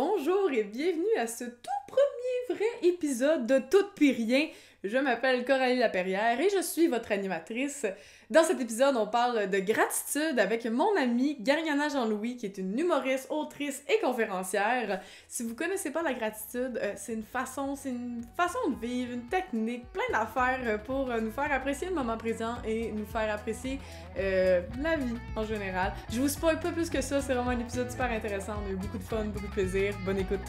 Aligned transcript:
Bonjour 0.00 0.52
et 0.52 0.62
bienvenue 0.62 1.16
à 1.18 1.26
ce 1.26 1.42
tout 1.42 1.80
premier 1.88 2.17
vrai 2.48 2.66
épisode 2.82 3.46
de 3.46 3.58
Tout 3.58 3.86
puis 3.94 4.12
rien. 4.12 4.48
Je 4.84 4.96
m'appelle 4.96 5.44
Coralie 5.44 5.78
Laperrière 5.78 6.40
et 6.40 6.48
je 6.50 6.62
suis 6.62 6.86
votre 6.86 7.10
animatrice. 7.10 7.84
Dans 8.30 8.44
cet 8.44 8.60
épisode, 8.60 8.94
on 8.96 9.08
parle 9.08 9.50
de 9.50 9.58
gratitude 9.58 10.38
avec 10.38 10.66
mon 10.66 10.96
amie 10.96 11.36
Gariana 11.40 11.88
Jean-Louis, 11.88 12.36
qui 12.36 12.46
est 12.46 12.58
une 12.58 12.78
humoriste, 12.78 13.26
autrice 13.30 13.82
et 13.88 13.98
conférencière. 14.00 15.00
Si 15.26 15.42
vous 15.42 15.56
connaissez 15.56 15.90
pas 15.90 16.02
la 16.02 16.14
gratitude, 16.14 16.78
euh, 16.80 16.92
c'est 16.94 17.14
une 17.14 17.24
façon, 17.24 17.74
c'est 17.74 17.88
une 17.88 18.22
façon 18.36 18.58
de 18.70 18.86
vivre, 18.86 19.14
une 19.14 19.26
technique, 19.26 19.90
plein 19.92 20.02
d'affaires 20.12 20.60
euh, 20.64 20.78
pour 20.78 21.10
euh, 21.10 21.20
nous 21.20 21.32
faire 21.32 21.50
apprécier 21.50 21.88
le 21.88 21.94
moment 21.94 22.16
présent 22.16 22.54
et 22.64 22.92
nous 22.92 23.06
faire 23.06 23.34
apprécier 23.34 23.80
la 24.16 24.96
vie 24.96 25.14
en 25.36 25.44
général. 25.44 25.92
Je 26.12 26.20
vous 26.20 26.28
spoil 26.28 26.60
pas 26.60 26.70
plus 26.70 26.90
que 26.90 27.00
ça, 27.00 27.20
c'est 27.20 27.34
vraiment 27.34 27.50
un 27.50 27.60
épisode 27.60 27.90
super 27.90 28.10
intéressant. 28.10 28.54
On 28.64 28.68
a 28.68 28.72
eu 28.72 28.76
beaucoup 28.76 28.98
de 28.98 29.02
fun, 29.02 29.24
beaucoup 29.24 29.46
de 29.46 29.52
plaisir. 29.52 29.94
Bonne 30.04 30.18
écoute. 30.18 30.40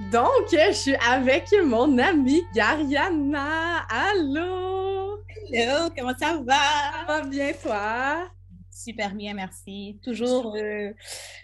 Donc, 0.00 0.46
je 0.52 0.72
suis 0.72 0.96
avec 0.96 1.52
mon 1.64 1.98
amie 1.98 2.44
Gariana. 2.54 3.80
Allô! 3.90 5.18
Hello, 5.52 5.90
comment 5.96 6.14
ça 6.16 6.38
va? 6.46 6.54
Ça 6.54 7.04
va 7.08 7.22
bien, 7.22 7.52
toi? 7.60 8.30
Super 8.78 9.12
bien, 9.12 9.34
merci. 9.34 9.98
Toujours, 10.04 10.54
euh, 10.54 10.92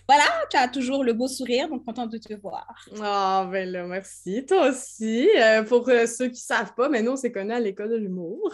voilà, 0.08 0.24
tu 0.48 0.56
as 0.56 0.68
toujours 0.68 1.02
le 1.02 1.14
beau 1.14 1.26
sourire, 1.26 1.68
donc 1.68 1.84
contente 1.84 2.12
de 2.12 2.18
te 2.18 2.32
voir. 2.34 2.72
Ah, 3.02 3.48
ben 3.50 3.68
là, 3.68 3.84
merci. 3.88 4.46
Toi 4.46 4.68
aussi. 4.68 5.28
Euh, 5.36 5.64
pour 5.64 5.88
euh, 5.88 6.06
ceux 6.06 6.26
qui 6.26 6.34
ne 6.34 6.36
savent 6.36 6.76
pas, 6.76 6.88
mais 6.88 7.02
nous, 7.02 7.10
on 7.10 7.16
s'est 7.16 7.32
connus 7.32 7.52
à 7.52 7.58
l'école 7.58 7.90
de 7.90 7.96
l'humour, 7.96 8.52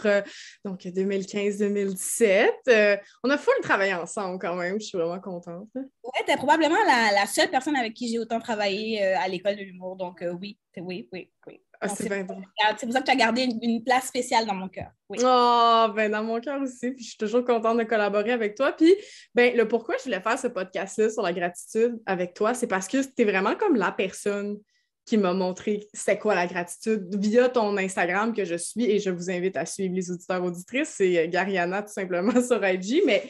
donc 0.65 0.81
2015-2017. 0.81 2.99
on 3.23 3.29
a 3.29 3.37
full 3.37 3.53
travaillé 3.61 3.93
ensemble 3.93 4.39
quand 4.39 4.55
même, 4.55 4.79
je 4.79 4.85
suis 4.85 4.97
vraiment 4.97 5.19
contente. 5.19 5.69
Oui, 5.75 5.83
tu 6.25 6.31
es 6.31 6.37
probablement 6.37 6.83
la, 6.87 7.11
la, 7.11 7.27
seule 7.27 7.51
personne 7.51 7.75
avec 7.75 7.93
qui 7.93 8.07
j'ai 8.07 8.17
autant 8.17 8.39
travaillé 8.39 9.03
à 9.03 9.27
l'école 9.27 9.57
de 9.57 9.61
l'humour, 9.61 9.95
donc 9.95 10.25
oui, 10.41 10.57
oui, 10.77 11.07
oui, 11.11 11.29
oui. 11.45 11.61
Ah, 11.81 11.89
c'est 11.89 12.07
bien 12.07 12.23
drôle. 12.23 12.43
C'est 12.77 12.85
pour 12.85 12.93
ça 12.93 13.01
que 13.01 13.05
tu 13.05 13.11
as 13.11 13.15
gardé 13.15 13.49
une, 13.61 13.83
place 13.83 14.05
spéciale 14.05 14.45
dans 14.45 14.53
mon 14.53 14.69
cœur. 14.69 14.91
Oui. 15.09 15.17
Oh, 15.23 15.87
ben 15.95 16.11
dans 16.11 16.23
mon 16.23 16.39
cœur 16.39 16.61
aussi. 16.61 16.91
Puis 16.91 17.03
je 17.03 17.09
suis 17.09 17.17
toujours 17.17 17.43
contente 17.43 17.79
de 17.79 17.83
collaborer 17.83 18.31
avec 18.31 18.55
toi. 18.55 18.71
Puis, 18.71 18.93
ben, 19.33 19.57
le 19.57 19.67
pourquoi 19.67 19.95
je 19.97 20.03
voulais 20.03 20.21
faire 20.21 20.37
ce 20.37 20.47
podcast-là 20.47 21.09
sur 21.09 21.23
la 21.23 21.33
gratitude 21.33 21.99
avec 22.05 22.35
toi, 22.35 22.53
c'est 22.53 22.67
parce 22.67 22.87
que 22.87 22.97
tu 22.97 23.21
es 23.23 23.25
vraiment 23.25 23.55
comme 23.55 23.75
la 23.75 23.91
personne 23.91 24.59
qui 25.05 25.17
m'a 25.17 25.33
montré 25.33 25.87
c'est 25.93 26.19
quoi 26.19 26.35
la 26.35 26.45
gratitude 26.45 27.07
via 27.17 27.49
ton 27.49 27.75
Instagram 27.77 28.33
que 28.33 28.45
je 28.45 28.55
suis 28.55 28.85
et 28.85 28.99
je 28.99 29.09
vous 29.09 29.31
invite 29.31 29.57
à 29.57 29.65
suivre 29.65 29.95
les 29.95 30.11
auditeurs 30.11 30.43
auditrices. 30.43 30.93
C'est 30.97 31.27
Gariana 31.27 31.81
tout 31.81 31.91
simplement 31.91 32.39
sur 32.47 32.63
IG. 32.63 33.01
Mais 33.07 33.23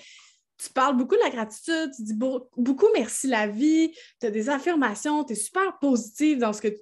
tu 0.61 0.69
parles 0.69 0.95
beaucoup 0.95 1.15
de 1.15 1.21
la 1.21 1.29
gratitude, 1.29 1.91
tu 1.95 2.03
dis 2.03 2.13
beaucoup 2.13 2.87
merci 2.93 3.27
la 3.27 3.47
vie, 3.47 3.91
tu 4.19 4.27
as 4.27 4.31
des 4.31 4.49
affirmations, 4.49 5.23
tu 5.23 5.33
es 5.33 5.35
super 5.35 5.79
positive 5.79 6.37
dans 6.37 6.53
ce 6.53 6.61
que 6.61 6.67
tu, 6.67 6.79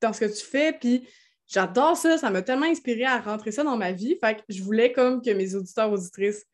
dans 0.00 0.12
ce 0.12 0.20
que 0.20 0.38
tu 0.38 0.44
fais, 0.44 0.72
puis 0.72 1.06
j'adore 1.46 1.96
ça, 1.96 2.16
ça 2.16 2.30
m'a 2.30 2.40
tellement 2.40 2.66
inspiré 2.66 3.04
à 3.04 3.20
rentrer 3.20 3.52
ça 3.52 3.64
dans 3.64 3.76
ma 3.76 3.92
vie, 3.92 4.16
fait 4.18 4.36
que 4.36 4.42
je 4.48 4.62
voulais 4.62 4.92
comme 4.92 5.20
que 5.20 5.30
mes 5.30 5.54
auditeurs 5.54 5.92
auditrices 5.92 6.46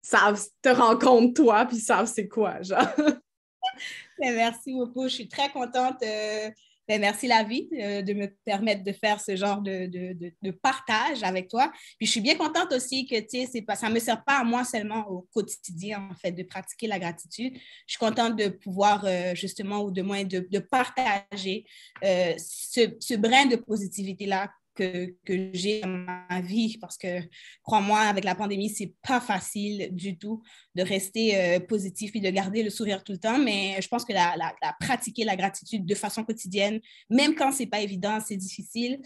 savent, 0.00 0.42
te 0.62 0.70
rencontrent 0.70 1.34
toi, 1.34 1.66
puis 1.66 1.76
savent 1.76 2.10
c'est 2.12 2.28
quoi, 2.28 2.62
genre. 2.62 2.86
Merci 4.18 4.72
beaucoup, 4.72 5.04
je 5.04 5.14
suis 5.14 5.28
très 5.28 5.50
contente 5.50 6.02
euh, 6.02 6.50
ben, 6.86 7.00
merci 7.00 7.26
la 7.26 7.42
vie 7.42 7.68
euh, 7.80 8.02
de 8.02 8.12
me 8.12 8.26
permettre 8.44 8.84
de 8.84 8.92
faire 8.92 9.20
ce 9.20 9.36
genre 9.36 9.62
de, 9.62 9.86
de, 9.86 10.32
de, 10.42 10.50
partage 10.50 11.22
avec 11.22 11.48
toi. 11.48 11.72
Puis 11.98 12.06
je 12.06 12.10
suis 12.12 12.20
bien 12.20 12.36
contente 12.36 12.72
aussi 12.72 13.06
que 13.06 13.64
pas, 13.64 13.74
ça 13.74 13.88
ne 13.88 13.94
me 13.94 14.00
sert 14.00 14.22
pas 14.24 14.40
à 14.40 14.44
moi 14.44 14.64
seulement 14.64 15.08
au 15.08 15.22
quotidien, 15.32 16.08
en 16.10 16.14
fait, 16.14 16.32
de 16.32 16.42
pratiquer 16.42 16.86
la 16.86 16.98
gratitude. 16.98 17.54
Je 17.86 17.92
suis 17.92 17.98
contente 17.98 18.36
de 18.36 18.48
pouvoir 18.48 19.04
euh, 19.04 19.34
justement, 19.34 19.82
ou 19.82 19.90
de 19.90 20.02
moins, 20.02 20.24
de, 20.24 20.58
partager 20.58 21.64
euh, 22.04 22.34
ce, 22.38 22.96
ce 23.00 23.14
brin 23.14 23.46
de 23.46 23.56
positivité-là 23.56 24.50
que, 24.74 25.14
que 25.24 25.50
j'ai 25.52 25.80
dans 25.80 25.88
ma 25.88 26.40
vie 26.40 26.78
parce 26.78 26.98
que, 26.98 27.20
crois-moi, 27.62 28.00
avec 28.00 28.24
la 28.24 28.34
pandémie, 28.34 28.68
c'est 28.68 28.94
pas 29.02 29.20
facile 29.20 29.88
du 29.92 30.18
tout 30.18 30.42
de 30.74 30.82
rester 30.82 31.36
euh, 31.36 31.60
positif 31.60 32.14
et 32.14 32.20
de 32.20 32.30
garder 32.30 32.62
le 32.62 32.70
sourire 32.70 33.02
tout 33.04 33.12
le 33.12 33.18
temps. 33.18 33.38
Mais 33.38 33.80
je 33.80 33.88
pense 33.88 34.04
que 34.04 34.12
la, 34.12 34.54
pratiquer 34.80 35.24
la 35.24 35.36
gratitude 35.36 35.86
de 35.86 35.94
façon 35.94 36.24
quotidienne, 36.24 36.80
même 37.10 37.34
quand 37.34 37.52
c'est 37.52 37.66
pas 37.66 37.80
évident, 37.80 38.18
c'est 38.24 38.36
difficile, 38.36 39.00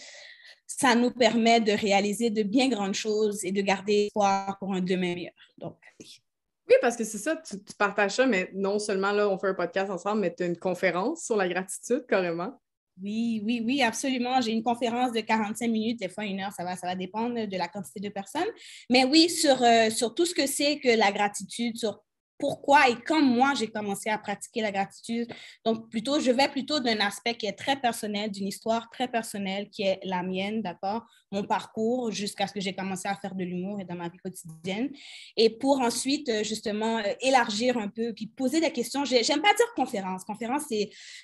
ça 0.67 0.95
nous 0.95 1.11
permet 1.11 1.61
de 1.61 1.73
réaliser 1.73 2.31
de 2.31 2.43
bien 2.43 2.69
grandes 2.69 2.95
choses 2.95 3.45
et 3.45 3.53
de 3.53 3.63
garder 3.63 4.07
espoir 4.07 4.59
pour 4.59 4.75
un 4.75 4.81
demain 4.81 5.15
meilleur. 5.15 5.35
Donc, 5.59 5.77
oui. 6.01 6.21
Oui, 6.69 6.75
parce 6.83 6.97
que 6.97 7.05
c'est 7.05 7.19
ça, 7.19 7.37
tu, 7.37 7.57
tu, 7.65 7.75
partages 7.79 8.17
ça, 8.17 8.27
mais 8.27 8.51
non 8.53 8.79
seulement 8.79 9.11
là, 9.13 9.27
on 9.27 9.39
fait 9.39 9.49
un 9.49 9.55
podcast 9.55 9.91
ensemble, 9.91 10.21
mais 10.21 10.35
tu 10.35 10.43
as 10.43 10.47
une 10.47 10.59
conférence 10.59 11.25
sur 11.25 11.35
la 11.35 11.49
gratitude 11.49 12.05
carrément. 12.07 12.61
Oui, 13.03 13.43
oui, 13.45 13.63
oui, 13.65 13.83
absolument. 13.83 14.41
J'ai 14.41 14.53
une 14.53 14.63
conférence 14.63 15.13
de 15.13 15.21
45 15.21 15.69
minutes, 15.71 16.01
des 16.01 16.09
fois 16.09 16.25
une 16.25 16.41
heure, 16.41 16.53
ça 16.53 16.65
va, 16.65 16.77
ça 16.77 16.87
va 16.87 16.95
dépendre 16.95 17.47
de 17.47 17.57
la 17.57 17.69
quantité 17.69 18.01
de 18.01 18.09
personnes. 18.09 18.49
Mais 18.91 19.05
oui, 19.05 19.29
sur, 19.31 19.63
euh, 19.63 19.91
sur 19.91 20.15
tout 20.15 20.27
ce 20.27 20.35
que 20.35 20.47
c'est 20.47 20.79
que 20.81 20.89
la 20.89 21.13
gratitude, 21.13 21.77
sur 21.77 22.01
pourquoi 22.39 22.89
et 22.89 22.97
quand 22.97 23.21
moi 23.21 23.55
j'ai 23.55 23.69
commencé 23.69 24.11
à 24.11 24.19
pratiquer 24.19 24.61
la 24.61 24.71
gratitude. 24.71 25.33
Donc, 25.65 25.91
plutôt, 25.91 26.21
je 26.21 26.31
vais 26.31 26.49
plutôt 26.49 26.81
d'un 26.81 27.01
aspect 27.01 27.35
qui 27.35 27.47
est 27.47 27.53
très 27.53 27.77
personnel, 27.77 28.31
d'une 28.31 28.47
histoire 28.47 28.89
très 28.91 29.09
personnelle 29.09 29.69
qui 29.71 29.83
est 29.83 30.01
la 30.05 30.23
mienne, 30.23 30.63
d'accord, 30.63 31.05
mon 31.33 31.45
parcours 31.45 32.11
jusqu'à 32.11 32.47
ce 32.47 32.53
que 32.53 32.61
j'ai 32.61 32.75
commencé 32.75 33.09
à 33.09 33.17
faire 33.17 33.35
de 33.35 33.45
l'humour 33.45 33.81
et 33.81 33.85
dans 33.85 33.97
ma 33.97 34.09
vie 34.09 34.19
quotidienne. 34.19 34.91
Et 35.37 35.51
pour 35.51 35.81
ensuite, 35.81 36.29
euh, 36.29 36.45
justement, 36.45 36.99
euh, 36.99 37.13
élargir 37.21 37.77
un 37.77 37.89
peu, 37.89 38.13
puis 38.15 38.27
poser 38.27 38.61
des 38.61 38.73
questions. 38.73 39.05
J'aime 39.05 39.43
pas 39.43 39.55
dire 39.55 39.67
conférence. 39.75 40.25
Conférence, 40.25 40.65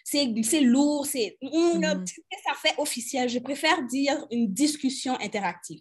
c'est 0.04 0.60
lourd, 0.60 1.06
c'est 1.06 1.38
mm. 1.42 1.82
ça 2.44 2.54
fait 2.60 2.74
officiel. 2.78 3.28
Je 3.28 3.38
préfère 3.38 3.82
dire 3.84 4.26
une 4.30 4.52
discussion 4.52 5.18
interactive. 5.20 5.80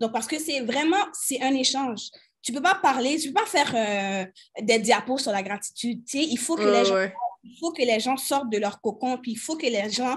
Donc, 0.00 0.12
parce 0.12 0.26
que 0.26 0.38
c'est 0.38 0.60
vraiment, 0.60 1.04
c'est 1.12 1.40
un 1.42 1.54
échange 1.54 2.10
tu 2.42 2.52
peux 2.52 2.62
pas 2.62 2.74
parler, 2.74 3.18
tu 3.18 3.28
peux 3.28 3.40
pas 3.40 3.46
faire 3.46 3.72
euh, 3.74 4.62
des 4.62 4.78
diapos 4.78 5.18
sur 5.18 5.32
la 5.32 5.42
gratitude. 5.42 6.04
Tu 6.04 6.18
sais, 6.18 6.24
il 6.24 6.38
faut 6.38 6.56
que 6.56 6.62
les 6.62 6.84
gens 6.84 7.08
il 7.44 7.58
faut 7.58 7.72
que 7.72 7.82
les 7.82 8.00
gens 8.00 8.16
sortent 8.16 8.50
de 8.50 8.58
leur 8.58 8.80
cocon, 8.80 9.18
puis 9.18 9.32
il 9.32 9.38
faut 9.38 9.56
que 9.56 9.66
les 9.66 9.90
gens, 9.90 10.16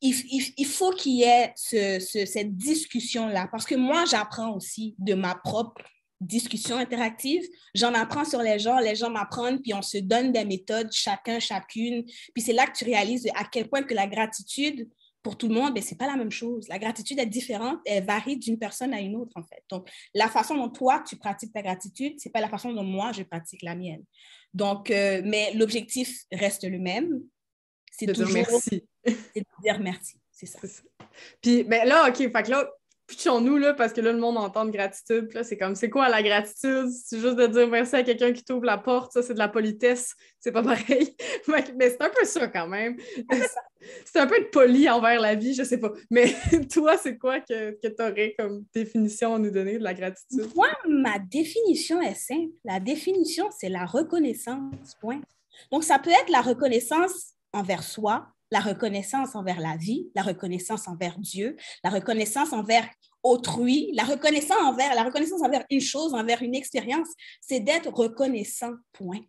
il, 0.00 0.14
il, 0.56 0.66
faut 0.66 0.90
qu'il 0.90 1.12
y 1.12 1.22
ait 1.22 1.52
ce, 1.54 2.00
ce, 2.00 2.26
cette 2.26 2.56
discussion-là. 2.56 3.48
Parce 3.50 3.64
que 3.64 3.74
moi, 3.74 4.04
j'apprends 4.06 4.54
aussi 4.54 4.94
de 4.98 5.14
ma 5.14 5.34
propre 5.34 5.82
discussion 6.20 6.76
interactive. 6.76 7.42
J'en 7.74 7.94
apprends 7.94 8.24
sur 8.24 8.40
les 8.40 8.58
gens, 8.58 8.78
les 8.78 8.96
gens 8.96 9.10
m'apprennent, 9.10 9.60
puis 9.60 9.74
on 9.74 9.82
se 9.82 9.98
donne 9.98 10.32
des 10.32 10.44
méthodes, 10.44 10.90
chacun, 10.90 11.38
chacune. 11.38 12.04
Puis 12.34 12.42
c'est 12.42 12.52
là 12.52 12.66
que 12.66 12.76
tu 12.76 12.84
réalises 12.84 13.28
à 13.34 13.44
quel 13.44 13.68
point 13.68 13.82
que 13.82 13.94
la 13.94 14.06
gratitude, 14.06 14.88
pour 15.24 15.38
tout 15.38 15.48
le 15.48 15.54
monde, 15.54 15.74
ben, 15.74 15.82
ce 15.82 15.90
n'est 15.90 15.96
pas 15.96 16.06
la 16.06 16.16
même 16.16 16.30
chose. 16.30 16.68
La 16.68 16.78
gratitude 16.78 17.18
est 17.18 17.26
différente, 17.26 17.80
elle 17.86 18.04
varie 18.04 18.36
d'une 18.36 18.58
personne 18.58 18.92
à 18.92 19.00
une 19.00 19.16
autre, 19.16 19.32
en 19.36 19.42
fait. 19.42 19.64
Donc, 19.70 19.90
la 20.14 20.28
façon 20.28 20.54
dont 20.54 20.68
toi, 20.68 21.02
tu 21.08 21.16
pratiques 21.16 21.52
ta 21.52 21.62
gratitude, 21.62 22.20
ce 22.20 22.28
n'est 22.28 22.32
pas 22.32 22.42
la 22.42 22.50
façon 22.50 22.74
dont 22.74 22.84
moi, 22.84 23.10
je 23.12 23.22
pratique 23.22 23.62
la 23.62 23.74
mienne. 23.74 24.04
Donc, 24.52 24.90
euh, 24.90 25.22
mais 25.24 25.54
l'objectif 25.54 26.24
reste 26.30 26.64
le 26.64 26.78
même. 26.78 27.22
C'est 27.90 28.04
de 28.06 28.12
dire 28.12 28.28
merci. 28.28 28.86
C'est 29.06 29.40
de 29.40 29.62
dire 29.62 29.80
merci, 29.80 30.16
c'est 30.32 30.46
ça. 30.46 30.58
Puis, 31.42 31.62
ben 31.62 31.86
là, 31.86 32.08
OK, 32.08 32.16
fait 32.16 32.42
que 32.42 32.50
là, 32.50 32.70
pitchons-nous, 33.06 33.58
là, 33.58 33.74
parce 33.74 33.92
que 33.92 34.00
là, 34.00 34.12
le 34.12 34.18
monde 34.18 34.36
entend 34.36 34.64
de 34.64 34.70
gratitude. 34.70 35.32
là, 35.34 35.44
c'est 35.44 35.56
comme, 35.56 35.74
c'est 35.74 35.90
quoi 35.90 36.08
la 36.08 36.22
gratitude? 36.22 36.88
C'est 36.90 37.20
juste 37.20 37.36
de 37.36 37.46
dire 37.46 37.68
merci 37.68 37.96
à 37.96 38.02
quelqu'un 38.02 38.32
qui 38.32 38.44
t'ouvre 38.44 38.64
la 38.64 38.78
porte, 38.78 39.12
ça, 39.12 39.22
c'est 39.22 39.34
de 39.34 39.38
la 39.38 39.48
politesse. 39.48 40.14
C'est 40.40 40.52
pas 40.52 40.62
pareil. 40.62 41.16
Mais 41.48 41.90
c'est 41.90 42.02
un 42.02 42.10
peu 42.10 42.24
ça 42.24 42.48
quand 42.48 42.66
même. 42.66 42.96
c'est 44.04 44.18
un 44.18 44.26
peu 44.26 44.38
de 44.40 44.46
poli 44.46 44.88
envers 44.88 45.20
la 45.20 45.34
vie, 45.34 45.54
je 45.54 45.62
sais 45.62 45.78
pas. 45.78 45.92
Mais 46.10 46.34
toi, 46.72 46.96
c'est 46.96 47.18
quoi 47.18 47.40
que, 47.40 47.72
que 47.72 47.88
tu 47.88 48.02
aurais 48.02 48.34
comme 48.38 48.64
définition 48.74 49.34
à 49.34 49.38
nous 49.38 49.50
donner 49.50 49.78
de 49.78 49.84
la 49.84 49.94
gratitude? 49.94 50.50
Moi, 50.54 50.68
ma 50.88 51.18
définition 51.18 52.00
est 52.00 52.14
simple. 52.14 52.52
La 52.64 52.80
définition, 52.80 53.48
c'est 53.58 53.68
la 53.68 53.84
reconnaissance, 53.84 54.94
point. 55.00 55.20
Donc, 55.70 55.84
ça 55.84 55.98
peut 55.98 56.10
être 56.10 56.30
la 56.30 56.40
reconnaissance 56.40 57.34
envers 57.52 57.84
soi, 57.84 58.26
la 58.50 58.60
reconnaissance 58.60 59.34
envers 59.34 59.60
la 59.60 59.76
vie, 59.76 60.08
la 60.14 60.22
reconnaissance 60.22 60.86
envers 60.88 61.18
Dieu, 61.18 61.56
la 61.82 61.90
reconnaissance 61.90 62.52
envers 62.52 62.88
autrui, 63.22 63.90
la 63.94 64.04
reconnaissance 64.04 64.60
envers, 64.62 64.94
la 64.94 65.02
reconnaissance 65.02 65.42
envers 65.42 65.64
une 65.70 65.80
chose, 65.80 66.14
envers 66.14 66.42
une 66.42 66.54
expérience, 66.54 67.08
c'est 67.40 67.60
d'être 67.60 67.90
reconnaissant, 67.92 68.74
point. 68.92 69.20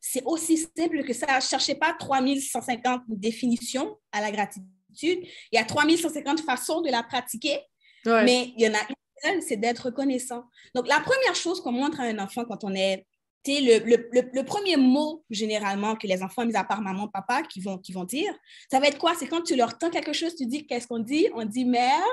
C'est 0.00 0.22
aussi 0.24 0.56
simple 0.56 1.02
que 1.04 1.12
ça. 1.12 1.26
Ne 1.36 1.40
cherchez 1.40 1.74
pas 1.74 1.92
3150 1.98 3.02
définitions 3.08 3.98
à 4.12 4.20
la 4.20 4.30
gratitude. 4.30 4.68
Il 5.02 5.26
y 5.52 5.58
a 5.58 5.64
3150 5.64 6.40
façons 6.40 6.80
de 6.80 6.90
la 6.90 7.02
pratiquer, 7.02 7.60
mais 8.06 8.52
il 8.56 8.62
y 8.62 8.68
en 8.68 8.74
a 8.74 8.80
une 8.88 8.94
seule, 9.22 9.42
c'est 9.42 9.56
d'être 9.56 9.86
reconnaissant. 9.86 10.44
Donc, 10.74 10.86
la 10.86 11.00
première 11.00 11.34
chose 11.34 11.60
qu'on 11.60 11.72
montre 11.72 12.00
à 12.00 12.04
un 12.04 12.18
enfant 12.20 12.44
quand 12.44 12.62
on 12.62 12.74
est 12.74 13.04
le, 13.46 13.78
le, 13.84 14.30
le, 14.32 14.44
premier 14.44 14.76
mot, 14.76 15.24
généralement, 15.30 15.96
que 15.96 16.06
les 16.06 16.22
enfants, 16.22 16.44
mis 16.44 16.56
à 16.56 16.64
part 16.64 16.82
maman, 16.82 17.08
papa, 17.08 17.42
qui 17.42 17.60
vont, 17.60 17.78
qui 17.78 17.92
vont 17.92 18.04
dire, 18.04 18.32
ça 18.70 18.80
va 18.80 18.88
être 18.88 18.98
quoi? 18.98 19.14
C'est 19.18 19.26
quand 19.26 19.42
tu 19.42 19.56
leur 19.56 19.78
tends 19.78 19.90
quelque 19.90 20.12
chose, 20.12 20.34
tu 20.34 20.46
dis, 20.46 20.66
qu'est-ce 20.66 20.86
qu'on 20.86 20.98
dit? 20.98 21.28
On 21.34 21.44
dit 21.44 21.64
mère, 21.64 22.04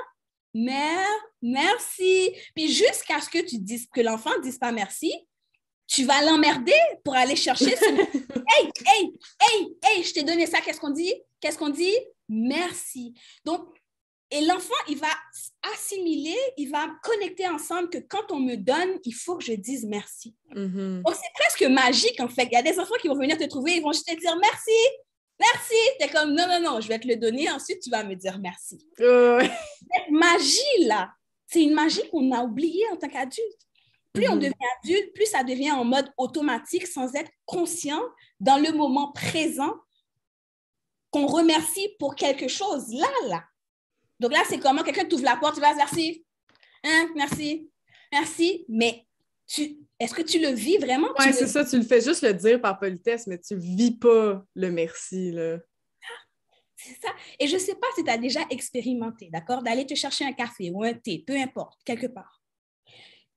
mère, 0.53 1.07
merci. 1.41 2.31
Puis 2.55 2.71
jusqu'à 2.71 3.19
ce 3.21 3.29
que 3.29 3.45
tu 3.45 3.57
dises, 3.57 3.87
que 3.93 4.01
l'enfant 4.01 4.31
ne 4.37 4.43
dise 4.43 4.57
pas 4.57 4.71
merci, 4.71 5.13
tu 5.87 6.03
vas 6.03 6.23
l'emmerder 6.23 6.79
pour 7.03 7.15
aller 7.15 7.35
chercher 7.35 7.75
ce... 7.75 7.85
hey, 7.85 8.71
hey, 8.85 9.13
hey, 9.41 9.67
hey, 9.83 10.03
je 10.03 10.13
t'ai 10.13 10.23
donné 10.23 10.45
ça, 10.47 10.61
qu'est-ce 10.61 10.79
qu'on 10.79 10.89
dit? 10.89 11.13
Qu'est-ce 11.39 11.57
qu'on 11.57 11.69
dit? 11.69 11.95
Merci. 12.27 13.13
Donc, 13.43 13.67
et 14.31 14.41
l'enfant, 14.41 14.73
il 14.89 14.97
va 14.97 15.07
assimiler, 15.73 16.35
il 16.57 16.69
va 16.69 16.87
connecter 17.03 17.47
ensemble 17.47 17.89
que 17.89 17.99
quand 17.99 18.31
on 18.31 18.39
me 18.39 18.55
donne, 18.55 18.99
il 19.03 19.13
faut 19.13 19.37
que 19.37 19.43
je 19.43 19.53
dise 19.53 19.85
merci. 19.85 20.35
Mhm. 20.55 21.03
Donc, 21.05 21.15
c'est 21.15 21.33
presque 21.35 21.63
magique, 21.71 22.19
en 22.19 22.27
fait. 22.27 22.43
Il 22.45 22.53
y 22.53 22.55
a 22.57 22.63
des 22.63 22.79
enfants 22.79 22.95
qui 23.01 23.07
vont 23.07 23.15
venir 23.17 23.37
te 23.37 23.43
trouver, 23.45 23.75
ils 23.75 23.81
vont 23.83 23.93
juste 23.93 24.07
te 24.07 24.19
dire 24.19 24.35
merci, 24.41 24.71
merci. 25.39 25.75
Tu 25.99 26.05
es 26.05 26.09
comme, 26.09 26.33
non, 26.33 26.47
non, 26.47 26.59
non, 26.59 26.81
je 26.81 26.87
vais 26.87 26.99
te 26.99 27.07
le 27.07 27.17
donner, 27.17 27.49
ensuite 27.51 27.81
tu 27.81 27.89
vas 27.89 28.03
me 28.03 28.15
dire 28.15 28.39
merci. 28.39 28.85
Cette 28.97 30.09
magie-là, 30.09 31.11
c'est 31.47 31.61
une 31.61 31.73
magie 31.73 32.07
qu'on 32.09 32.31
a 32.31 32.41
oubliée 32.43 32.85
en 32.91 32.95
tant 32.97 33.07
qu'adulte. 33.07 33.61
Plus 34.11 34.27
on 34.29 34.35
Mhm. 34.35 34.39
devient 34.39 34.53
adulte, 34.83 35.13
plus 35.13 35.25
ça 35.27 35.43
devient 35.43 35.71
en 35.71 35.83
mode 35.85 36.09
automatique 36.17 36.87
sans 36.87 37.13
être 37.15 37.31
conscient 37.45 38.01
dans 38.39 38.57
le 38.57 38.71
moment 38.71 39.11
présent 39.11 39.75
qu'on 41.11 41.27
remercie 41.27 41.89
pour 41.99 42.15
quelque 42.15 42.47
chose. 42.47 42.91
Là, 42.93 43.07
là. 43.27 43.43
Donc 44.19 44.31
là, 44.31 44.43
c'est 44.47 44.59
comment 44.59 44.83
quelqu'un 44.83 45.05
t'ouvre 45.05 45.23
la 45.23 45.37
porte, 45.37 45.55
tu 45.55 45.61
vas 45.61 45.75
merci, 45.75 46.25
hein, 46.83 47.09
merci, 47.15 47.69
merci, 48.11 48.65
mais 48.69 49.05
tu, 49.47 49.77
est-ce 49.99 50.13
que 50.13 50.21
tu 50.21 50.39
le 50.39 50.49
vis 50.49 50.77
vraiment? 50.77 51.09
Le- 51.19 51.33
c'est 51.33 51.47
ça, 51.47 51.65
tu 51.65 51.77
le 51.77 51.83
fais 51.83 52.01
juste 52.01 52.21
le 52.23 52.33
dire 52.33 52.59
par 52.61 52.79
politesse, 52.79 53.27
mais 53.27 53.39
tu 53.39 53.55
vis 53.57 53.97
pas 53.97 54.43
le 54.55 54.71
merci, 54.71 55.31
là. 55.31 55.57
C'est 56.77 56.99
ça. 57.01 57.09
Et 57.39 57.47
je 57.47 57.55
ne 57.55 57.59
sais 57.59 57.75
pas 57.75 57.87
si 57.95 58.03
tu 58.03 58.09
as 58.09 58.17
déjà 58.17 58.41
expérimenté, 58.49 59.29
d'accord, 59.31 59.63
d'aller 59.63 59.85
te 59.85 59.95
chercher 59.95 60.25
un 60.25 60.33
café 60.33 60.71
ou 60.71 60.83
un 60.83 60.93
thé, 60.93 61.23
peu 61.25 61.35
importe, 61.35 61.81
quelque 61.83 62.07
part. 62.07 62.41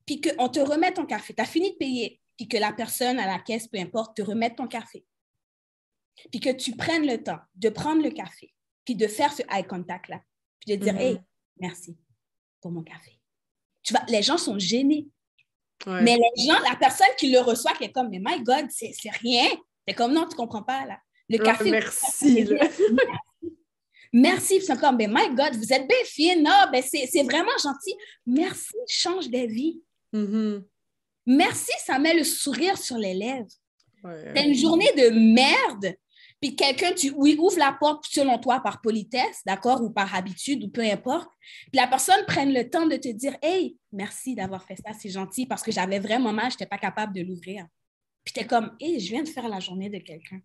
Puis 0.06 0.20
qu'on 0.20 0.48
te 0.48 0.60
remette 0.60 0.94
ton 0.96 1.06
café. 1.06 1.34
Tu 1.34 1.42
as 1.42 1.46
fini 1.46 1.72
de 1.72 1.76
payer, 1.76 2.20
puis 2.36 2.48
que 2.48 2.56
la 2.56 2.72
personne 2.72 3.18
à 3.18 3.26
la 3.26 3.38
caisse, 3.38 3.68
peu 3.68 3.78
importe, 3.78 4.16
te 4.16 4.22
remette 4.22 4.56
ton 4.56 4.66
café. 4.66 5.04
Puis 6.30 6.40
que 6.40 6.50
tu 6.50 6.72
prennes 6.76 7.06
le 7.06 7.22
temps 7.22 7.38
de 7.54 7.68
prendre 7.68 8.02
le 8.02 8.10
café, 8.10 8.52
puis 8.84 8.96
de 8.96 9.06
faire 9.06 9.32
ce 9.32 9.42
eye 9.50 9.66
contact-là, 9.66 10.20
puis 10.60 10.76
de 10.76 10.82
dire, 10.82 10.94
Mhm. 10.94 11.00
hey, 11.00 11.20
merci 11.58 11.96
pour 12.60 12.70
mon 12.70 12.82
café. 12.82 13.18
Tu 13.82 13.92
vas, 13.94 14.04
les 14.08 14.22
gens 14.22 14.38
sont 14.38 14.58
gênés. 14.58 15.06
Ouais. 15.86 16.02
Mais 16.02 16.16
les 16.16 16.44
gens, 16.44 16.58
la 16.68 16.76
personne 16.76 17.06
qui 17.18 17.30
le 17.30 17.38
reçoit, 17.40 17.72
qui 17.72 17.84
est 17.84 17.92
comme, 17.92 18.08
mais 18.10 18.20
my 18.22 18.42
God, 18.42 18.66
c'est 18.70 18.92
c'est 18.92 19.10
rien. 19.10 19.48
C'est 19.86 19.94
comme, 19.94 20.12
non, 20.12 20.26
tu 20.28 20.36
comprends 20.36 20.62
pas, 20.62 20.84
là. 20.86 20.98
Le 21.28 21.38
Ouais, 21.38 21.44
café. 21.44 21.70
merci, 21.70 22.44
là. 22.44 22.66
Merci. 24.12 24.60
C'est 24.62 24.78
comme, 24.80 24.96
ben, 24.96 25.10
my 25.14 25.34
God, 25.34 25.54
vous 25.56 25.72
êtes 25.72 25.86
bien 25.86 25.96
fine. 26.04 26.46
Ah, 26.50 26.68
ben, 26.72 26.82
c'est 26.82 27.22
vraiment 27.24 27.56
gentil. 27.62 27.94
Merci 28.26 28.74
change 28.88 29.28
des 29.28 29.46
vies. 29.46 29.82
Mhm. 30.12 30.64
Merci, 31.26 31.72
ça 31.84 31.98
met 31.98 32.14
le 32.14 32.24
sourire 32.24 32.78
sur 32.78 32.96
les 32.96 33.12
lèvres. 33.12 33.46
Ouais. 34.02 34.32
T'as 34.34 34.46
une 34.46 34.54
journée 34.54 34.90
de 34.96 35.10
merde, 35.34 35.94
puis 36.40 36.54
quelqu'un, 36.54 36.92
tu 36.92 37.10
oui, 37.16 37.36
ouvre 37.38 37.58
la 37.58 37.72
porte 37.72 38.06
selon 38.06 38.38
toi 38.38 38.60
par 38.60 38.80
politesse, 38.80 39.42
d'accord, 39.44 39.82
ou 39.82 39.90
par 39.90 40.14
habitude, 40.14 40.62
ou 40.64 40.68
peu 40.68 40.82
importe. 40.82 41.28
Puis 41.72 41.80
la 41.80 41.88
personne 41.88 42.24
prenne 42.26 42.52
le 42.52 42.70
temps 42.70 42.86
de 42.86 42.96
te 42.96 43.08
dire 43.08 43.36
Hey, 43.42 43.76
merci 43.90 44.34
d'avoir 44.34 44.62
fait 44.64 44.76
ça, 44.76 44.92
c'est 44.98 45.10
gentil, 45.10 45.46
parce 45.46 45.62
que 45.62 45.72
j'avais 45.72 45.98
vraiment 45.98 46.32
mal, 46.32 46.50
je 46.50 46.54
n'étais 46.54 46.66
pas 46.66 46.78
capable 46.78 47.12
de 47.12 47.22
l'ouvrir. 47.22 47.66
Puis 48.24 48.32
t'es 48.32 48.46
comme 48.46 48.76
Hey, 48.80 49.00
je 49.00 49.10
viens 49.10 49.22
de 49.22 49.28
faire 49.28 49.48
la 49.48 49.58
journée 49.58 49.90
de 49.90 49.98
quelqu'un. 49.98 50.40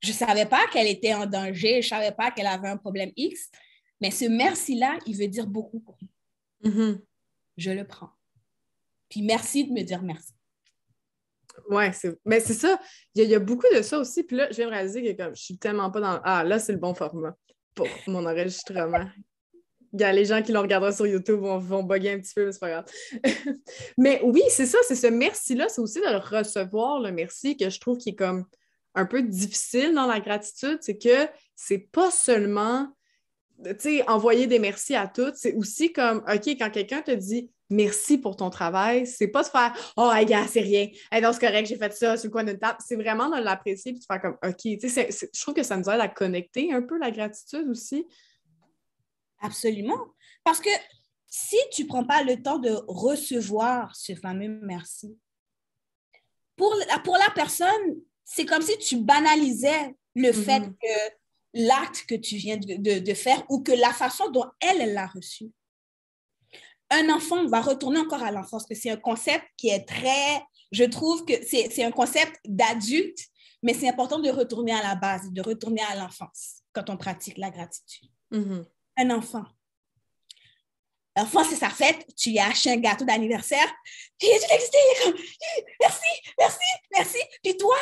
Je 0.00 0.08
ne 0.08 0.16
savais 0.16 0.46
pas 0.46 0.66
qu'elle 0.72 0.88
était 0.88 1.14
en 1.14 1.26
danger, 1.26 1.80
je 1.80 1.86
ne 1.86 2.00
savais 2.00 2.12
pas 2.12 2.32
qu'elle 2.32 2.48
avait 2.48 2.68
un 2.68 2.76
problème 2.76 3.12
X, 3.16 3.48
mais 4.00 4.10
ce 4.10 4.24
merci-là, 4.24 4.98
il 5.06 5.16
veut 5.16 5.28
dire 5.28 5.46
beaucoup 5.46 5.78
pour 5.78 5.96
moi. 6.00 6.72
Mhm. 6.72 7.00
Je 7.56 7.70
le 7.70 7.86
prends. 7.86 8.10
Puis 9.08 9.22
merci 9.22 9.64
de 9.64 9.72
me 9.72 9.82
dire 9.82 10.02
merci. 10.02 10.32
Ouais, 11.68 11.92
c'est... 11.92 12.18
mais 12.24 12.40
c'est 12.40 12.54
ça. 12.54 12.78
Il 13.14 13.24
y, 13.24 13.34
a, 13.34 13.38
beaucoup 13.38 13.66
de 13.74 13.82
ça 13.82 13.98
aussi. 13.98 14.22
Puis 14.24 14.36
là, 14.36 14.48
je 14.50 14.56
viens 14.56 14.66
de 14.66 14.72
réaliser 14.72 15.02
que 15.02 15.22
comme, 15.22 15.34
je 15.34 15.42
suis 15.42 15.58
tellement 15.58 15.90
pas 15.90 16.00
dans. 16.00 16.20
Ah, 16.24 16.44
là, 16.44 16.58
c'est 16.58 16.72
le 16.72 16.78
bon 16.78 16.94
format 16.94 17.36
pour 17.74 17.86
mon 18.06 18.26
enregistrement. 18.26 19.06
Il 19.94 20.00
y 20.00 20.04
a 20.04 20.12
les 20.12 20.24
gens 20.24 20.40
qui 20.42 20.52
l'ont 20.52 20.62
regardé 20.62 20.90
sur 20.92 21.06
YouTube 21.06 21.40
vont, 21.40 21.58
vont 21.58 21.82
bugger 21.82 22.12
un 22.12 22.18
petit 22.20 22.32
peu, 22.34 22.46
mais 22.46 22.52
c'est 22.52 22.60
pas 22.60 22.70
grave. 22.70 22.84
mais 23.98 24.20
oui, 24.24 24.42
c'est 24.48 24.66
ça, 24.66 24.78
c'est 24.88 24.94
ce 24.94 25.06
merci-là, 25.08 25.68
c'est 25.68 25.82
aussi 25.82 26.00
de 26.00 26.36
recevoir, 26.36 27.00
le 27.00 27.12
merci, 27.12 27.56
que 27.58 27.68
je 27.68 27.78
trouve 27.78 27.98
qui 27.98 28.10
est 28.10 28.14
comme 28.14 28.46
un 28.94 29.04
peu 29.04 29.22
difficile 29.22 29.94
dans 29.94 30.06
la 30.06 30.20
gratitude. 30.20 30.78
C'est 30.80 30.96
que 30.96 31.28
c'est 31.54 31.90
pas 31.92 32.10
seulement, 32.10 32.88
tu 33.64 33.74
sais, 33.78 34.08
envoyer 34.08 34.46
des 34.46 34.58
merci 34.58 34.94
à 34.94 35.06
toutes, 35.08 35.36
c'est 35.36 35.54
aussi 35.54 35.92
comme, 35.92 36.24
OK, 36.26 36.46
quand 36.46 36.70
quelqu'un 36.70 37.02
te 37.02 37.10
dit 37.10 37.50
merci 37.72 38.18
pour 38.18 38.36
ton 38.36 38.50
travail, 38.50 39.06
c'est 39.06 39.28
pas 39.28 39.42
de 39.42 39.48
faire 39.48 39.74
Oh, 39.96 40.10
hey, 40.14 40.24
gars, 40.26 40.46
c'est 40.46 40.60
rien. 40.60 40.88
Hey, 41.10 41.20
non, 41.22 41.32
c'est 41.32 41.40
correct, 41.40 41.66
j'ai 41.66 41.76
fait 41.76 41.92
ça 41.92 42.16
sur 42.16 42.28
le 42.28 42.32
coin 42.32 42.44
d'une 42.44 42.58
table. 42.58 42.78
C'est 42.86 42.96
vraiment 42.96 43.28
de 43.28 43.42
l'apprécier 43.42 43.92
puis 43.92 44.00
de 44.00 44.04
faire 44.04 44.20
comme 44.20 44.36
OK. 44.44 44.60
Je 44.64 45.40
trouve 45.40 45.54
que 45.54 45.62
ça 45.62 45.76
nous 45.76 45.88
aide 45.90 46.00
à 46.00 46.08
connecter 46.08 46.72
un 46.72 46.82
peu 46.82 46.98
la 46.98 47.10
gratitude 47.10 47.66
aussi. 47.68 48.06
Absolument. 49.40 49.98
Parce 50.44 50.60
que 50.60 50.70
si 51.26 51.56
tu 51.72 51.82
ne 51.84 51.88
prends 51.88 52.04
pas 52.04 52.22
le 52.22 52.40
temps 52.42 52.58
de 52.58 52.70
recevoir 52.86 53.94
ce 53.96 54.14
fameux 54.14 54.48
merci, 54.62 55.16
pour 56.56 56.74
la, 56.88 56.98
pour 57.00 57.16
la 57.16 57.30
personne, 57.34 57.96
c'est 58.24 58.44
comme 58.46 58.62
si 58.62 58.76
tu 58.78 58.98
banalisais 58.98 59.94
le 60.14 60.28
Mhm. 60.28 60.34
fait 60.44 60.60
que 60.60 61.14
l'acte 61.54 62.04
que 62.08 62.14
tu 62.14 62.36
viens 62.36 62.56
de, 62.56 62.74
de- 62.76 62.98
de 63.00 63.14
faire 63.14 63.44
ou 63.48 63.62
que 63.62 63.72
la 63.72 63.92
façon 63.92 64.30
dont 64.30 64.46
elle, 64.60 64.80
elle 64.80 64.92
l'a 64.94 65.06
reçu. 65.06 65.50
Un 66.94 67.08
enfant, 67.08 67.38
on 67.38 67.48
va 67.48 67.60
retourner 67.60 67.98
encore 68.00 68.22
à 68.22 68.30
l'enfance, 68.30 68.66
parce 68.66 68.66
que 68.68 68.74
c'est 68.74 68.90
un 68.90 68.96
concept 68.96 69.44
qui 69.56 69.68
est 69.70 69.84
très, 69.84 70.42
je 70.72 70.84
trouve 70.84 71.24
que 71.24 71.32
c'est 71.44 71.82
un 71.84 71.90
concept 71.90 72.38
d'adulte, 72.44 73.18
mais 73.62 73.74
c'est 73.74 73.88
important 73.88 74.18
de 74.18 74.28
retourner 74.30 74.72
à 74.72 74.82
la 74.82 74.94
base, 74.94 75.30
de 75.30 75.40
retourner 75.40 75.82
à 75.82 75.96
l'enfance 75.96 76.62
quand 76.72 76.90
on 76.90 76.96
pratique 76.96 77.38
la 77.38 77.50
gratitude 77.50 78.08
Mhm. 78.30 78.64
un 78.98 79.10
enfant. 79.10 79.44
L'enfant, 81.16 81.44
c'est 81.44 81.56
sa 81.56 81.68
fête, 81.68 82.06
tu 82.16 82.30
lui 82.30 82.38
acheté 82.38 82.70
un 82.70 82.76
gâteau 82.76 83.04
d'anniversaire, 83.04 83.70
puis 84.18 84.28
tu 84.28 84.34
es 84.34 84.54
excité, 84.54 84.78
il 84.78 84.92
est 84.92 85.04
comme 85.04 85.22
merci, 85.80 86.32
merci, 86.38 86.66
merci. 86.96 87.18
Puis 87.44 87.56
toi, 87.58 87.76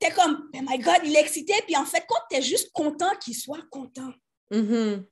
tu 0.00 0.06
es 0.08 0.10
comme 0.10 0.50
oh 0.54 0.58
my 0.62 0.78
God, 0.78 1.00
il 1.04 1.14
est 1.14 1.20
excité, 1.20 1.52
puis 1.66 1.76
en 1.76 1.84
fait, 1.84 2.04
quand 2.08 2.20
tu 2.30 2.36
es 2.36 2.42
juste 2.42 2.72
content 2.72 3.14
qu'il 3.22 3.34
soit 3.34 3.62
content. 3.70 4.12
Mhm. 4.50 5.06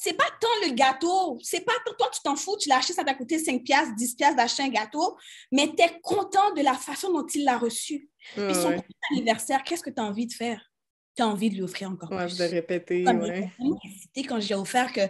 C'est 0.00 0.12
pas 0.14 0.30
tant 0.40 0.46
le 0.68 0.74
gâteau, 0.74 1.38
c'est 1.42 1.62
pas 1.64 1.72
tant, 1.84 1.92
toi, 1.98 2.08
tu 2.14 2.20
t'en 2.22 2.36
fous, 2.36 2.56
tu 2.56 2.68
l'as 2.68 2.76
acheté, 2.76 2.92
ça 2.92 3.02
t'a 3.02 3.14
coûté 3.14 3.36
5 3.36 3.64
piastres, 3.64 3.96
10 3.96 4.14
piastres 4.14 4.36
d'acheter 4.36 4.62
un 4.62 4.68
gâteau, 4.68 5.16
mais 5.50 5.72
tu 5.76 5.82
es 5.82 5.98
content 6.02 6.52
de 6.54 6.60
la 6.62 6.74
façon 6.74 7.12
dont 7.12 7.26
il 7.26 7.42
l'a 7.42 7.58
reçu. 7.58 8.08
Puis 8.34 8.42
Ouais, 8.44 8.54
son 8.54 8.68
ouais. 8.68 8.86
anniversaire, 9.10 9.64
qu'est-ce 9.64 9.82
que 9.82 9.90
tu 9.90 10.00
as 10.00 10.04
envie 10.04 10.28
de 10.28 10.32
faire? 10.32 10.62
Tu 11.16 11.22
as 11.22 11.26
envie 11.26 11.50
de 11.50 11.56
lui 11.56 11.62
offrir 11.62 11.90
encore 11.90 12.12
Ouais, 12.12 12.26
plus. 12.26 12.36
je 12.36 12.42
l'ai 12.44 12.48
répété, 12.48 13.02
Comme 13.02 13.18
ouais. 13.22 13.50
excité 13.84 14.22
quand 14.22 14.38
j'ai 14.38 14.54
offert 14.54 14.92
que, 14.92 15.00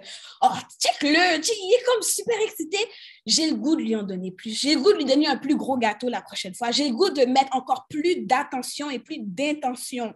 oh, 0.41 0.47
check-le, 0.81 1.43
check, 1.43 1.55
il 1.63 1.75
est 1.79 1.85
comme 1.85 2.01
super 2.03 2.41
excité. 2.41 2.79
J'ai 3.27 3.51
le 3.51 3.57
goût 3.57 3.77
de 3.77 3.83
lui 3.83 3.95
en 3.95 4.05
donner 4.05 4.33
plus. 4.33 4.59
J'ai 4.59 4.75
le 4.75 4.81
goût 4.81 4.93
de 4.95 4.97
lui 4.97 5.05
donner 5.05 5.27
un 5.27 5.37
plus 5.37 5.55
gros 5.57 5.77
gâteau 5.77 6.09
la 6.09 6.23
prochaine 6.23 6.55
fois. 6.55 6.71
J'ai 6.71 6.89
le 6.89 6.95
goût 6.95 7.11
de 7.11 7.27
mettre 7.27 7.55
encore 7.55 7.87
plus 7.91 8.25
d'attention 8.25 8.89
et 8.89 9.01
plus 9.01 9.19
d'intention 9.19 10.15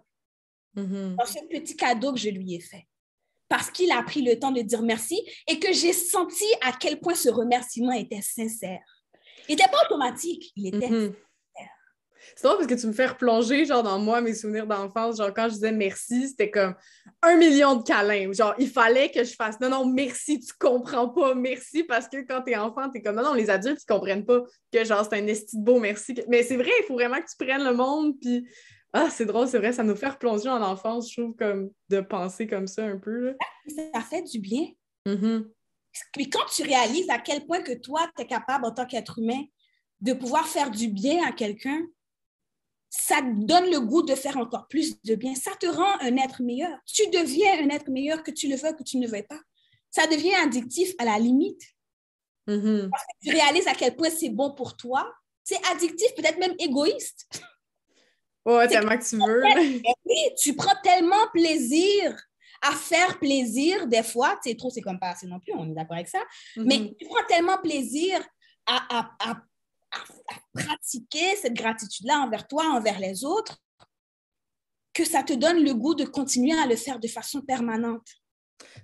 Mhm. 0.76 1.16
dans 1.18 1.26
ce 1.26 1.40
petit 1.50 1.76
cadeau 1.76 2.14
que 2.14 2.18
je 2.18 2.30
lui 2.30 2.54
ai 2.54 2.60
fait. 2.60 2.86
Parce 3.52 3.70
qu'il 3.70 3.92
a 3.92 4.02
pris 4.02 4.22
le 4.22 4.38
temps 4.38 4.50
de 4.50 4.62
dire 4.62 4.80
merci 4.80 5.22
et 5.46 5.58
que 5.58 5.74
j'ai 5.74 5.92
senti 5.92 6.46
à 6.62 6.72
quel 6.72 6.98
point 6.98 7.14
ce 7.14 7.28
remerciement 7.28 7.92
était 7.92 8.22
sincère. 8.22 8.80
Il 9.46 9.56
n'était 9.56 9.70
pas 9.70 9.84
automatique, 9.84 10.52
il 10.56 10.68
était 10.74 10.88
Mhm. 10.88 11.14
C'est 12.34 12.44
drôle 12.44 12.58
parce 12.58 12.68
que 12.68 12.80
tu 12.80 12.86
me 12.86 12.94
fais 12.94 13.08
replonger 13.08 13.66
genre 13.66 13.82
dans 13.82 13.98
moi 13.98 14.22
mes 14.22 14.32
souvenirs 14.32 14.66
d'enfance. 14.66 15.18
Genre 15.18 15.34
quand 15.34 15.50
je 15.50 15.54
disais 15.54 15.72
merci, 15.72 16.28
c'était 16.28 16.50
comme 16.50 16.74
un 17.20 17.36
million 17.36 17.76
de 17.76 17.82
câlins. 17.82 18.32
Genre 18.32 18.54
il 18.58 18.70
fallait 18.70 19.10
que 19.10 19.22
je 19.22 19.34
fasse 19.34 19.60
non, 19.60 19.68
non, 19.68 19.84
merci, 19.84 20.40
tu 20.40 20.54
comprends 20.58 21.10
pas, 21.10 21.34
merci 21.34 21.84
parce 21.84 22.08
que 22.08 22.26
quand 22.26 22.40
t'es 22.40 22.56
enfant, 22.56 22.88
t'es 22.88 23.02
comme 23.02 23.16
non, 23.16 23.22
non, 23.22 23.34
les 23.34 23.50
adultes 23.50 23.82
ils 23.82 23.92
comprennent 23.92 24.24
pas 24.24 24.40
que 24.72 24.82
genre 24.82 25.04
c'est 25.04 25.18
un 25.18 25.26
esti 25.26 25.58
beau 25.58 25.78
merci. 25.78 26.14
Mais 26.28 26.42
c'est 26.42 26.56
vrai, 26.56 26.70
il 26.80 26.84
faut 26.86 26.94
vraiment 26.94 27.20
que 27.20 27.26
tu 27.26 27.44
prennes 27.44 27.64
le 27.64 27.74
monde. 27.74 28.14
Puis 28.18 28.48
ah, 28.92 29.08
c'est 29.10 29.24
drôle, 29.24 29.48
c'est 29.48 29.58
vrai, 29.58 29.72
ça 29.72 29.82
nous 29.82 29.96
fait 29.96 30.08
replonger 30.08 30.50
en 30.50 30.60
enfance, 30.60 31.10
je 31.10 31.20
trouve, 31.20 31.34
comme 31.34 31.70
de 31.88 32.00
penser 32.00 32.46
comme 32.46 32.66
ça 32.66 32.84
un 32.84 32.98
peu. 32.98 33.30
Là. 33.30 33.32
Ça 33.94 34.00
fait 34.02 34.22
du 34.22 34.38
bien. 34.38 34.68
Mhm. 35.06 35.50
Puis 36.12 36.28
quand 36.28 36.44
tu 36.54 36.62
réalises 36.62 37.08
à 37.08 37.18
quel 37.18 37.46
point 37.46 37.62
que 37.62 37.72
toi, 37.72 38.10
tu 38.16 38.22
es 38.22 38.26
capable 38.26 38.66
en 38.66 38.72
tant 38.72 38.86
qu'être 38.86 39.18
humain 39.18 39.42
de 40.00 40.12
pouvoir 40.12 40.46
faire 40.46 40.70
du 40.70 40.88
bien 40.88 41.26
à 41.26 41.32
quelqu'un, 41.32 41.80
ça 42.90 43.22
te 43.22 43.46
donne 43.46 43.70
le 43.70 43.80
goût 43.80 44.02
de 44.02 44.14
faire 44.14 44.36
encore 44.36 44.68
plus 44.68 45.00
de 45.02 45.14
bien. 45.14 45.34
Ça 45.34 45.52
te 45.58 45.66
rend 45.66 45.98
un 46.00 46.16
être 46.18 46.42
meilleur. 46.42 46.78
Tu 46.84 47.08
deviens 47.08 47.64
un 47.64 47.70
être 47.70 47.88
meilleur 47.88 48.22
que 48.22 48.30
tu 48.30 48.48
le 48.48 48.56
veux, 48.56 48.74
que 48.74 48.82
tu 48.82 48.98
ne 48.98 49.08
veuilles 49.08 49.26
pas. 49.26 49.40
Ça 49.90 50.06
devient 50.06 50.34
addictif 50.34 50.94
à 50.98 51.06
la 51.06 51.18
limite. 51.18 51.62
Mhm. 52.46 52.90
Tu 53.22 53.30
réalises 53.30 53.68
à 53.68 53.74
quel 53.74 53.96
point 53.96 54.10
c'est 54.10 54.28
bon 54.28 54.54
pour 54.54 54.76
toi. 54.76 55.10
C'est 55.44 55.60
addictif, 55.70 56.14
peut-être 56.14 56.38
même 56.38 56.54
égoïste. 56.58 57.28
Ouais, 58.44 58.66
tellement 58.68 58.96
que 58.98 59.04
tu 59.08 59.16
veux. 59.16 59.42
Et 59.86 59.94
oui, 60.04 60.34
tu 60.40 60.54
prends 60.54 60.74
tellement 60.82 61.28
plaisir 61.32 62.16
à 62.60 62.72
faire 62.72 63.18
plaisir 63.18 63.86
des 63.86 64.02
fois. 64.02 64.38
C'est 64.42 64.56
trop, 64.56 64.70
c'est 64.70 64.80
comme 64.82 64.98
pas 64.98 65.10
assez 65.10 65.26
non 65.26 65.40
plus, 65.40 65.52
on 65.54 65.68
est 65.70 65.74
d'accord 65.74 65.96
avec 65.96 66.08
ça. 66.08 66.22
Mais 66.56 66.78
Mhm. 66.78 66.94
tu 66.98 67.06
prends 67.06 67.24
tellement 67.28 67.58
plaisir 67.58 68.20
à, 68.66 68.98
à- 68.98 69.10
à- 69.30 69.42
à 69.92 70.04
pratiquer 70.54 71.36
cette 71.36 71.54
gratitude-là 71.54 72.20
envers 72.20 72.46
toi, 72.48 72.64
envers 72.66 72.98
les 72.98 73.24
autres, 73.24 73.58
que 74.94 75.04
ça 75.04 75.22
te 75.22 75.32
donne 75.32 75.62
le 75.64 75.74
goût 75.74 75.94
de 75.94 76.04
continuer 76.04 76.56
à 76.58 76.66
le 76.66 76.76
faire 76.76 76.98
de 76.98 77.08
façon 77.08 77.40
permanente. 77.42 78.06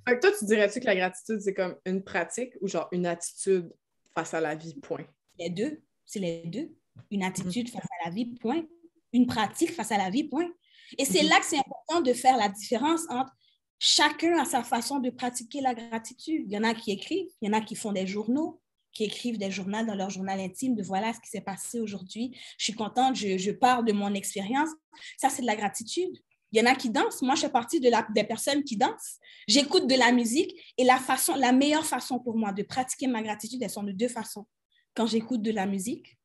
Fait 0.07 0.19
toi, 0.19 0.31
tu 0.39 0.45
dirais-tu 0.45 0.81
que 0.81 0.87
la 0.87 0.97
gratitude, 0.97 1.41
c'est 1.41 1.55
comme 1.55 1.77
une 1.85 2.03
pratique 2.03 2.53
ou 2.61 2.69
genre 2.69 2.89
une 2.93 3.07
attitude 3.07 3.73
face 4.15 4.35
à 4.35 4.41
la 4.41 4.55
vie, 4.55 4.75
point? 4.81 5.05
Les 5.39 5.51
deux, 5.51 5.81
c'est 6.05 6.19
les 6.19 6.43
deux. 6.47 6.71
Une 7.11 7.23
attitude 7.23 7.69
face 7.71 7.85
à 8.03 8.09
la 8.09 8.11
vie, 8.15 8.27
point. 8.41 8.65
Une 9.13 9.27
pratique 9.27 9.73
face 9.73 9.93
à 9.93 9.99
la 9.99 10.11
vie, 10.11 10.25
point. 10.25 10.49
Et 10.97 11.05
c'est 11.05 11.23
mhm. 11.23 11.29
là 11.29 11.39
que 11.41 11.47
c'est 11.47 11.59
important 11.59 12.01
de 12.01 12.13
faire 12.13 12.37
la 12.37 12.49
différence 12.49 13.03
entre 13.11 13.33
chacun 13.79 14.39
a 14.39 14.45
sa 14.45 14.63
façon 14.63 14.99
de 14.99 15.11
pratiquer 15.11 15.61
la 15.61 15.75
gratitude. 15.75 16.45
Il 16.47 16.53
y 16.53 16.59
en 16.59 16.65
a 16.65 16.75
qui 16.75 16.91
écrivent, 16.91 17.29
il 17.41 17.49
y 17.49 17.51
en 17.51 17.57
a 17.57 17.61
qui 17.61 17.77
font 17.77 17.93
des 17.93 18.07
journaux, 18.07 18.61
qui 18.93 19.05
écrivent 19.05 19.39
des 19.39 19.51
journaux 19.51 19.85
dans 19.85 19.95
leur 19.95 20.11
journal 20.11 20.41
intime 20.41 20.75
de 20.75 20.83
voilà 20.83 21.13
ce 21.13 21.21
qui 21.21 21.29
s'est 21.29 21.41
passé 21.41 21.81
aujourd'hui. 21.81 22.37
Je 22.59 22.65
suis 22.65 22.73
contente, 22.73 23.15
je, 23.17 23.39
je 23.39 23.51
parle 23.51 23.85
de 23.85 23.93
mon 23.93 24.13
expérience. 24.15 24.71
Ça, 25.17 25.29
c'est 25.29 25.43
de 25.43 25.47
la 25.47 25.57
gratitude. 25.57 26.17
Il 26.51 26.59
y 26.59 26.63
en 26.63 26.71
a 26.71 26.75
qui 26.75 26.91
dansent. 26.91 27.23
Moi, 27.23 27.35
je 27.35 27.43
fais 27.43 27.51
partie 27.51 27.79
de 27.79 27.91
la, 27.91 28.07
des 28.15 28.25
personnes 28.25 28.65
qui 28.65 28.77
dansent. 28.77 29.19
J'écoute 29.47 29.87
de 29.87 29.95
la 29.95 30.13
musique 30.13 30.55
et 30.79 30.85
la, 30.85 30.97
façon, 30.97 31.35
la 31.35 31.53
meilleure 31.53 31.85
façon 31.85 32.19
pour 32.19 32.37
moi 32.37 32.53
de 32.53 32.63
pratiquer 32.63 33.07
ma 33.07 33.23
gratitude, 33.23 33.63
elles 33.63 33.71
sont 33.71 33.83
de 33.83 33.93
deux 33.93 34.09
façons. 34.09 34.47
Quand 34.95 35.07
j'écoute 35.07 35.43
de 35.43 35.53
la 35.53 35.67
musique 35.67 36.18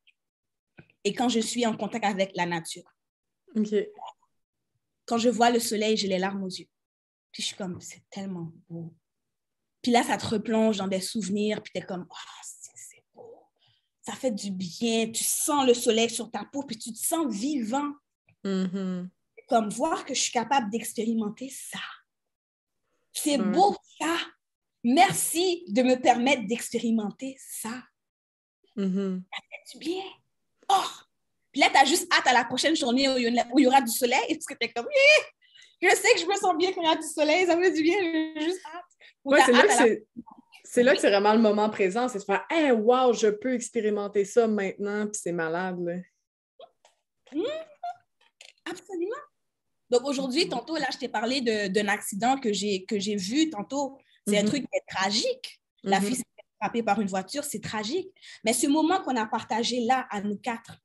et 1.04 1.12
quand 1.12 1.28
je 1.28 1.40
suis 1.40 1.66
en 1.66 1.76
contact 1.76 2.04
avec 2.04 2.32
la 2.34 2.46
nature. 2.46 2.90
Quand 5.06 5.18
je 5.18 5.28
vois 5.28 5.50
le 5.50 5.60
soleil, 5.60 5.96
j'ai 5.96 6.08
les 6.08 6.18
larmes 6.18 6.42
aux 6.42 6.48
yeux. 6.48 6.68
Puis 7.30 7.42
je 7.42 7.48
suis 7.48 7.56
comme, 7.56 7.80
c'est 7.80 8.02
tellement 8.10 8.52
beau. 8.68 8.94
Puis 9.82 9.92
là, 9.92 10.02
ça 10.02 10.16
te 10.16 10.26
replonge 10.26 10.78
dans 10.78 10.88
des 10.88 11.00
souvenirs, 11.00 11.62
puis 11.62 11.72
tu 11.74 11.80
es 11.80 11.84
comme, 11.84 12.06
oh, 12.08 12.40
c'est 12.42 13.04
beau. 13.14 13.46
Ça 14.00 14.14
fait 14.14 14.30
du 14.30 14.50
bien. 14.50 15.10
Tu 15.10 15.24
sens 15.24 15.66
le 15.66 15.74
soleil 15.74 16.08
sur 16.08 16.30
ta 16.30 16.44
peau, 16.44 16.62
puis 16.62 16.78
tu 16.78 16.92
te 16.92 16.98
sens 16.98 17.32
vivant. 17.32 17.92
Mm-hmm 18.44 19.08
comme 19.48 19.68
voir 19.68 20.04
que 20.04 20.14
je 20.14 20.20
suis 20.20 20.32
capable 20.32 20.70
d'expérimenter 20.70 21.50
ça. 21.50 21.80
C'est 23.12 23.38
beau 23.38 23.76
ça. 24.00 24.16
Merci 24.82 25.64
de 25.68 25.82
me 25.82 26.00
permettre 26.00 26.46
d'expérimenter 26.46 27.36
ça. 27.38 27.82
Mm-hmm. 28.76 29.22
Ça 29.22 29.42
fait 29.50 29.72
du 29.72 29.78
bien. 29.78 30.02
Oh! 30.74 30.84
Puis 31.52 31.60
là, 31.60 31.68
tu 31.70 31.76
as 31.76 31.84
juste 31.84 32.12
hâte 32.12 32.26
à 32.26 32.32
la 32.32 32.44
prochaine 32.44 32.74
journée 32.74 33.08
où 33.08 33.58
il 33.58 33.62
y 33.62 33.66
aura 33.66 33.80
du 33.80 33.92
soleil 33.92 34.26
parce 34.28 34.46
que 34.46 34.54
tu 34.54 34.66
es 34.66 34.72
comme, 34.72 34.86
je 35.80 35.88
sais 35.88 36.14
que 36.14 36.20
je 36.20 36.26
me 36.26 36.34
sens 36.34 36.56
bien 36.56 36.72
quand 36.72 36.82
il 36.82 36.88
y 36.88 36.92
a 36.92 36.96
du 36.96 37.06
soleil, 37.06 37.46
ça 37.46 37.56
me 37.56 37.64
fait 37.64 37.72
du 37.72 37.82
bien, 37.82 37.96
j'ai 38.00 38.40
juste 38.40 38.60
hâte. 38.66 38.84
Ouais, 39.24 39.40
c'est 40.64 40.82
là, 40.82 40.94
que 40.94 41.00
c'est 41.00 41.10
vraiment 41.10 41.34
le 41.34 41.38
moment 41.38 41.70
présent, 41.70 42.08
c'est 42.08 42.18
de 42.18 42.24
faire, 42.24 42.44
hey, 42.50 42.72
wow, 42.72 43.12
je 43.12 43.28
peux 43.28 43.54
expérimenter 43.54 44.24
ça 44.24 44.48
maintenant, 44.48 45.06
puis 45.06 45.20
c'est 45.22 45.32
malade. 45.32 45.78
Là. 45.78 45.94
Mm-hmm. 47.32 47.64
Absolument. 48.70 49.16
Donc 49.90 50.04
aujourd'hui, 50.04 50.48
tantôt, 50.48 50.76
là, 50.76 50.86
je 50.92 50.98
t'ai 50.98 51.08
parlé 51.08 51.40
d'un 51.40 51.88
accident 51.88 52.38
que 52.38 52.52
j'ai 52.52 53.16
vu 53.16 53.50
tantôt. 53.50 53.98
C'est 54.26 54.38
un 54.38 54.42
mhm. 54.42 54.48
truc 54.48 54.62
qui 54.62 54.76
est 54.76 54.94
tragique. 54.94 55.60
La 55.82 56.00
mhm. 56.00 56.06
fille 56.06 56.16
s'est 56.16 56.24
frappée 56.64 56.82
par 56.82 57.00
une 57.00 57.08
voiture, 57.08 57.44
c'est 57.44 57.60
tragique. 57.60 58.08
Mais 58.44 58.54
ce 58.54 58.66
moment 58.66 59.00
qu'on 59.02 59.16
a 59.16 59.26
partagé 59.26 59.80
là, 59.84 60.06
à 60.10 60.22
nous 60.22 60.36
quatre, 60.36 60.80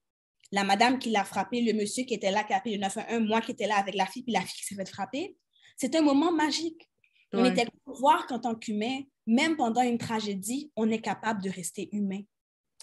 la 0.52 0.64
madame 0.64 1.00
qui 1.00 1.10
l'a 1.10 1.24
frappé, 1.24 1.62
le 1.62 1.74
monsieur 1.74 2.04
qui 2.04 2.14
était 2.14 2.32
là, 2.32 2.44
qui 2.44 2.54
a 2.54 2.58
appelé 2.58 2.76
le 2.76 2.82
911, 2.82 3.28
moi 3.28 3.40
qui 3.40 3.52
étais 3.52 3.68
là 3.68 3.78
avec 3.78 3.96
la 3.96 4.06
fille, 4.06 4.24
puis 4.24 4.34
la 4.34 4.42
fille 4.42 4.60
qui 4.60 4.66
s'est 4.66 4.76
fait 4.76 4.90
frapper, 4.90 5.38
c'est 5.78 5.96
un 5.96 6.02
moment 6.02 6.32
magique. 6.32 6.90
On 7.32 7.46
était 7.46 7.68
pour 7.86 8.00
voir 8.00 8.26
qu'en 8.26 8.40
tant 8.40 8.56
qu'humain, 8.56 9.02
même 9.28 9.56
pendant 9.56 9.82
une 9.82 10.00
tragédie, 10.00 10.72
on 10.76 10.90
est 10.90 11.00
capable 11.00 11.44
de 11.44 11.50
rester 11.50 11.88
humain. 11.92 12.22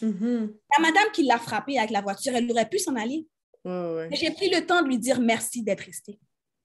Mhm. 0.00 0.54
La 0.78 0.82
madame 0.82 1.10
qui 1.12 1.24
l'a 1.24 1.38
frappé 1.38 1.78
avec 1.78 1.90
la 1.90 2.00
voiture, 2.00 2.32
elle 2.34 2.50
aurait 2.50 2.68
pu 2.68 2.78
s'en 2.78 2.94
aller. 2.94 3.26
J'ai 3.64 4.30
pris 4.30 4.48
le 4.48 4.64
temps 4.64 4.82
de 4.82 4.86
lui 4.86 4.98
dire 4.98 5.20
merci 5.20 5.62
d'être 5.62 5.80
resté. 5.80 6.18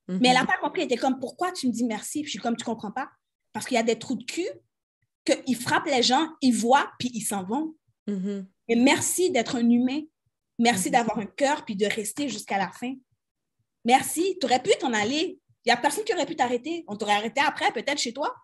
Mais 0.07 0.27
elle 0.27 0.35
n'a 0.35 0.45
pas 0.45 0.57
compris. 0.61 0.81
Elle 0.81 0.85
était 0.85 0.97
comme, 0.97 1.19
pourquoi 1.19 1.51
tu 1.51 1.67
me 1.67 1.71
dis 1.71 1.85
merci? 1.85 2.21
Puis 2.21 2.27
je 2.27 2.31
suis 2.31 2.39
comme, 2.39 2.55
tu 2.55 2.65
comprends 2.65 2.91
pas? 2.91 3.09
Parce 3.53 3.65
qu'il 3.65 3.75
y 3.75 3.79
a 3.79 3.83
des 3.83 3.97
trous 3.97 4.15
de 4.15 4.23
cul 4.23 4.47
qu'ils 5.25 5.55
frappent 5.55 5.87
les 5.87 6.03
gens, 6.03 6.27
ils 6.41 6.55
voient, 6.55 6.91
puis 6.99 7.11
ils 7.13 7.21
s'en 7.21 7.43
vont. 7.43 7.75
Mhm. 8.07 8.47
Et 8.67 8.75
merci 8.75 9.31
d'être 9.31 9.55
un 9.55 9.69
humain. 9.69 10.01
Merci 10.59 10.87
mhm. 10.87 10.93
d'avoir 10.93 11.19
un 11.19 11.25
cœur, 11.25 11.65
puis 11.65 11.75
de 11.75 11.85
rester 11.85 12.29
jusqu'à 12.29 12.57
la 12.57 12.71
fin. 12.71 12.93
Merci. 13.85 14.37
Tu 14.39 14.45
aurais 14.45 14.61
pu 14.61 14.71
t'en 14.79 14.93
aller. 14.93 15.39
Il 15.65 15.69
n'y 15.69 15.71
a 15.71 15.77
personne 15.77 16.03
qui 16.03 16.13
aurait 16.13 16.25
pu 16.25 16.35
t'arrêter. 16.35 16.83
On 16.87 16.95
t'aurait 16.95 17.13
arrêté 17.13 17.41
après, 17.41 17.71
peut-être 17.71 17.99
chez 17.99 18.13
toi. 18.13 18.35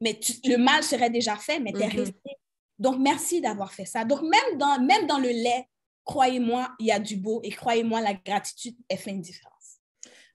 Mais 0.00 0.18
le 0.44 0.56
mal 0.56 0.82
serait 0.82 1.10
déjà 1.10 1.36
fait, 1.36 1.58
mais 1.60 1.72
tu 1.72 1.80
es 1.80 1.88
resté. 1.88 2.30
Donc, 2.78 2.98
merci 2.98 3.40
d'avoir 3.40 3.72
fait 3.72 3.86
ça. 3.86 4.04
Donc, 4.04 4.22
même 4.22 4.58
dans, 4.58 4.80
même 4.80 5.06
dans 5.06 5.18
le 5.18 5.28
lait, 5.28 5.66
croyez-moi, 6.04 6.74
il 6.78 6.86
y 6.86 6.92
a 6.92 6.98
du 6.98 7.16
beau 7.16 7.40
et 7.42 7.50
croyez-moi, 7.50 8.00
la 8.00 8.14
gratitude, 8.14 8.76
elle 8.88 8.98
fait 8.98 9.10
une 9.10 9.22
différence. 9.22 9.78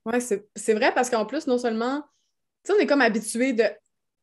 Oui, 0.05 0.15
c'est 0.55 0.73
vrai 0.73 0.93
parce 0.93 1.09
qu'en 1.09 1.25
plus, 1.25 1.45
non 1.45 1.59
seulement, 1.59 2.01
tu 2.63 2.71
sais, 2.71 2.77
on 2.77 2.81
est 2.81 2.87
comme 2.87 3.01
habitué 3.01 3.53
de 3.53 3.65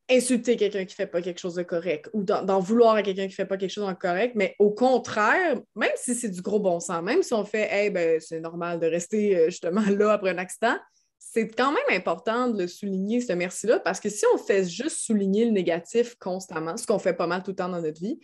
insulter 0.09 0.55
quelqu'un 0.55 0.85
qui 0.85 0.95
fait 0.95 1.07
pas 1.07 1.21
quelque 1.21 1.39
chose 1.39 1.55
de 1.55 1.63
correct 1.63 2.09
ou 2.13 2.23
d'en 2.23 2.59
vouloir 2.59 2.95
à 2.95 3.03
quelqu'un 3.03 3.27
qui 3.27 3.33
fait 3.33 3.45
pas 3.45 3.57
quelque 3.57 3.71
chose 3.71 3.87
de 3.87 3.93
correct, 3.93 4.33
mais 4.35 4.55
au 4.59 4.71
contraire, 4.71 5.59
même 5.75 5.91
si 5.95 6.15
c'est 6.15 6.29
du 6.29 6.41
gros 6.41 6.59
bon 6.59 6.79
sens, 6.79 7.03
même 7.03 7.21
si 7.21 7.33
on 7.33 7.45
fait, 7.45 7.67
hey, 7.71 7.89
ben, 7.89 8.19
c'est 8.19 8.39
normal 8.39 8.79
de 8.79 8.87
rester 8.87 9.37
euh, 9.37 9.45
justement 9.49 9.81
là 9.97 10.13
après 10.13 10.31
un 10.31 10.37
accident, 10.37 10.75
c'est 11.19 11.47
quand 11.47 11.71
même 11.71 11.97
important 11.97 12.47
de 12.47 12.63
le 12.63 12.67
souligner, 12.67 13.21
ce 13.21 13.33
merci-là, 13.33 13.79
parce 13.79 13.99
que 13.99 14.09
si 14.09 14.25
on 14.33 14.37
fait 14.37 14.67
juste 14.67 14.97
souligner 15.01 15.45
le 15.45 15.51
négatif 15.51 16.15
constamment, 16.15 16.75
ce 16.75 16.87
qu'on 16.87 16.97
fait 16.97 17.13
pas 17.13 17.27
mal 17.27 17.43
tout 17.43 17.51
le 17.51 17.55
temps 17.55 17.69
dans 17.69 17.81
notre 17.81 18.01
vie, 18.01 18.19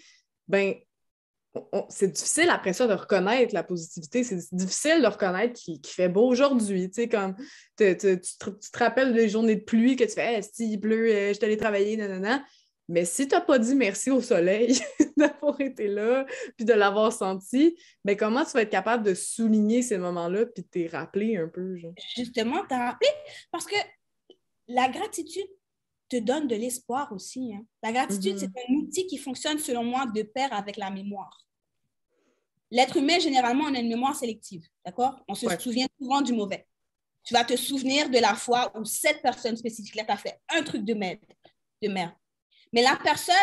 ben 0.48 0.74
c'est 1.90 2.12
difficile 2.12 2.50
après 2.50 2.74
ça 2.74 2.88
de 2.88 2.94
reconnaître 2.94 3.54
la 3.54 3.64
positivité. 3.64 4.24
C'est 4.24 4.54
difficile 4.54 5.02
de 5.02 5.08
reconnaître 5.08 5.54
qu'il 5.54 5.80
fait 5.86 6.10
beau 6.10 6.28
aujourd'hui. 6.28 6.90
Tu 6.90 7.04
sais, 7.04 7.10
comme 7.10 7.36
tu, 7.78 7.96
te, 7.96 8.78
rappelles 8.78 9.14
des 9.14 9.30
journées 9.30 9.56
de 9.56 9.64
pluie 9.64 9.96
que 9.96 10.04
tu 10.04 10.12
fais 10.12 10.42
si 10.42 10.74
il 10.74 10.80
pleut, 10.80 11.10
euh, 11.10 11.30
je 11.30 11.34
suis 11.34 11.46
allée 11.46 11.58
travailler, 11.58 11.98
nanana. 11.98 12.44
Mais 12.88 13.04
si 13.04 13.28
tu 13.28 13.34
n'as 13.34 13.42
pas 13.42 13.58
dit 13.58 13.74
merci 13.74 14.12
au 14.12 14.22
soleil 14.22 14.78
d'avoir 15.18 15.60
été 15.60 15.88
là 15.88 16.26
puis 16.56 16.66
de 16.66 16.74
l'avoir 16.74 17.12
senti, 17.12 17.76
mais 18.04 18.14
ben, 18.14 18.18
comment 18.18 18.46
tu 18.46 18.52
vas 18.52 18.62
être 18.62 18.70
capable 18.70 19.04
de 19.04 19.16
souligner 19.16 19.82
ces 19.82 19.98
moments-là 19.98 20.46
puis 20.46 20.64
de 20.64 20.68
t'y 20.68 20.88
rappeler 20.88 21.38
un 21.38 21.48
peu? 21.48 21.78
Genre? 21.78 21.94
Justement, 22.16 22.64
t'as 22.70 22.92
rappelé 22.92 23.10
parce 23.52 23.66
que 23.66 23.76
la 24.68 24.88
gratitude 24.90 25.48
te 26.10 26.18
donne 26.18 26.48
de 26.48 26.56
l'espoir 26.56 27.12
aussi. 27.12 27.54
Hein. 27.56 27.66
La 27.82 27.92
gratitude, 27.92 28.36
mm-hmm. 28.36 28.40
c'est 28.40 28.72
un 28.72 28.74
outil 28.76 29.08
qui 29.08 29.18
fonctionne, 29.18 29.58
selon 29.58 29.84
moi, 29.84 30.06
de 30.14 30.22
pair 30.22 30.54
avec 30.54 30.78
la 30.78 30.92
mémoire. 30.92 31.45
L'être 32.76 32.98
humain, 32.98 33.20
généralement, 33.20 33.64
on 33.70 33.74
a 33.74 33.80
une 33.80 33.88
mémoire 33.88 34.18
sélective, 34.18 34.68
d'accord? 34.86 35.18
On 35.30 35.34
se 35.34 35.48
souvient 35.60 35.88
souvent 35.98 36.20
du 36.20 36.34
mauvais. 36.34 36.68
Tu 37.24 37.34
vas 37.34 37.46
te 37.46 37.56
souvenir 37.56 38.10
de 38.10 38.20
la 38.20 38.36
fois 38.36 38.70
où 38.78 38.84
cette 38.84 39.22
personne 39.22 39.56
spécifique-là 39.56 40.04
t'a 40.04 40.18
fait 40.18 40.42
un 40.50 40.62
truc 40.62 40.84
de 40.84 40.94
merde, 40.94 41.22
de 41.82 41.88
merde. 41.88 42.12
Mais 42.74 42.82
la 42.82 42.98
personne 43.02 43.34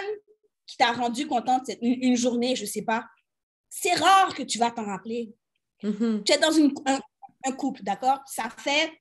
qui 0.66 0.76
t'a 0.76 0.92
rendu 0.92 1.26
contente 1.26 1.70
une, 1.80 2.14
journée, 2.14 2.54
je 2.56 2.64
ne 2.64 2.68
sais 2.68 2.82
pas, 2.82 3.06
c'est 3.70 3.94
rare 3.94 4.34
que 4.34 4.42
tu 4.42 4.58
vas 4.58 4.70
t'en 4.70 4.84
rappeler. 4.84 5.34
Mm-hmm. 5.82 6.24
Tu 6.24 6.32
es 6.32 6.38
dans 6.38 6.52
une, 6.52 6.74
un, 6.84 7.00
un 7.46 7.52
couple, 7.52 7.82
d'accord? 7.84 8.20
Ça 8.26 8.50
fait 8.58 8.92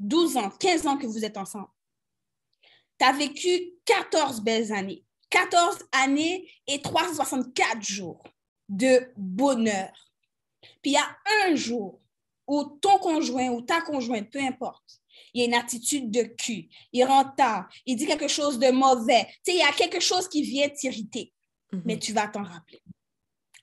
12 0.00 0.36
ans, 0.36 0.50
15 0.50 0.86
ans 0.86 0.98
que 0.98 1.06
vous 1.06 1.24
êtes 1.24 1.38
ensemble. 1.38 1.68
Tu 3.00 3.06
as 3.06 3.12
vécu 3.12 3.72
14 3.86 4.42
belles 4.42 4.70
années. 4.70 5.02
14 5.30 5.78
années 5.92 6.46
et 6.66 6.82
364 6.82 7.82
jours 7.82 8.22
de 8.68 9.10
bonheur. 9.16 9.92
Puis 10.82 10.92
il 10.92 10.92
y 10.92 10.96
a 10.96 11.16
un 11.46 11.54
jour 11.54 12.00
où 12.46 12.64
ton 12.80 12.98
conjoint 12.98 13.50
ou 13.50 13.62
ta 13.62 13.80
conjointe, 13.82 14.30
peu 14.30 14.40
importe, 14.40 15.00
il 15.34 15.40
y 15.40 15.44
a 15.44 15.46
une 15.46 15.54
attitude 15.54 16.10
de 16.10 16.22
cul, 16.22 16.68
il 16.92 17.04
rentre 17.04 17.34
tard, 17.36 17.68
il 17.86 17.96
dit 17.96 18.06
quelque 18.06 18.28
chose 18.28 18.58
de 18.58 18.70
mauvais, 18.70 19.26
tu 19.44 19.52
sais, 19.52 19.54
il 19.54 19.58
y 19.58 19.62
a 19.62 19.72
quelque 19.72 20.00
chose 20.00 20.28
qui 20.28 20.42
vient 20.42 20.68
t'irriter, 20.68 21.32
mhm. 21.72 21.82
mais 21.84 21.98
tu 21.98 22.12
vas 22.12 22.28
t'en 22.28 22.42
rappeler. 22.42 22.82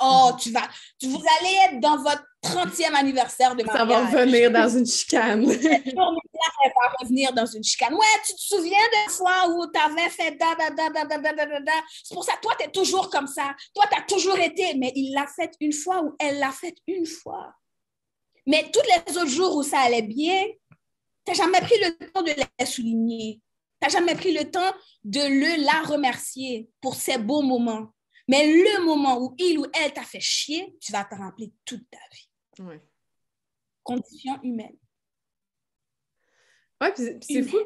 Oh, 0.01 0.31
tu 0.39 0.51
vas, 0.51 0.67
vous 1.03 1.23
allez 1.39 1.55
être 1.65 1.79
dans 1.79 1.97
votre 1.97 2.23
30e 2.43 2.93
anniversaire 2.93 3.55
de 3.55 3.63
mariage. 3.63 3.79
Ça 3.79 3.85
va 3.85 4.05
revenir 4.05 4.51
dans 4.51 4.69
une 4.69 4.85
chicane. 4.85 5.49
Cette 5.49 5.61
journée-là, 5.61 6.49
elle 6.63 6.71
va 6.75 6.95
revenir 6.99 7.33
dans 7.33 7.45
une 7.45 7.63
chicane. 7.63 7.93
Ouais, 7.93 8.21
tu 8.25 8.35
te 8.35 8.41
souviens 8.41 8.77
de 8.77 9.11
fois 9.11 9.49
où 9.49 9.65
tu 9.71 9.79
avais 9.79 10.09
fait 10.09 10.31
da, 10.31 10.53
da, 10.55 10.69
da, 10.69 10.89
da, 10.89 11.05
da, 11.05 11.17
da, 11.17 11.45
da, 11.45 11.59
da. 11.59 11.71
C'est 12.03 12.13
pour 12.13 12.23
ça, 12.23 12.33
toi, 12.41 12.53
tu 12.59 12.65
es 12.65 12.71
toujours 12.71 13.09
comme 13.09 13.27
ça. 13.27 13.55
Toi, 13.73 13.85
tu 13.91 13.97
as 13.97 14.03
toujours 14.03 14.37
été, 14.37 14.75
mais 14.75 14.91
il 14.95 15.13
l'a 15.13 15.27
fait 15.27 15.51
une 15.59 15.73
fois 15.73 16.01
ou 16.03 16.15
elle 16.19 16.39
l'a 16.39 16.51
fait 16.51 16.75
une 16.87 17.05
fois. 17.05 17.53
Mais 18.45 18.69
tous 18.71 18.81
les 18.81 19.17
autres 19.17 19.29
jours 19.29 19.55
où 19.55 19.63
ça 19.63 19.79
allait 19.79 20.01
bien, 20.01 20.43
tu 21.25 21.31
n'as 21.31 21.33
jamais 21.33 21.61
pris 21.61 21.79
le 21.79 21.97
temps 22.11 22.21
de 22.21 22.31
les 22.31 22.65
souligner. 22.65 23.41
Tu 23.81 23.87
n'as 23.87 23.89
jamais 23.89 24.15
pris 24.15 24.33
le 24.33 24.49
temps 24.49 24.71
de 25.03 25.19
le, 25.19 25.65
la 25.65 25.81
remercier 25.83 26.69
pour 26.81 26.95
ces 26.95 27.17
beaux 27.17 27.41
moments. 27.41 27.87
Mais 28.27 28.47
le 28.47 28.83
moment 28.85 29.21
où 29.21 29.35
il 29.37 29.59
ou 29.59 29.65
elle 29.73 29.93
t'a 29.93 30.03
fait 30.03 30.19
chier, 30.19 30.75
tu 30.81 30.91
vas 30.91 31.03
te 31.03 31.15
rappeler 31.15 31.53
toute 31.63 31.87
ta 31.89 31.99
vie. 32.11 32.63
Ouais. 32.63 32.81
Condition 33.83 34.41
humaine. 34.41 34.77
Oui, 36.81 36.87
c'est 37.21 37.43
fou. 37.43 37.57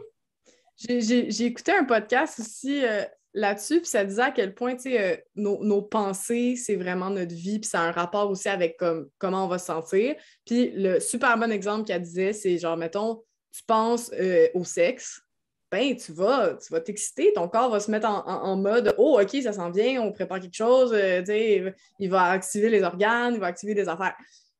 J'ai 0.78 1.46
écouté 1.46 1.72
un 1.72 1.84
podcast 1.84 2.40
aussi 2.40 2.86
euh, 2.86 3.04
là-dessus, 3.34 3.82
puis 3.82 3.90
ça 3.90 4.06
disait 4.06 4.22
à 4.22 4.32
quel 4.32 4.54
point, 4.54 4.76
euh, 4.86 5.18
nos, 5.36 5.64
nos, 5.64 5.82
pensées, 5.82 6.56
c'est 6.56 6.76
vraiment 6.76 7.10
notre 7.10 7.36
vie, 7.36 7.60
puis 7.60 7.70
ça 7.70 7.82
a 7.82 7.88
un 7.88 7.92
rapport 7.92 8.30
aussi 8.30 8.50
avec 8.50 8.78
comme, 8.78 9.10
comment 9.18 9.46
on 9.46 9.48
va 9.48 9.60
se 9.60 9.66
sentir. 9.66 10.16
Puis 10.46 10.72
le 10.72 11.00
super 11.00 11.38
bon 11.38 11.52
exemple 11.52 11.86
qu'elle 11.86 12.02
disait, 12.02 12.34
c'est 12.34 12.58
genre, 12.58 12.78
mettons, 12.78 13.24
tu 13.52 13.64
penses 13.64 14.12
euh, 14.14 14.48
au 14.54 14.64
sexe, 14.64 15.22
ben 15.72 15.96
tu 15.96 16.12
vas, 16.14 16.56
tu 16.56 16.74
vas 16.74 16.82
t'exciter, 16.82 17.32
ton 17.34 17.48
corps 17.48 17.70
va 17.70 17.80
se 17.80 17.92
mettre 17.92 18.08
en, 18.08 18.56
mode 18.58 18.94
Oh, 18.98 19.20
OK, 19.22 19.42
ça 19.44 19.54
s'en 19.54 19.70
vient, 19.70 20.02
on 20.02 20.12
prépare 20.12 20.40
quelque 20.40 20.56
chose, 20.56 20.92
euh, 20.94 21.72
il 22.00 22.10
va 22.10 22.24
activer 22.24 22.70
les 22.70 22.82
organes, 22.82 23.36
il 23.36 23.40
va 23.40 23.48
activer 23.48 23.76
des 23.76 23.88
affaires. 23.88 24.16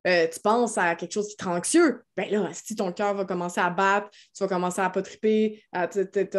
Euh, 0.08 0.28
tu 0.32 0.40
penses 0.40 0.78
à 0.78 0.96
quelque 0.96 1.12
chose 1.12 1.28
qui 1.28 1.36
te 1.36 1.44
rend 1.44 1.58
anxieux, 1.58 2.04
ben 2.16 2.32
là, 2.32 2.50
si 2.54 2.76
ton 2.76 2.94
cœur 2.94 3.16
va 3.16 3.26
commencer 3.26 3.60
à 3.60 3.70
battre, 3.70 4.10
tu 4.12 4.42
vas 4.42 4.48
commencer 4.48 4.80
à 4.80 4.90
pas 4.90 5.02
triper, 5.02 5.62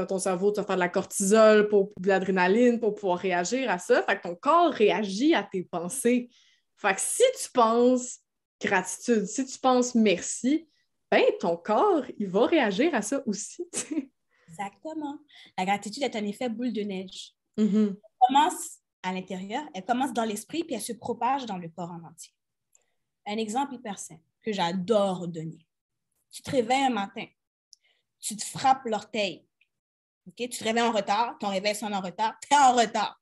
ton 0.09 0.19
cerveau, 0.19 0.51
tu 0.51 0.61
vas 0.61 0.67
faire 0.67 0.77
de 0.77 0.81
la 0.81 0.89
cortisol, 0.89 1.69
pour, 1.69 1.93
de 1.99 2.09
l'adrénaline 2.09 2.81
pour 2.81 2.95
pouvoir 2.95 3.19
réagir 3.19 3.71
à 3.71 3.79
ça. 3.79 4.03
Fait 4.05 4.17
que 4.17 4.23
ton 4.23 4.35
corps 4.35 4.73
réagit 4.73 5.35
à 5.35 5.43
tes 5.43 5.63
pensées. 5.63 6.31
Fait 6.77 6.95
que 6.95 7.01
si 7.01 7.23
tu 7.43 7.51
penses 7.53 8.21
gratitude, 8.63 9.27
si 9.27 9.45
tu 9.45 9.59
penses 9.59 9.95
merci, 9.95 10.67
ben 11.11 11.25
ton 11.39 11.57
corps, 11.57 12.05
il 12.19 12.29
va 12.29 12.47
réagir 12.47 12.95
à 12.95 13.03
ça 13.03 13.23
aussi. 13.27 13.69
Exactement. 14.51 15.19
La 15.57 15.65
gratitude 15.65 16.03
est 16.03 16.17
un 16.17 16.25
effet 16.25 16.49
boule 16.49 16.73
de 16.73 16.83
neige. 16.83 17.35
Mm-hmm. 17.57 17.89
Elle 17.89 18.27
commence 18.29 18.79
à 19.03 19.13
l'intérieur, 19.13 19.65
elle 19.75 19.85
commence 19.85 20.13
dans 20.13 20.25
l'esprit, 20.25 20.65
puis 20.65 20.75
elle 20.75 20.83
se 20.83 20.93
propage 20.93 21.47
dans 21.47 21.57
le 21.57 21.69
corps 21.69 21.91
en 21.91 22.05
entier. 22.07 22.33
Un 23.27 23.37
exemple 23.37 23.75
hyper 23.75 23.99
simple 23.99 24.23
que 24.43 24.53
j'adore 24.53 25.29
donner. 25.29 25.67
Tu 26.31 26.43
te 26.43 26.51
réveilles 26.51 26.85
un 26.85 26.91
matin, 26.91 27.27
tu 28.21 28.37
te 28.37 28.45
frappes 28.45 28.85
l'orteil. 28.85 29.45
Tu 30.37 30.49
te 30.49 30.65
réveilles 30.65 30.83
en 30.83 30.93
retard, 30.93 31.37
ton 31.41 31.49
réveil 31.49 31.75
sonne 31.75 31.95
en 31.95 32.01
retard, 32.01 32.35
tu 32.41 32.55
es 32.55 32.59
en 32.59 32.75
retard. 32.75 33.21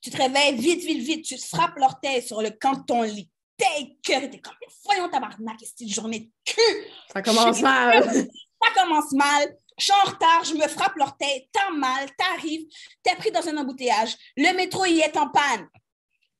Tu 0.00 0.10
te 0.10 0.16
réveilles 0.16 0.56
vite, 0.56 0.84
vite, 0.84 1.02
vite, 1.02 1.24
tu 1.24 1.36
te 1.36 1.44
frappes 1.44 1.76
l'orteil 1.76 2.22
sur 2.22 2.40
le 2.40 2.50
camp 2.50 2.74
de 2.74 2.84
ton 2.84 3.02
lit. 3.02 3.30
T'es 3.56 3.96
cœur, 4.02 4.20
t'es 4.30 4.40
comme, 4.40 4.54
voyons 4.84 5.08
tabarnak, 5.08 5.56
c'est 5.60 5.84
une 5.84 5.90
journée 5.90 6.20
de 6.20 6.30
cul. 6.44 6.86
Ça 7.12 7.22
commence 7.22 7.60
mal. 7.60 8.04
Ça 8.04 8.82
commence 8.82 9.12
mal. 9.12 9.56
Je 9.78 9.84
suis 9.84 9.92
en 9.92 10.10
retard, 10.10 10.44
je 10.44 10.54
me 10.54 10.66
frappe 10.68 10.96
l'orteil, 10.96 11.48
t'as 11.52 11.70
mal, 11.70 12.08
t'arrives, 12.16 12.66
t'es 13.02 13.14
pris 13.16 13.30
dans 13.30 13.46
un 13.46 13.56
embouteillage, 13.58 14.16
le 14.36 14.54
métro 14.56 14.84
y 14.86 15.00
est 15.00 15.16
en 15.16 15.28
panne, 15.28 15.68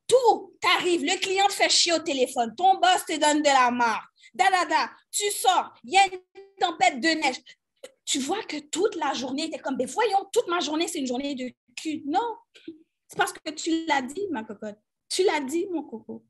tout 0.06 0.56
t'arrive, 0.60 1.04
le 1.04 1.18
client 1.20 1.46
te 1.46 1.52
fait 1.52 1.68
chier 1.68 1.92
au 1.92 1.98
téléphone, 1.98 2.54
ton 2.56 2.78
boss 2.78 3.04
te 3.06 3.18
donne 3.18 3.42
de 3.42 3.48
la 3.48 3.70
marque, 3.70 4.08
da, 4.32 4.50
da, 4.50 4.64
da, 4.64 4.90
tu 5.10 5.30
sors, 5.30 5.74
il 5.84 5.94
y 5.94 5.98
a 5.98 6.06
une 6.06 6.20
tempête 6.58 7.00
de 7.00 7.08
neige. 7.08 7.36
Tu 8.04 8.20
vois 8.20 8.42
que 8.44 8.58
toute 8.58 8.94
la 8.94 9.12
journée, 9.14 9.50
tu 9.50 9.56
es 9.56 9.58
comme, 9.58 9.76
mais 9.76 9.86
voyons, 9.86 10.28
toute 10.32 10.46
ma 10.46 10.60
journée, 10.60 10.86
c'est 10.86 11.00
une 11.00 11.08
journée 11.08 11.34
de 11.34 11.50
cul. 11.74 12.04
Non, 12.06 12.36
c'est 13.08 13.18
parce 13.18 13.32
que 13.32 13.50
tu 13.50 13.84
l'as 13.86 14.02
dit, 14.02 14.26
ma 14.30 14.44
cocotte. 14.44 14.78
Tu 15.08 15.24
l'as 15.24 15.40
dit, 15.40 15.66
mon 15.72 15.82
coco. 15.82 16.24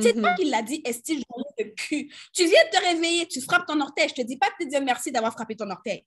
C'est 0.00 0.12
toi 0.12 0.30
mhm. 0.30 0.36
qui 0.36 0.44
l'as 0.44 0.62
dit, 0.62 0.82
est-ce 0.84 1.12
une 1.12 1.22
journée 1.30 1.70
de 1.70 1.74
cul? 1.74 2.12
Tu 2.32 2.44
viens 2.44 2.64
de 2.66 2.76
te 2.76 2.84
réveiller, 2.84 3.26
tu 3.26 3.40
frappes 3.40 3.66
ton 3.66 3.80
orteil. 3.80 4.08
Je 4.10 4.14
te 4.14 4.22
dis 4.22 4.36
pas 4.36 4.48
de 4.50 4.64
te 4.64 4.68
dire 4.68 4.82
merci 4.82 5.10
d'avoir 5.10 5.32
frappé 5.32 5.56
ton 5.56 5.70
orteil. 5.70 6.04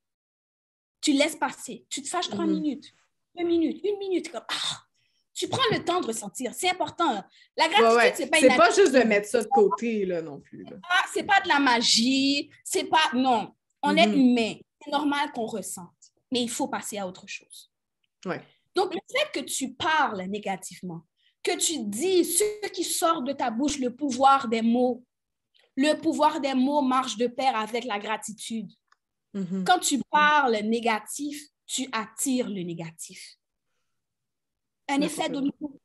Tu 1.01 1.13
laisses 1.13 1.35
passer. 1.35 1.85
Tu 1.89 2.01
te 2.01 2.09
fâches 2.09 2.29
trois 2.29 2.45
mhm. 2.45 2.53
minutes, 2.53 2.93
deux 3.37 3.45
minutes, 3.45 3.81
une 3.83 3.97
minute, 3.97 4.31
comme, 4.31 4.43
ah, 4.49 4.77
tu 5.33 5.47
prends 5.47 5.63
le 5.71 5.83
temps 5.83 6.01
de 6.01 6.07
ressentir. 6.07 6.53
C'est 6.53 6.69
important. 6.69 7.23
La 7.55 7.69
gratitude, 7.69 8.13
c'est 8.15 8.29
pas 8.29 8.39
C'est 8.39 8.57
pas 8.57 8.71
juste 8.71 8.91
de 8.93 8.99
mettre 9.03 9.27
ça 9.27 9.41
de 9.41 9.47
côté, 9.47 10.05
là, 10.05 10.21
non 10.21 10.41
plus. 10.41 10.65
Ah, 10.89 11.05
c'est 11.13 11.23
pas 11.23 11.39
de 11.41 11.47
la 11.47 11.59
magie. 11.59 12.49
C'est 12.63 12.83
pas... 12.83 13.11
Non. 13.13 13.53
On 13.81 13.95
est 13.95 14.05
mm-hmm. 14.05 14.31
humain. 14.31 14.53
C'est 14.83 14.91
normal 14.91 15.31
qu'on 15.31 15.45
ressente. 15.45 15.87
Mais 16.29 16.41
il 16.41 16.49
faut 16.49 16.67
passer 16.67 16.97
à 16.97 17.07
autre 17.07 17.25
chose. 17.25 17.71
Ouais. 18.25 18.41
Donc, 18.75 18.93
le 18.93 18.99
fait 19.09 19.39
que 19.39 19.45
tu 19.45 19.73
parles 19.73 20.23
négativement, 20.23 21.05
que 21.41 21.57
tu 21.57 21.85
dis 21.85 22.25
ce 22.25 22.67
qui 22.69 22.83
sort 22.83 23.21
de 23.23 23.31
ta 23.31 23.49
bouche, 23.49 23.79
le 23.79 23.95
pouvoir 23.95 24.47
des 24.49 24.61
mots, 24.61 25.03
le 25.75 25.93
pouvoir 25.93 26.41
des 26.41 26.53
mots 26.53 26.81
marche 26.81 27.17
de 27.17 27.27
pair 27.27 27.55
avec 27.55 27.85
la 27.85 27.97
gratitude. 27.97 28.69
Mm-hmm. 29.33 29.63
Quand 29.63 29.79
tu 29.79 30.01
parles 30.09 30.57
négatif, 30.63 31.41
tu 31.65 31.87
attires 31.91 32.49
le 32.49 32.63
négatif 32.63 33.39
un 34.89 35.01
effet 35.01 35.29
domino. 35.29 35.79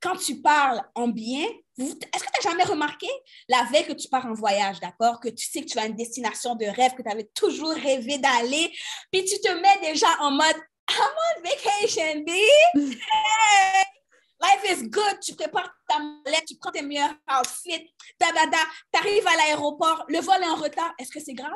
Quand 0.00 0.16
tu 0.16 0.40
parles 0.40 0.82
en 0.96 1.06
bien, 1.08 1.46
est-ce 1.78 1.94
que 1.94 1.98
tu 2.00 2.08
n'as 2.18 2.50
jamais 2.50 2.64
remarqué 2.64 3.06
la 3.48 3.64
veille 3.64 3.86
que 3.86 3.92
tu 3.92 4.08
pars 4.08 4.26
en 4.26 4.34
voyage, 4.34 4.80
d'accord, 4.80 5.20
que 5.20 5.28
tu 5.28 5.46
sais 5.46 5.60
que 5.60 5.66
tu 5.66 5.78
as 5.78 5.86
une 5.86 5.94
destination 5.94 6.56
de 6.56 6.64
rêve, 6.64 6.94
que 6.94 7.02
tu 7.02 7.10
avais 7.10 7.30
toujours 7.34 7.72
rêvé 7.72 8.18
d'aller, 8.18 8.72
puis 9.12 9.24
tu 9.24 9.38
te 9.40 9.48
mets 9.48 9.92
déjà 9.92 10.08
en 10.20 10.32
mode 10.32 10.56
I'm 10.90 10.98
on 10.98 11.42
vacation, 11.42 12.24
baby! 12.24 12.98
Life 14.42 14.64
is 14.72 14.88
good. 14.88 15.20
Tu 15.22 15.36
prépares 15.36 15.72
ta 15.88 16.00
mallette, 16.00 16.46
tu 16.46 16.56
prends 16.56 16.72
tes 16.72 16.82
meilleurs 16.82 17.14
outfits, 17.30 17.88
tu 18.18 18.26
arrives 18.98 19.26
à 19.28 19.36
l'aéroport, 19.36 20.04
le 20.08 20.18
vol 20.18 20.42
est 20.42 20.48
en 20.48 20.56
retard. 20.56 20.92
Est-ce 20.98 21.12
que 21.12 21.20
c'est 21.20 21.34
grave? 21.34 21.52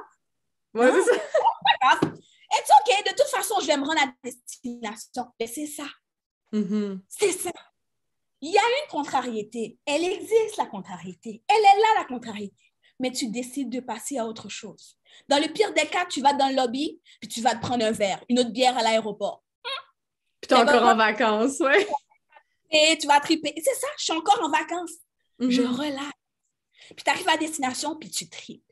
Ouais, 0.76 0.92
c'est 0.92 1.04
ça. 1.04 2.00
It's 2.52 2.70
OK, 2.70 3.04
de 3.04 3.10
toute 3.10 3.28
façon, 3.28 3.56
je 3.60 3.66
vais 3.66 3.76
me 3.76 3.84
rendre 3.84 4.00
à 4.02 4.12
destination. 4.22 5.26
Mais 5.40 5.46
c'est 5.46 5.66
ça. 5.66 5.86
Mm-hmm. 6.52 7.00
C'est 7.08 7.32
ça. 7.32 7.50
Il 8.40 8.52
y 8.52 8.58
a 8.58 8.62
une 8.62 8.90
contrariété. 8.90 9.78
Elle 9.86 10.04
existe, 10.04 10.56
la 10.58 10.66
contrariété. 10.66 11.42
Elle 11.48 11.56
est 11.56 11.80
là, 11.80 12.00
la 12.00 12.04
contrariété. 12.04 12.54
Mais 13.00 13.10
tu 13.10 13.28
décides 13.28 13.70
de 13.70 13.80
passer 13.80 14.18
à 14.18 14.26
autre 14.26 14.48
chose. 14.48 14.98
Dans 15.28 15.38
le 15.38 15.52
pire 15.52 15.72
des 15.74 15.86
cas, 15.86 16.06
tu 16.06 16.20
vas 16.20 16.34
dans 16.34 16.48
le 16.48 16.56
lobby, 16.56 17.00
puis 17.20 17.28
tu 17.28 17.40
vas 17.40 17.54
te 17.54 17.60
prendre 17.60 17.84
un 17.84 17.90
verre, 17.90 18.22
une 18.28 18.38
autre 18.38 18.50
bière 18.50 18.76
à 18.76 18.82
l'aéroport. 18.82 19.42
Puis 20.40 20.48
tu 20.48 20.54
es 20.54 20.58
encore 20.58 20.82
en 20.82 20.96
vacances, 20.96 21.58
ouais. 21.60 21.86
Et 22.70 22.96
tu 22.98 23.06
vas 23.06 23.20
triper. 23.20 23.54
C'est 23.56 23.74
ça, 23.74 23.86
je 23.98 24.04
suis 24.04 24.12
encore 24.12 24.40
en 24.42 24.50
vacances. 24.50 24.92
Je 25.38 25.62
mm-hmm. 25.62 25.66
relaxe. 25.66 26.12
Puis 26.94 27.04
tu 27.04 27.10
arrives 27.10 27.28
à 27.28 27.36
destination, 27.36 27.96
puis 27.96 28.10
tu 28.10 28.28
tripes. 28.28 28.62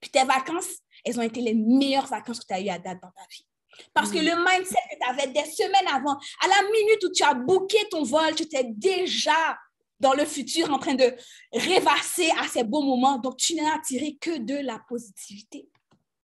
Puis 0.00 0.10
tes 0.10 0.24
vacances, 0.24 0.78
elles 1.04 1.18
ont 1.18 1.22
été 1.22 1.40
les 1.40 1.54
meilleures 1.54 2.06
vacances 2.06 2.40
que 2.40 2.46
tu 2.46 2.54
as 2.54 2.60
eues 2.60 2.68
à 2.68 2.78
date 2.78 2.98
dans 3.02 3.10
ta 3.10 3.26
vie. 3.30 3.46
Parce 3.94 4.10
que 4.10 4.18
mm. 4.18 4.24
le 4.24 4.36
mindset 4.36 4.76
que 4.90 4.96
tu 5.00 5.10
avais 5.10 5.32
des 5.32 5.50
semaines 5.50 5.88
avant, 5.88 6.14
à 6.14 6.48
la 6.48 6.62
minute 6.70 7.04
où 7.04 7.12
tu 7.12 7.22
as 7.22 7.34
booké 7.34 7.78
ton 7.90 8.02
vol, 8.02 8.34
tu 8.34 8.44
étais 8.44 8.64
déjà 8.64 9.58
dans 9.98 10.14
le 10.14 10.24
futur 10.24 10.70
en 10.70 10.78
train 10.78 10.94
de 10.94 11.14
rêvasser 11.52 12.30
à 12.40 12.48
ces 12.48 12.64
beaux 12.64 12.82
moments. 12.82 13.18
Donc, 13.18 13.36
tu 13.36 13.54
n'as 13.54 13.76
attiré 13.76 14.16
que 14.20 14.38
de 14.38 14.56
la 14.56 14.80
positivité. 14.88 15.68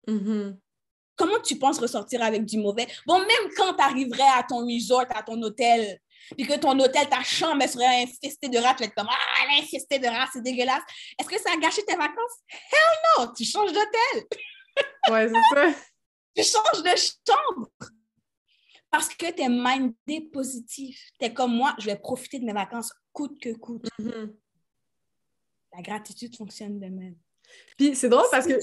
Mm-hmm. 0.08 0.58
Comment 1.16 1.40
tu 1.44 1.58
penses 1.58 1.80
ressortir 1.80 2.24
avec 2.24 2.46
du 2.46 2.58
mauvais? 2.58 2.88
Bon, 3.06 3.20
même 3.20 3.52
quand 3.56 3.74
tu 3.74 3.84
arriverais 3.84 4.38
à 4.38 4.44
ton 4.44 4.66
resort, 4.66 5.06
à 5.10 5.24
ton 5.24 5.42
hôtel, 5.42 6.00
puis 6.38 6.48
que 6.48 6.58
ton 6.58 6.80
hôtel, 6.80 7.08
ta 7.10 7.24
chambre, 7.24 7.62
elle 7.62 7.70
serait 7.70 8.04
infestée 8.04 8.50
de 8.50 8.58
rats, 8.58 8.74
tu 8.74 8.84
vas 8.84 8.86
être 8.86 8.96
comme 8.96 9.10
Ah, 9.10 9.44
elle 9.44 9.58
est 9.58 9.64
infestée 9.64 10.00
de 10.00 10.08
rats, 10.08 10.30
c'est 10.32 10.42
dégueulasse. 10.42 10.84
Est-ce 11.20 11.28
que 11.28 11.40
ça 11.40 11.52
a 11.54 11.58
gâché 11.58 11.84
tes 11.84 11.96
vacances? 11.96 12.40
Hell 12.50 13.26
no! 13.26 13.34
Tu 13.36 13.44
changes 13.44 13.72
d'hôtel. 13.72 14.24
Ouais, 15.10 15.28
c'est 15.28 15.56
ça. 15.56 15.74
tu 16.36 16.44
changes 16.44 16.84
de 16.84 16.96
chambre. 17.28 17.70
Parce 18.90 19.10
que 19.10 19.32
tu 19.32 19.42
es 19.42 19.50
mindé 19.50 20.30
positif. 20.32 21.10
Tu 21.20 21.26
es 21.26 21.34
comme 21.34 21.56
moi, 21.56 21.76
je 21.80 21.88
vais 21.88 21.98
profiter 21.98 22.40
de 22.40 22.46
mes 22.46 22.54
vacances 22.54 22.94
coûte 23.12 23.40
que 23.40 23.54
coûte. 23.54 23.88
Mm-hmm. 24.00 24.34
La 25.76 25.82
gratitude 25.82 26.36
fonctionne 26.36 26.80
de 26.80 26.88
même. 26.88 27.16
Puis 27.78 27.96
c'est 27.96 28.10
drôle 28.10 28.26
parce 28.32 28.46
que 28.46 28.54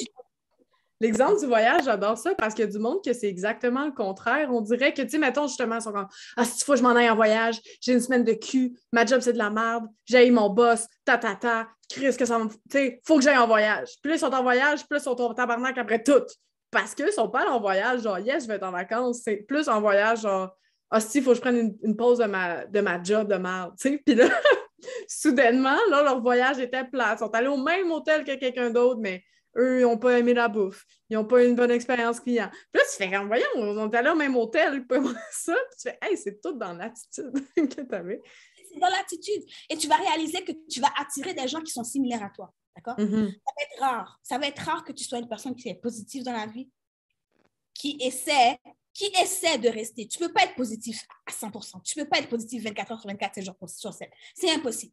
l'exemple 1.00 1.40
du 1.40 1.46
voyage, 1.46 1.84
j'adore 1.84 2.18
ça 2.18 2.34
parce 2.34 2.54
qu'il 2.54 2.64
y 2.64 2.68
a 2.68 2.70
du 2.70 2.78
monde 2.78 3.02
que 3.04 3.12
c'est 3.12 3.28
exactement 3.28 3.86
le 3.86 3.92
contraire. 3.92 4.50
On 4.52 4.60
dirait 4.60 4.92
que, 4.92 5.02
tu 5.02 5.10
sais, 5.10 5.18
mettons 5.18 5.46
justement, 5.46 5.76
ils 5.76 5.82
sont 5.82 5.92
comme 5.92 6.08
Ah, 6.36 6.44
si 6.44 6.64
faut 6.64 6.72
que 6.72 6.78
je 6.78 6.82
m'en 6.82 6.90
aille 6.90 7.10
en 7.10 7.16
voyage, 7.16 7.60
j'ai 7.80 7.92
une 7.92 8.00
semaine 8.00 8.24
de 8.24 8.34
cul, 8.34 8.78
ma 8.92 9.06
job 9.06 9.20
c'est 9.20 9.32
de 9.32 9.38
la 9.38 9.50
merde, 9.50 9.86
j'ai 10.04 10.30
mon 10.30 10.50
boss, 10.50 10.86
ta 11.04 11.18
ta 11.18 11.34
ta, 11.34 11.68
Chris, 11.90 12.16
que 12.16 12.24
ça 12.24 12.38
me. 12.38 12.48
Tu 12.70 13.00
faut 13.04 13.16
que 13.16 13.22
j'aille 13.22 13.38
en 13.38 13.46
voyage. 13.46 13.90
Là, 14.04 14.14
ils 14.14 14.18
sont 14.18 14.32
en 14.32 14.42
voyage, 14.42 14.86
plus 14.86 14.98
ils 14.98 15.02
sont 15.02 15.20
en 15.20 15.34
tabarnak 15.34 15.76
après 15.76 16.02
tout 16.02 16.24
parce 16.70 16.94
qu'ils 16.94 17.12
sont 17.12 17.28
pas 17.28 17.48
en 17.50 17.60
voyage, 17.60 18.02
genre, 18.02 18.18
yes, 18.18 18.44
je 18.44 18.48
vais 18.48 18.54
être 18.54 18.66
en 18.66 18.70
vacances. 18.70 19.22
C'est 19.24 19.36
plus 19.36 19.68
en 19.68 19.80
voyage, 19.80 20.22
genre, 20.22 20.56
ah, 20.90 21.00
si, 21.00 21.18
il 21.18 21.24
faut 21.24 21.30
que 21.30 21.36
je 21.36 21.40
prenne 21.40 21.76
une, 21.82 21.96
pause 21.96 22.18
de 22.18 22.24
ma, 22.24 22.64
de 22.66 22.80
ma 22.80 23.02
job 23.02 23.28
de 23.28 23.36
merde, 23.36 23.74
tu 23.78 23.90
sais. 23.90 24.02
Puis 24.04 24.14
là, 24.14 24.28
soudainement, 25.08 25.78
là, 25.90 26.02
leur 26.02 26.20
voyage 26.20 26.58
était 26.58 26.84
plat. 26.84 27.14
Ils 27.16 27.18
sont 27.18 27.34
allés 27.34 27.48
au 27.48 27.56
même 27.56 27.90
hôtel 27.90 28.24
que 28.24 28.34
quelqu'un 28.36 28.70
d'autre, 28.70 29.00
mais 29.00 29.22
eux, 29.56 29.80
ils 29.80 29.82
n'ont 29.82 29.98
pas 29.98 30.18
aimé 30.18 30.32
la 30.34 30.48
bouffe. 30.48 30.84
Ils 31.08 31.16
n'ont 31.16 31.24
pas 31.24 31.42
eu 31.42 31.48
une 31.48 31.56
bonne 31.56 31.70
expérience 31.70 32.20
client. 32.20 32.50
Puis 32.72 32.80
là, 32.80 32.84
tu 32.90 32.96
fais, 32.96 33.26
voyons, 33.26 33.46
on 33.56 33.90
est 33.90 33.96
allés 33.96 34.10
au 34.10 34.16
même 34.16 34.36
hôtel, 34.36 34.84
ça. 35.32 35.54
Puis 35.54 35.78
tu 35.80 35.88
fais, 35.88 35.98
hey, 36.02 36.16
c'est 36.16 36.40
tout 36.40 36.52
dans 36.52 36.72
l'attitude 36.72 37.32
que 37.56 37.82
tu 37.82 37.94
avais. 37.94 38.20
C'est 38.72 38.78
dans 38.78 38.88
l'attitude. 38.88 39.42
Et 39.68 39.76
tu 39.76 39.88
vas 39.88 39.96
réaliser 39.96 40.44
que 40.44 40.52
tu 40.68 40.80
vas 40.80 40.90
attirer 40.98 41.34
des 41.34 41.48
gens 41.48 41.60
qui 41.60 41.72
sont 41.72 41.84
similaires 41.84 42.22
à 42.22 42.30
toi. 42.30 42.52
D'accord? 42.76 42.96
Mm-hmm. 42.98 43.32
Ça 43.32 43.52
va 43.56 43.62
être 43.62 43.80
rare. 43.80 44.20
Ça 44.22 44.38
va 44.38 44.46
être 44.46 44.58
rare 44.58 44.84
que 44.84 44.92
tu 44.92 45.04
sois 45.04 45.18
une 45.18 45.28
personne 45.28 45.54
qui 45.54 45.68
est 45.68 45.74
positive 45.74 46.22
dans 46.24 46.32
la 46.32 46.46
vie, 46.46 46.70
qui 47.74 47.96
essaie, 48.00 48.58
qui 48.92 49.06
essaie 49.20 49.58
de 49.58 49.68
rester. 49.68 50.06
Tu 50.06 50.22
ne 50.22 50.28
peux 50.28 50.32
pas 50.32 50.44
être 50.44 50.54
positif 50.54 51.04
à 51.26 51.32
100%. 51.32 51.82
Tu 51.82 51.98
ne 51.98 52.04
peux 52.04 52.10
pas 52.10 52.18
être 52.18 52.28
positif 52.28 52.64
24 52.64 52.92
heures 52.92 53.00
sur 53.00 53.10
24, 53.10 53.34
7 53.34 53.44
jours 53.44 53.56
sur 53.68 53.92
7. 53.92 54.10
C'est 54.34 54.50
impossible. 54.50 54.92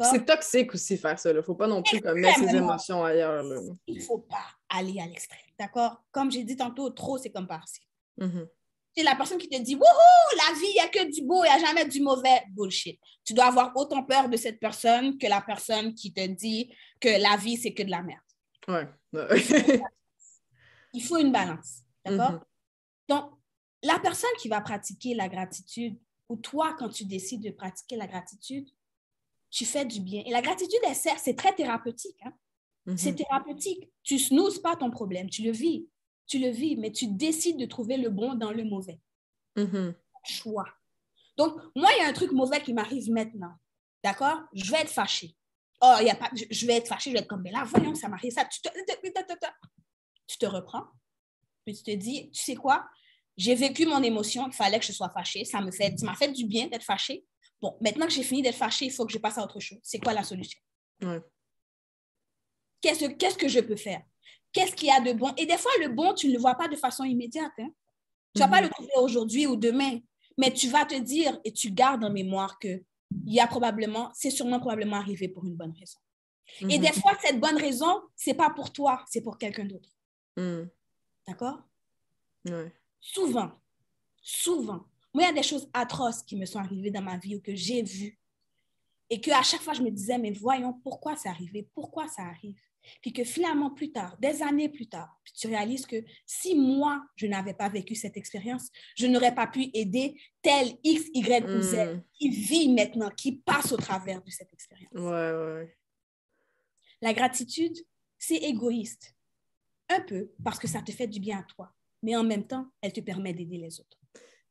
C'est 0.00 0.24
toxique 0.24 0.74
aussi 0.74 0.96
faire 0.96 1.18
ça. 1.18 1.30
Il 1.30 1.36
ne 1.36 1.42
faut 1.42 1.54
pas 1.54 1.66
non 1.66 1.82
plus 1.82 2.00
comme, 2.00 2.18
mettre 2.18 2.38
ses 2.38 2.56
émotions 2.56 3.04
ailleurs. 3.04 3.44
Il 3.86 3.98
ne 3.98 4.02
faut 4.02 4.18
pas 4.18 4.44
aller 4.68 5.00
à 5.00 5.06
l'extrême. 5.06 5.40
D'accord? 5.58 6.02
Comme 6.10 6.30
j'ai 6.30 6.44
dit 6.44 6.56
tantôt, 6.56 6.90
trop, 6.90 7.18
c'est 7.18 7.30
comme 7.30 7.46
par-ci. 7.46 7.80
Mm-hmm. 8.18 8.48
Es 9.00 9.02
la 9.04 9.14
personne 9.14 9.38
qui 9.38 9.48
te 9.48 9.60
dit 9.60 9.74
Wouhou, 9.74 10.36
la 10.36 10.54
vie, 10.58 10.66
il 10.66 10.74
n'y 10.74 10.80
a 10.80 10.88
que 10.88 11.10
du 11.10 11.22
beau, 11.22 11.44
il 11.44 11.48
n'y 11.48 11.54
a 11.54 11.66
jamais 11.66 11.86
du 11.86 12.00
mauvais. 12.00 12.42
Bullshit. 12.50 12.98
Tu 13.24 13.34
dois 13.34 13.46
avoir 13.46 13.72
autant 13.76 14.02
peur 14.02 14.28
de 14.28 14.36
cette 14.36 14.58
personne 14.58 15.18
que 15.18 15.26
la 15.26 15.40
personne 15.40 15.94
qui 15.94 16.12
te 16.12 16.26
dit 16.26 16.72
que 17.00 17.20
la 17.20 17.36
vie, 17.36 17.56
c'est 17.56 17.72
que 17.74 17.82
de 17.82 17.90
la 17.90 18.02
merde. 18.02 18.20
Ouais. 18.66 18.88
il 20.92 21.02
faut 21.02 21.18
une 21.18 21.32
balance. 21.32 21.82
D'accord? 22.04 22.32
Mhm. 22.32 22.40
Donc, 23.08 23.32
la 23.82 23.98
personne 23.98 24.30
qui 24.40 24.48
va 24.48 24.60
pratiquer 24.60 25.14
la 25.14 25.28
gratitude, 25.28 25.98
ou 26.28 26.36
toi, 26.36 26.74
quand 26.78 26.88
tu 26.88 27.04
décides 27.04 27.42
de 27.42 27.50
pratiquer 27.50 27.96
la 27.96 28.06
gratitude, 28.06 28.68
tu 29.50 29.64
fais 29.64 29.84
du 29.84 30.00
bien. 30.00 30.22
Et 30.26 30.30
la 30.30 30.42
gratitude, 30.42 30.80
elle 30.86 30.94
sert, 30.94 31.18
c'est 31.18 31.34
très 31.34 31.54
thérapeutique. 31.54 32.18
Hein? 32.24 32.32
C'est 32.96 33.12
Mhm. 33.12 33.16
thérapeutique. 33.16 33.90
Tu 34.02 34.18
snoozes 34.18 34.60
pas 34.60 34.76
ton 34.76 34.90
problème, 34.90 35.28
tu 35.28 35.42
le 35.42 35.52
vis. 35.52 35.86
Tu 36.28 36.38
le 36.38 36.50
vis, 36.50 36.76
mais 36.76 36.92
tu 36.92 37.08
décides 37.08 37.58
de 37.58 37.66
trouver 37.66 37.96
le 37.96 38.10
bon 38.10 38.34
dans 38.34 38.52
le 38.52 38.62
mauvais. 38.62 39.00
Mhm. 39.56 39.94
Choix. 40.24 40.68
Donc, 41.36 41.54
moi, 41.74 41.88
il 41.96 42.02
y 42.02 42.04
a 42.04 42.08
un 42.08 42.12
truc 42.12 42.32
mauvais 42.32 42.62
qui 42.62 42.72
m'arrive 42.72 43.10
maintenant. 43.10 43.54
D'accord? 44.04 44.42
Je 44.52 44.70
vais 44.70 44.78
être 44.80 44.90
fâchée. 44.90 45.34
Oh, 45.80 45.96
y 46.00 46.10
a 46.10 46.14
pas, 46.14 46.30
je, 46.34 46.44
je 46.50 46.66
vais 46.66 46.74
être 46.74 46.88
fâchée, 46.88 47.10
je 47.10 47.14
vais 47.14 47.22
être 47.22 47.28
comme, 47.28 47.42
mais 47.42 47.52
là, 47.52 47.64
voyons, 47.64 47.94
ça 47.94 48.08
m'arrive 48.08 48.32
ça. 48.32 48.44
Tu 48.44 48.60
te, 48.60 48.68
tu 50.26 50.38
te 50.38 50.46
reprends, 50.46 50.84
puis 51.64 51.76
tu 51.76 51.82
te 51.84 51.90
dis, 51.92 52.30
tu 52.30 52.42
sais 52.42 52.56
quoi? 52.56 52.88
J'ai 53.36 53.54
vécu 53.54 53.86
mon 53.86 54.02
émotion, 54.02 54.48
il 54.48 54.52
fallait 54.52 54.80
que 54.80 54.84
je 54.84 54.92
sois 54.92 55.08
fâchée. 55.10 55.44
Ça 55.44 55.60
me 55.60 55.70
fait, 55.70 55.94
m'a 56.02 56.14
fait 56.14 56.32
du 56.32 56.44
bien 56.46 56.66
d'être 56.66 56.82
fâchée. 56.82 57.24
Bon, 57.62 57.76
maintenant 57.80 58.06
que 58.06 58.12
j'ai 58.12 58.24
fini 58.24 58.42
d'être 58.42 58.56
fâchée, 58.56 58.86
il 58.86 58.92
faut 58.92 59.06
que 59.06 59.12
je 59.12 59.18
passe 59.18 59.38
à 59.38 59.44
autre 59.44 59.60
chose. 59.60 59.78
C'est 59.82 60.00
quoi 60.00 60.12
la 60.12 60.24
solution? 60.24 60.60
Ouais. 61.02 61.20
Qu'est-ce, 62.80 63.06
qu'est-ce 63.06 63.38
que 63.38 63.48
je 63.48 63.60
peux 63.60 63.76
faire? 63.76 64.02
Qu'est-ce 64.52 64.74
qu'il 64.74 64.88
y 64.88 64.90
a 64.90 65.00
de 65.00 65.12
bon? 65.12 65.32
Et 65.36 65.46
des 65.46 65.56
fois, 65.58 65.70
le 65.80 65.88
bon, 65.88 66.14
tu 66.14 66.28
ne 66.28 66.32
le 66.32 66.38
vois 66.38 66.54
pas 66.54 66.68
de 66.68 66.76
façon 66.76 67.04
immédiate. 67.04 67.52
hein. 67.58 67.68
Tu 68.34 68.42
ne 68.42 68.46
vas 68.46 68.50
pas 68.50 68.60
Mhm. 68.60 68.66
le 68.68 68.70
trouver 68.70 68.92
aujourd'hui 69.00 69.46
ou 69.46 69.56
demain, 69.56 69.98
mais 70.36 70.52
tu 70.52 70.68
vas 70.68 70.84
te 70.84 70.94
dire 70.94 71.38
et 71.44 71.52
tu 71.52 71.70
gardes 71.70 72.04
en 72.04 72.10
mémoire 72.10 72.58
que 72.58 72.82
il 73.26 73.34
y 73.34 73.40
a 73.40 73.46
probablement, 73.46 74.10
c'est 74.14 74.30
sûrement 74.30 74.58
probablement 74.60 74.96
arrivé 74.96 75.28
pour 75.28 75.44
une 75.46 75.54
bonne 75.56 75.72
raison. 75.78 75.98
Et 76.68 76.78
Mhm. 76.78 76.80
des 76.84 76.92
fois, 76.92 77.12
cette 77.22 77.40
bonne 77.40 77.56
raison, 77.58 78.02
c'est 78.16 78.34
pas 78.34 78.50
pour 78.50 78.72
toi, 78.72 79.04
c'est 79.08 79.20
pour 79.22 79.36
quelqu'un 79.38 79.64
d'autre. 79.66 79.90
Mhm. 80.36 80.70
D'accord? 81.26 81.60
Souvent, 83.00 83.52
souvent, 84.22 84.84
moi, 85.12 85.24
il 85.24 85.26
y 85.26 85.30
a 85.30 85.32
des 85.32 85.42
choses 85.42 85.68
atroces 85.72 86.22
qui 86.22 86.36
me 86.36 86.46
sont 86.46 86.58
arrivées 86.58 86.90
dans 86.90 87.02
ma 87.02 87.18
vie 87.18 87.36
ou 87.36 87.40
que 87.40 87.54
j'ai 87.54 87.82
vues. 87.82 88.18
Et 89.10 89.20
qu'à 89.20 89.42
chaque 89.42 89.62
fois, 89.62 89.72
je 89.74 89.82
me 89.82 89.90
disais, 89.90 90.18
mais 90.18 90.30
voyons, 90.32 90.74
pourquoi 90.82 91.16
c'est 91.16 91.28
arrivé? 91.28 91.68
Pourquoi 91.74 92.08
ça 92.08 92.22
arrive? 92.22 92.60
Puis 93.00 93.12
que 93.12 93.24
finalement, 93.24 93.70
plus 93.70 93.90
tard, 93.92 94.16
des 94.18 94.42
années 94.42 94.68
plus 94.68 94.86
tard, 94.88 95.20
tu 95.34 95.46
réalises 95.48 95.86
que 95.86 95.96
si 96.26 96.54
moi, 96.56 97.02
je 97.16 97.26
n'avais 97.26 97.54
pas 97.54 97.68
vécu 97.68 97.94
cette 97.94 98.16
expérience, 98.16 98.68
je 98.96 99.06
n'aurais 99.06 99.34
pas 99.34 99.46
pu 99.46 99.68
aider 99.74 100.20
tel 100.42 100.76
X, 100.82 101.04
Y 101.14 101.44
ou 101.44 101.60
Z 101.62 101.74
Mhm. 101.76 102.02
qui 102.14 102.28
vit 102.30 102.72
maintenant, 102.72 103.10
qui 103.10 103.32
passe 103.38 103.72
au 103.72 103.76
travers 103.76 104.22
de 104.22 104.30
cette 104.30 104.52
expérience. 104.52 104.92
Ouais, 104.92 105.00
ouais. 105.02 105.76
La 107.00 107.12
gratitude, 107.14 107.76
c'est 108.18 108.36
égoïste. 108.36 109.14
Un 109.88 110.00
peu, 110.00 110.30
parce 110.44 110.58
que 110.58 110.66
ça 110.68 110.82
te 110.82 110.92
fait 110.92 111.06
du 111.06 111.20
bien 111.20 111.38
à 111.38 111.42
toi. 111.44 111.72
Mais 112.02 112.14
en 112.16 112.24
même 112.24 112.46
temps, 112.46 112.66
elle 112.82 112.92
te 112.92 113.00
permet 113.00 113.32
d'aider 113.32 113.56
les 113.58 113.80
autres. 113.80 113.96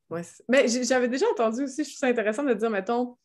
Ouais. 0.10 0.24
j'ai- 0.68 0.86
j'avais 0.86 1.10
déjà 1.10 1.26
entendu 1.32 1.64
aussi, 1.64 1.84
je 1.84 1.90
trouve 1.90 2.00
ça 2.00 2.08
intéressant 2.08 2.44
de 2.44 2.54
dire, 2.54 2.70
mettons, 2.70 3.18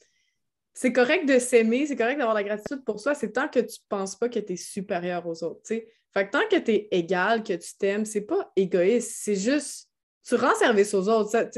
c'est 0.74 0.92
correct 0.92 1.26
de 1.26 1.38
s'aimer, 1.38 1.86
c'est 1.86 1.96
correct 1.96 2.18
d'avoir 2.18 2.34
la 2.34 2.44
gratitude 2.44 2.84
pour 2.84 3.00
soi, 3.00 3.14
c'est 3.14 3.32
tant 3.32 3.48
que 3.48 3.60
tu 3.60 3.78
penses 3.88 4.16
pas 4.16 4.28
que 4.28 4.38
tu 4.38 4.54
es 4.54 4.56
supérieur 4.56 5.26
aux 5.26 5.44
autres, 5.44 5.60
tu. 5.64 5.82
Fait 6.14 6.26
que 6.26 6.30
tant 6.30 6.46
que 6.50 6.58
tu 6.58 6.72
es 6.72 6.88
égal, 6.90 7.42
que 7.42 7.54
tu 7.54 7.76
t'aimes, 7.78 8.04
c'est 8.04 8.22
pas 8.22 8.52
égoïste, 8.54 9.12
c'est 9.14 9.34
juste, 9.34 9.88
tu 10.26 10.34
rends 10.34 10.54
service 10.54 10.92
aux 10.92 11.08
autres. 11.08 11.48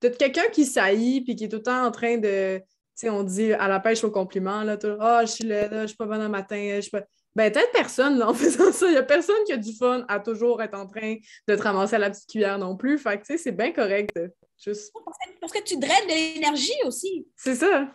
T'as 0.00 0.10
quelqu'un 0.10 0.48
qui 0.52 0.64
saillit 0.64 1.22
puis 1.22 1.34
qui 1.34 1.44
est 1.44 1.48
tout 1.48 1.56
le 1.56 1.62
temps 1.62 1.84
en 1.84 1.90
train 1.90 2.16
de, 2.16 2.58
tu 2.58 2.64
sais, 2.94 3.10
on 3.10 3.24
dit 3.24 3.52
à 3.52 3.66
la 3.66 3.80
pêche 3.80 4.04
au 4.04 4.10
compliment, 4.10 4.62
là, 4.62 4.78
ah, 5.00 5.24
je 5.24 5.32
suis 5.32 5.44
là, 5.44 5.68
là, 5.68 5.82
je 5.82 5.88
suis 5.88 5.96
pas 5.96 6.06
bonne 6.06 6.20
un 6.20 6.28
matin, 6.28 6.74
je 6.76 6.82
suis 6.82 6.90
pas... 6.90 7.02
Ben, 7.34 7.52
peut-être 7.52 7.72
personne, 7.72 8.16
là, 8.16 8.30
en 8.30 8.34
faisant 8.34 8.72
ça. 8.72 8.86
Il 8.86 8.94
y 8.94 8.96
a 8.96 9.02
personne 9.02 9.44
qui 9.44 9.52
a 9.52 9.58
du 9.58 9.74
fun 9.74 10.06
à 10.08 10.20
toujours 10.20 10.62
être 10.62 10.78
en 10.78 10.86
train 10.86 11.16
de 11.46 11.54
te 11.54 11.60
ramasser 11.60 11.96
à 11.96 11.98
la 11.98 12.10
petite 12.10 12.30
cuillère 12.30 12.58
non 12.58 12.76
plus. 12.76 12.96
Fait 12.96 13.18
que, 13.18 13.26
tu 13.26 13.36
sais, 13.36 13.38
c'est 13.38 13.52
bien 13.52 13.72
correct 13.72 14.16
juste... 14.56 14.92
Parce 15.04 15.18
que, 15.18 15.40
parce 15.40 15.52
que 15.52 15.62
tu 15.62 15.76
draines 15.76 16.06
de 16.06 16.34
l'énergie 16.34 16.78
aussi. 16.86 17.26
C'est 17.36 17.56
ça. 17.56 17.94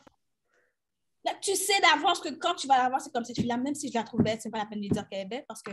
Là, 1.26 1.34
tu 1.42 1.56
sais 1.56 1.80
d'avance 1.82 2.20
que 2.20 2.30
quand 2.30 2.56
tu 2.56 2.68
vas 2.68 2.78
la 2.78 2.90
voir, 2.90 3.00
c'est 3.02 3.12
comme 3.14 3.24
cette 3.24 3.36
fille-là, 3.38 3.58
même 3.58 3.76
si 3.76 3.90
je 3.90 3.94
la 3.98 4.04
trouve 4.04 4.22
belle, 4.24 4.40
c'est 4.42 4.50
pas 4.50 4.58
la 4.60 4.66
peine 4.66 4.80
de 4.80 4.84
lui 4.86 4.90
dire 4.90 5.08
qu'elle 5.08 5.22
est 5.22 5.26
belle 5.26 5.46
parce 5.48 5.62
que 5.62 5.72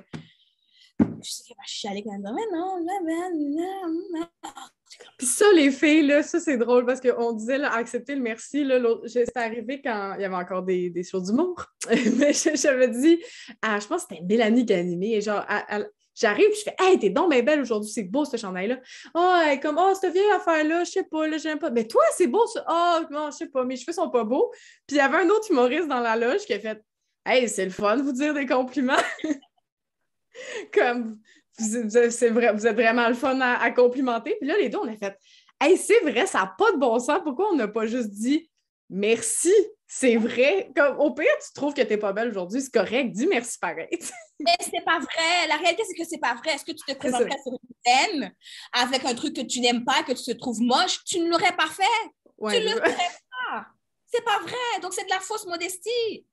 je 1.00 1.30
sais 1.30 1.54
pas, 1.54 1.62
je 1.66 1.72
suis 1.78 1.88
quand 1.88 2.10
même 2.12 2.22
mais 2.34 2.42
non. 2.52 2.84
C'est 4.90 4.98
comme- 4.98 5.14
Puis 5.18 5.26
ça, 5.26 5.44
les 5.54 5.70
filles, 5.70 6.06
là, 6.06 6.22
ça, 6.22 6.40
c'est 6.40 6.56
drôle 6.56 6.86
parce 6.86 7.00
qu'on 7.00 7.32
disait, 7.32 7.62
accepter 7.62 8.14
le 8.14 8.22
merci, 8.22 8.64
là, 8.64 8.78
c'est 9.06 9.36
arrivé 9.36 9.80
quand 9.82 10.14
il 10.16 10.22
y 10.22 10.24
avait 10.24 10.34
encore 10.34 10.62
des, 10.62 10.90
des 10.90 11.02
shows 11.04 11.20
d'humour. 11.20 11.66
Mais 12.18 12.32
je- 12.32 12.56
j'avais 12.56 12.88
dit, 12.88 13.22
ah, 13.62 13.78
je 13.80 13.86
pense 13.86 14.04
que 14.06 14.14
c'était 14.14 14.24
Mélanie 14.24 14.64
qui 14.66 14.74
a 14.74 14.78
animé, 14.78 15.14
et 15.14 15.20
genre, 15.20 15.44
j'arrive, 16.18 16.48
je 16.54 16.62
fais, 16.62 16.74
hey, 16.80 16.98
t'es 16.98 17.10
donc 17.10 17.30
bien 17.30 17.42
belle 17.42 17.60
aujourd'hui, 17.60 17.90
c'est 17.90 18.02
beau, 18.02 18.24
ce 18.24 18.36
chandail-là. 18.36 18.78
Oh, 19.14 19.40
comme, 19.62 19.78
oh, 19.78 19.92
cette 20.00 20.12
vieille 20.12 20.30
affaire-là, 20.32 20.84
je 20.84 20.90
sais 20.90 21.04
pas, 21.04 21.26
là, 21.28 21.38
j'aime 21.38 21.58
pas. 21.58 21.70
Mais 21.70 21.86
toi, 21.86 22.02
c'est 22.16 22.26
beau, 22.26 22.46
ça. 22.46 22.64
Oh, 22.68 23.04
non, 23.10 23.30
je 23.30 23.36
sais 23.36 23.48
pas, 23.48 23.64
mes 23.64 23.76
cheveux 23.76 23.92
sont 23.92 24.10
pas 24.10 24.24
beaux. 24.24 24.50
Puis 24.86 24.96
il 24.96 24.98
y 24.98 25.00
avait 25.00 25.18
un 25.18 25.28
autre 25.28 25.50
humoriste 25.50 25.88
dans 25.88 26.00
la 26.00 26.16
loge 26.16 26.44
qui 26.44 26.54
a 26.54 26.60
fait, 26.60 26.82
hey, 27.24 27.48
c'est 27.48 27.64
le 27.64 27.70
fun 27.70 27.96
de 27.96 28.02
vous 28.02 28.12
dire 28.12 28.34
des 28.34 28.46
compliments. 28.46 28.96
comme, 30.74 31.18
c'est 31.52 32.30
vrai, 32.30 32.52
vous 32.52 32.66
êtes 32.66 32.76
vraiment 32.76 33.08
le 33.08 33.14
fun 33.14 33.40
à, 33.40 33.60
à 33.62 33.70
complimenter. 33.70 34.36
Puis 34.40 34.48
là, 34.48 34.56
les 34.58 34.68
deux, 34.68 34.78
on 34.78 34.88
a 34.88 34.96
fait 34.96 35.16
Hey, 35.60 35.76
c'est 35.76 36.00
vrai, 36.00 36.26
ça 36.26 36.40
n'a 36.40 36.54
pas 36.56 36.70
de 36.72 36.76
bon 36.76 36.98
sens. 37.00 37.20
Pourquoi 37.24 37.48
on 37.50 37.56
n'a 37.56 37.66
pas 37.66 37.86
juste 37.86 38.10
dit 38.10 38.48
merci? 38.88 39.52
C'est 39.90 40.16
vrai. 40.16 40.70
Comme, 40.76 40.98
au 41.00 41.14
pire, 41.14 41.24
tu 41.44 41.52
trouves 41.54 41.72
que 41.72 41.80
tu 41.80 41.88
n'es 41.88 41.96
pas 41.96 42.12
belle 42.12 42.28
aujourd'hui, 42.28 42.60
c'est 42.60 42.70
correct. 42.70 43.10
Dis 43.12 43.26
merci 43.26 43.58
pareil. 43.58 43.88
Mais 44.38 44.54
c'est 44.60 44.84
pas 44.84 44.98
vrai. 44.98 45.46
La 45.48 45.56
réalité, 45.56 45.82
c'est 45.88 45.94
que 45.96 46.06
c'est 46.06 46.18
pas 46.18 46.34
vrai. 46.34 46.52
Est-ce 46.54 46.64
que 46.64 46.72
tu 46.72 46.84
te 46.86 46.92
présenterais 46.92 47.38
sur 47.42 47.52
une 47.52 47.58
scène 47.84 48.34
avec 48.72 49.04
un 49.06 49.14
truc 49.14 49.34
que 49.34 49.40
tu 49.40 49.60
n'aimes 49.60 49.84
pas, 49.86 50.02
que 50.02 50.12
tu 50.12 50.22
te 50.24 50.32
trouves 50.38 50.60
moche? 50.60 51.02
Tu 51.04 51.20
ne 51.20 51.30
l'aurais 51.30 51.56
pas 51.56 51.68
fait. 51.68 51.82
Ouais, 52.36 52.58
tu 52.60 52.64
ne 52.66 52.68
je- 52.70 52.74
le 52.74 52.80
ferais 52.82 52.92
pas. 53.50 53.66
C'est 54.06 54.24
pas 54.24 54.38
vrai. 54.40 54.80
Donc, 54.82 54.92
c'est 54.92 55.04
de 55.04 55.10
la 55.10 55.20
fausse 55.20 55.46
modestie. 55.46 56.26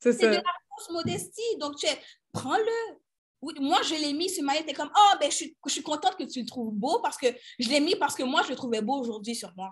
c'est 0.00 0.12
C'est 0.14 0.26
de 0.30 0.34
la 0.36 0.42
fausse 0.76 0.90
modestie. 0.90 1.56
Donc, 1.58 1.76
tu 1.76 1.86
es- 1.86 1.98
prends-le. 2.32 2.96
Oui, 3.42 3.52
moi, 3.60 3.82
je 3.82 3.94
l'ai 3.96 4.14
mis 4.14 4.30
ce 4.30 4.40
maillot. 4.42 4.62
Tu 4.64 4.70
es 4.70 4.74
comme, 4.74 4.90
oh, 4.96 5.16
ben, 5.20 5.30
je 5.30 5.36
suis, 5.36 5.56
je 5.66 5.72
suis 5.72 5.82
contente 5.82 6.16
que 6.16 6.24
tu 6.24 6.40
le 6.40 6.46
trouves 6.46 6.72
beau 6.74 7.00
parce 7.02 7.16
que 7.18 7.26
je 7.58 7.68
l'ai 7.68 7.80
mis 7.80 7.96
parce 7.96 8.14
que 8.14 8.22
moi, 8.24 8.42
je 8.44 8.48
le 8.48 8.56
trouvais 8.56 8.80
beau 8.80 8.98
aujourd'hui 8.98 9.34
sur 9.36 9.52
moi. 9.56 9.70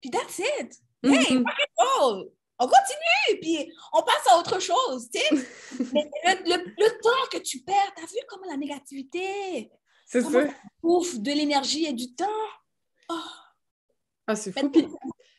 Puis, 0.00 0.10
that's 0.10 0.38
it. 0.38 0.72
Hey, 1.04 1.34
Mhm. 1.38 1.44
oh, 1.78 2.24
on 2.58 2.66
continue, 2.66 3.40
puis 3.40 3.72
on 3.92 4.02
passe 4.02 4.26
à 4.30 4.38
autre 4.38 4.58
chose, 4.60 5.08
tu 5.12 5.20
sais. 5.20 5.28
Mais 5.94 6.10
le, 6.24 6.56
le- 6.56 6.64
le 6.78 7.00
temps 7.02 7.28
que 7.30 7.38
tu 7.38 7.60
perds, 7.60 7.92
t'as 7.94 8.02
vu 8.06 8.18
comment 8.28 8.46
la 8.50 8.56
négativité 8.56 9.70
C'est 10.06 10.22
ça. 10.22 10.44
bouffe 10.82 11.18
de 11.18 11.32
l'énergie 11.32 11.84
et 11.86 11.92
du 11.92 12.14
temps? 12.14 12.26
Ah, 14.26 14.34
c'est 14.34 14.52
fou. 14.58 14.70
Puis, 14.70 14.86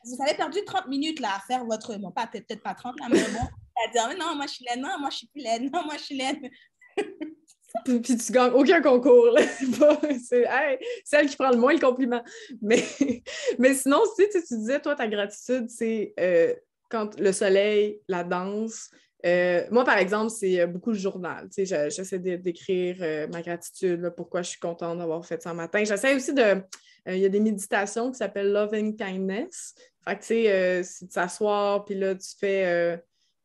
Vous 0.04 0.22
avez 0.22 0.34
perdu 0.34 0.64
30 0.64 0.86
minutes 0.86 1.20
là, 1.20 1.34
à 1.36 1.40
faire 1.40 1.64
votre. 1.66 1.94
Bon, 1.96 2.10
pas 2.12 2.26
peut-être 2.26 2.62
pas 2.62 2.74
30 2.74 2.98
là, 3.00 3.08
mais 3.10 3.20
bon, 3.30 3.46
à 3.84 3.90
dire 3.90 4.16
non, 4.18 4.34
moi 4.36 4.46
je 4.46 4.52
suis 4.54 4.64
laine, 4.64 4.80
non, 4.80 4.98
moi 4.98 5.10
je 5.10 5.16
suis 5.18 5.26
plus 5.26 5.42
laine, 5.42 5.70
non, 5.72 5.84
moi 5.84 5.96
je 5.98 6.02
suis 6.04 6.16
laine. 6.16 6.48
puis, 7.84 8.00
tu 8.02 8.32
gagnes 8.32 8.52
aucun 8.52 8.80
concours. 8.80 9.36
C'est 10.24 10.46
hey, 10.48 10.78
celle 11.04 11.28
qui 11.28 11.36
prend 11.36 11.50
le 11.50 11.58
moins 11.58 11.72
le 11.72 11.80
compliment. 11.80 12.22
Mais, 12.62 12.82
mais 13.58 13.74
sinon, 13.74 14.02
si 14.16 14.26
tu, 14.26 14.32
sais, 14.32 14.46
tu 14.46 14.56
disais, 14.56 14.80
toi, 14.80 14.94
ta 14.94 15.06
gratitude, 15.06 15.68
c'est 15.68 16.14
euh, 16.18 16.54
quand 16.88 17.18
le 17.18 17.32
soleil, 17.32 18.00
la 18.08 18.24
danse. 18.24 18.90
Euh, 19.26 19.64
moi, 19.70 19.84
par 19.84 19.98
exemple, 19.98 20.30
c'est 20.30 20.60
euh, 20.60 20.66
beaucoup 20.66 20.90
le 20.90 20.98
journal. 20.98 21.48
J'essaie 21.54 22.18
d'écrire 22.18 23.28
ma 23.30 23.42
gratitude, 23.42 24.12
pourquoi 24.16 24.42
je 24.42 24.50
suis 24.50 24.60
contente 24.60 24.98
d'avoir 24.98 25.24
fait 25.26 25.42
ça 25.42 25.52
matin. 25.52 25.84
J'essaie 25.84 26.14
aussi 26.14 26.32
de. 26.32 26.62
Il 27.06 27.18
y 27.18 27.24
a 27.24 27.30
des 27.30 27.40
méditations 27.40 28.10
qui 28.10 28.18
s'appellent 28.18 28.52
Loving 28.52 28.94
Kindness. 28.94 29.74
Fait 30.04 30.16
que, 30.16 30.20
tu 30.20 30.26
sais, 30.26 30.82
c'est 30.82 31.06
de 31.06 31.12
s'asseoir, 31.12 31.84
puis 31.84 31.94
là, 31.94 32.14
tu 32.14 32.28
fais 32.38 33.00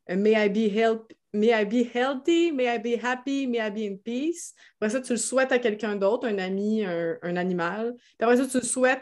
May 0.09 0.33
I 0.33 0.49
be 0.49 0.75
help, 0.75 1.13
May 1.35 1.51
I 1.51 1.65
be 1.65 1.89
healthy, 1.91 2.51
may 2.51 2.67
I 2.67 2.77
be 2.77 2.95
happy, 3.03 3.47
may 3.47 3.59
I 3.59 3.71
be 3.71 3.91
in 3.91 3.97
peace? 3.97 4.53
Après 4.79 4.91
ça, 4.91 5.01
tu 5.01 5.13
le 5.13 5.17
souhaites 5.17 5.51
à 5.51 5.57
quelqu'un 5.57 5.95
d'autre, 5.95 6.27
un 6.27 6.37
ami, 6.37 6.85
un, 6.85 7.35
animal. 7.35 7.95
Puis 7.95 8.17
après 8.19 8.37
ça, 8.37 8.45
tu 8.45 8.57
le 8.57 8.63
souhaites 8.63 9.01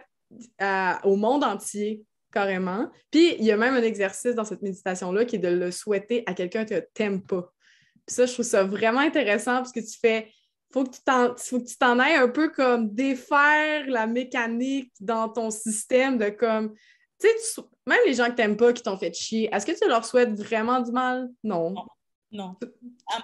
au 1.03 1.17
monde 1.17 1.43
entier, 1.43 2.05
carrément. 2.31 2.89
Puis 3.11 3.35
il 3.37 3.43
y 3.43 3.51
a 3.51 3.57
même 3.57 3.73
un 3.73 3.83
exercice 3.83 4.33
dans 4.33 4.45
cette 4.45 4.61
méditation-là 4.61 5.25
qui 5.25 5.35
est 5.35 5.39
de 5.39 5.49
le 5.49 5.71
souhaiter 5.71 6.23
à 6.25 6.33
quelqu'un 6.33 6.63
que 6.63 6.79
tu 6.93 7.03
n'aimes 7.03 7.21
pas. 7.21 7.51
Puis 8.05 8.15
ça, 8.15 8.25
je 8.25 8.33
trouve 8.33 8.45
ça 8.45 8.63
vraiment 8.63 9.01
intéressant 9.01 9.57
parce 9.57 9.73
que 9.73 9.81
tu 9.81 9.99
fais. 9.99 10.31
Faut 10.73 10.85
que 10.85 10.91
tu 10.91 11.01
t'en, 11.03 11.35
faut 11.35 11.59
que 11.59 11.67
tu 11.67 11.77
t'en 11.77 11.99
ailles 11.99 12.15
un 12.15 12.29
peu 12.29 12.47
comme 12.47 12.93
défaire 12.93 13.85
la 13.87 14.07
mécanique 14.07 14.93
dans 15.01 15.27
ton 15.27 15.51
système 15.51 16.17
de 16.17 16.29
comme. 16.29 16.73
Tu 17.19 17.27
sais, 17.27 17.61
même 17.85 17.99
les 18.05 18.13
gens 18.13 18.27
que 18.27 18.35
tu 18.35 18.37
n'aimes 18.37 18.55
pas, 18.55 18.71
qui 18.71 18.81
t'ont 18.81 18.97
fait 18.97 19.13
chier, 19.13 19.49
est-ce 19.51 19.65
que 19.65 19.77
tu 19.77 19.85
leur 19.87 20.05
souhaites 20.05 20.31
vraiment 20.31 20.79
du 20.79 20.91
mal? 20.93 21.29
Non. 21.43 21.75
Non. 22.31 22.55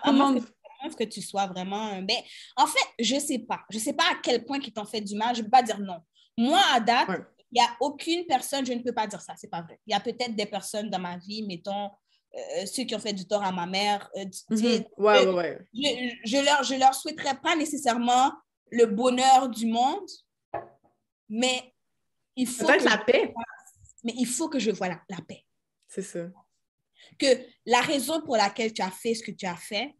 À, 0.03 0.11
moins 0.11 0.35
que 0.35 0.95
que 0.95 1.03
tu 1.03 1.21
sois 1.21 1.47
vraiment. 1.47 2.01
Ben, 2.01 2.17
en 2.55 2.67
fait, 2.67 2.85
je 2.99 3.15
ne 3.15 3.19
sais 3.19 3.39
pas. 3.39 3.61
Je 3.69 3.77
ne 3.77 3.81
sais 3.81 3.93
pas 3.93 4.03
à 4.11 4.15
quel 4.21 4.45
point 4.45 4.59
ils 4.63 4.71
t'ont 4.71 4.85
fait 4.85 5.01
du 5.01 5.15
mal. 5.15 5.35
Je 5.35 5.41
ne 5.41 5.45
peux 5.45 5.51
pas 5.51 5.63
dire 5.63 5.79
non. 5.79 5.99
Moi, 6.37 6.59
à 6.71 6.79
date, 6.79 7.09
il 7.51 7.59
n'y 7.59 7.65
a 7.65 7.69
aucune 7.79 8.25
personne, 8.25 8.65
je 8.65 8.73
ne 8.73 8.81
peux 8.81 8.93
pas 8.93 9.07
dire 9.07 9.21
ça, 9.21 9.33
c'est 9.37 9.49
pas 9.49 9.61
vrai. 9.61 9.79
Il 9.87 9.91
y 9.91 9.95
a 9.95 9.99
peut-être 9.99 10.35
des 10.35 10.45
personnes 10.45 10.89
dans 10.89 10.99
ma 10.99 11.17
vie, 11.17 11.45
mettons, 11.47 11.89
euh, 12.35 12.65
ceux 12.65 12.83
qui 12.83 12.93
ont 12.93 12.99
fait 12.99 13.13
du 13.13 13.25
tort 13.25 13.43
à 13.43 13.51
ma 13.51 13.65
mère. 13.65 14.09
Euh, 14.17 14.25
mhm. 14.49 14.83
ouais, 14.97 15.25
ouais, 15.25 15.33
ouais. 15.33 15.59
Je, 15.73 16.15
je, 16.25 16.45
leur, 16.45 16.63
je 16.63 16.75
leur 16.75 16.93
souhaiterais 16.93 17.39
pas 17.39 17.55
nécessairement 17.55 18.33
le 18.69 18.85
bonheur 18.85 19.49
du 19.49 19.65
monde, 19.65 20.07
mais 21.29 21.73
il 22.35 22.47
faut. 22.47 22.65
Peut-être 22.65 22.83
la 22.83 22.97
paix. 22.97 23.33
mais 24.03 24.13
il 24.17 24.27
faut 24.27 24.49
que 24.49 24.59
je 24.59 24.71
vois 24.71 24.89
la, 24.89 25.01
la 25.09 25.21
paix. 25.27 25.43
C'est 25.87 26.01
ça. 26.01 26.27
Que 27.17 27.25
la 27.65 27.81
raison 27.81 28.21
pour 28.21 28.37
laquelle 28.37 28.73
tu 28.73 28.81
as 28.81 28.91
fait 28.91 29.13
ce 29.13 29.23
que 29.23 29.31
tu 29.31 29.45
as 29.45 29.55
fait, 29.55 29.95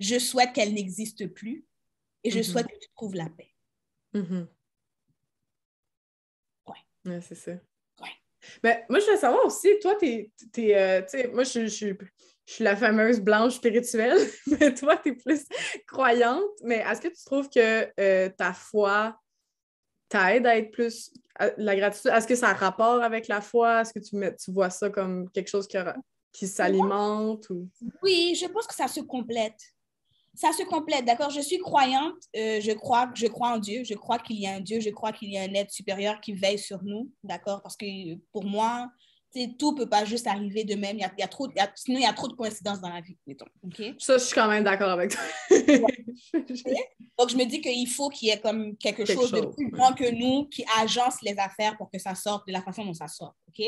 je 0.00 0.18
souhaite 0.18 0.52
qu'elle 0.52 0.74
n'existe 0.74 1.26
plus 1.28 1.66
et 2.24 2.30
je 2.30 2.38
mhm. 2.38 2.44
souhaite 2.44 2.66
que 2.66 2.78
tu 2.78 2.88
trouves 2.94 3.14
la 3.14 3.28
paix. 3.28 3.52
Mm 4.12 4.44
Ouais. 6.66 7.20
c'est 7.22 7.34
ça. 7.34 7.52
Ouais. 7.52 8.12
Ben, 8.62 8.84
moi, 8.88 8.98
je 9.00 9.10
veux 9.10 9.16
savoir 9.16 9.44
aussi, 9.46 9.68
toi, 9.80 9.94
t'es, 9.94 10.30
euh, 10.58 11.02
moi, 11.32 11.44
je, 11.44 11.66
je, 11.66 11.94
suis 12.46 12.64
la 12.64 12.76
fameuse 12.76 13.20
blanche 13.20 13.54
spirituelle, 13.54 14.18
mais 14.46 14.74
toi, 14.74 14.96
tu 14.98 15.10
es 15.10 15.12
plus 15.14 15.46
croyante. 15.86 16.50
Mais 16.64 16.76
est-ce 16.76 17.00
que 17.00 17.08
tu 17.08 17.24
trouves 17.24 17.48
que 17.48 17.90
euh, 17.98 18.28
ta 18.30 18.52
foi 18.52 19.18
t'aide 20.08 20.46
à 20.46 20.56
être 20.56 20.70
plus. 20.70 21.12
la 21.56 21.76
gratitude, 21.76 22.10
est-ce 22.14 22.26
que 22.26 22.34
ça 22.34 22.50
a 22.50 22.54
rapport 22.54 23.02
avec 23.02 23.28
la 23.28 23.40
foi? 23.40 23.82
Est-ce 23.82 23.92
que 23.92 24.00
tu, 24.00 24.16
tu 24.36 24.52
vois 24.52 24.70
ça 24.70 24.90
comme 24.90 25.30
quelque 25.30 25.48
chose 25.48 25.66
qui, 25.66 25.78
qui 26.32 26.46
s'alimente? 26.46 27.48
Ou... 27.50 27.68
Oui, 28.02 28.38
je 28.40 28.46
pense 28.46 28.66
que 28.66 28.74
ça 28.74 28.88
se 28.88 29.00
complète 29.00 29.60
ça 30.38 30.52
se 30.52 30.62
complète, 30.62 31.04
d'accord? 31.04 31.30
Je 31.30 31.40
suis 31.40 31.58
croyante, 31.58 32.14
euh, 32.36 32.60
je, 32.60 32.70
crois, 32.70 33.10
je 33.14 33.26
crois 33.26 33.54
en 33.54 33.58
Dieu, 33.58 33.82
je 33.82 33.94
crois 33.94 34.20
qu'il 34.20 34.38
y 34.38 34.46
a 34.46 34.54
un 34.54 34.60
Dieu, 34.60 34.78
je 34.78 34.90
crois 34.90 35.10
qu'il 35.10 35.32
y 35.32 35.36
a 35.36 35.42
un 35.42 35.52
être 35.54 35.72
supérieur 35.72 36.20
qui 36.20 36.32
veille 36.32 36.60
sur 36.60 36.84
nous, 36.84 37.10
d'accord? 37.24 37.60
Parce 37.60 37.76
que 37.76 38.14
pour 38.32 38.44
moi, 38.44 38.88
tout 39.58 39.72
ne 39.72 39.76
peut 39.76 39.88
pas 39.88 40.04
juste 40.04 40.26
arriver 40.26 40.64
de 40.64 40.74
même. 40.74 40.96
Il 40.96 41.00
y 41.00 41.04
a, 41.04 41.12
il 41.16 41.20
y 41.20 41.24
a 41.24 41.28
trop, 41.28 41.48
sinon, 41.74 41.98
il 41.98 42.02
y 42.02 42.06
a 42.06 42.12
trop 42.12 42.28
de 42.28 42.34
coïncidences 42.34 42.80
dans 42.80 42.88
la 42.88 43.00
vie, 43.00 43.16
mettons. 43.26 43.46
Ça, 43.98 44.18
je 44.18 44.24
suis 44.24 44.34
quand 44.34 44.48
même 44.48 44.64
d'accord 44.64 44.90
avec 44.90 45.10
toi. 45.10 45.22
Donc, 47.18 47.30
je 47.30 47.36
me 47.36 47.44
dis 47.44 47.60
qu'il 47.60 47.88
faut 47.88 48.08
qu'il 48.08 48.28
y 48.28 48.30
ait 48.30 48.40
comme 48.40 48.76
quelque, 48.76 49.04
chose, 49.04 49.30
de 49.30 49.40
plus 49.40 49.70
grand 49.70 49.92
que 49.92 50.10
nous 50.10 50.46
qui 50.46 50.64
agence 50.80 51.22
les 51.22 51.36
affaires 51.38 51.76
pour 51.76 51.90
que 51.90 51.98
ça 51.98 52.14
sorte 52.14 52.46
de 52.46 52.52
la 52.52 52.62
façon 52.62 52.84
dont 52.84 52.94
ça 52.94 53.08
sort. 53.08 53.34
OK? 53.48 53.64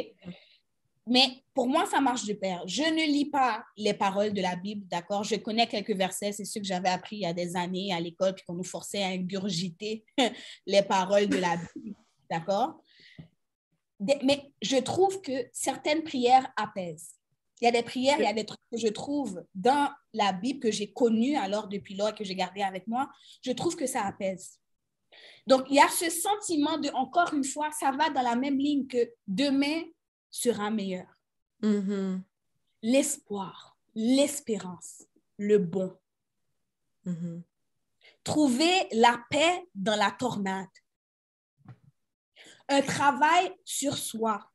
Mais 1.07 1.43
pour 1.55 1.67
moi, 1.67 1.87
ça 1.87 2.01
marche 2.01 2.25
de 2.25 2.35
pair. 2.35 2.63
Je 2.67 2.83
ne 2.83 3.07
lis 3.07 3.31
pas 3.31 3.65
les 3.77 3.95
paroles 3.95 4.33
de 4.33 4.41
la 4.41 4.55
Bible, 4.55 4.87
d'accord? 4.87 5.25
Je 5.25 5.37
connais 5.37 5.67
quelques 5.67 5.95
versets, 5.97 6.33
c'est 6.33 6.45
ce 6.45 6.59
que 6.59 6.65
j'avais 6.65 6.89
appris 6.89 7.17
il 7.17 7.23
y 7.23 7.27
a 7.27 7.33
des 7.33 7.57
années 7.57 7.93
à 7.93 8.01
l'école, 8.01 8.35
puis 8.35 8.45
qu'on 8.47 8.55
nous 8.55 8.65
forçait 8.65 9.03
à 9.03 9.09
ingurgiter 9.09 10.05
les 10.67 10.83
paroles 10.83 11.27
de 11.27 11.39
la 11.39 11.57
Bible, 11.75 11.97
d'accord? 12.31 12.81
Mais 14.01 14.53
je 14.63 14.77
trouve 14.79 15.21
que 15.21 15.49
certaines 15.53 16.03
prières 16.03 16.51
apaisent. 16.57 17.13
Il 17.61 17.67
y 17.67 17.69
a 17.69 17.73
des 17.73 17.83
prières, 17.83 18.19
il 18.19 18.25
y 18.25 18.27
a 18.29 18.33
des 18.33 18.47
trucs 18.47 18.61
que 18.73 18.79
je 18.79 18.89
trouve 18.89 19.45
dans 19.55 19.91
la 20.15 20.33
Bible 20.33 20.61
que 20.61 20.71
j'ai 20.71 20.93
connu 20.93 21.37
alors 21.37 21.69
depuis 21.69 21.95
lors 21.95 22.15
que 22.15 22.25
j'ai 22.25 22.35
gardé 22.35 22.63
avec 22.63 22.87
moi. 22.87 23.11
Je 23.43 23.53
trouve 23.53 23.77
que 23.77 23.87
ça 23.87 24.07
apaise. 24.07 24.59
Donc, 25.47 25.67
il 25.69 25.77
y 25.77 25.81
a 25.81 25.89
ce 25.89 26.09
sentiment 26.09 26.79
de, 26.79 26.89
encore 26.91 27.35
une 27.35 27.45
fois, 27.45 27.71
ça 27.73 27.91
va 27.91 28.09
dans 28.11 28.23
la 28.23 28.37
même 28.37 28.59
ligne 28.59 28.87
que 28.87 29.13
demain, 29.27 29.83
sera 30.31 30.71
meilleur. 30.71 31.07
Mm-hmm. 31.63 32.21
L'espoir, 32.83 33.77
l'espérance, 33.95 35.05
le 35.37 35.59
bon. 35.59 35.93
Mm-hmm. 37.05 37.43
Trouver 38.23 38.87
la 38.93 39.21
paix 39.29 39.69
dans 39.75 39.97
la 39.97 40.13
tornade. 40.13 40.69
Un 42.71 42.83
travail 42.83 43.53
sur 43.65 43.99
soi. 43.99 44.51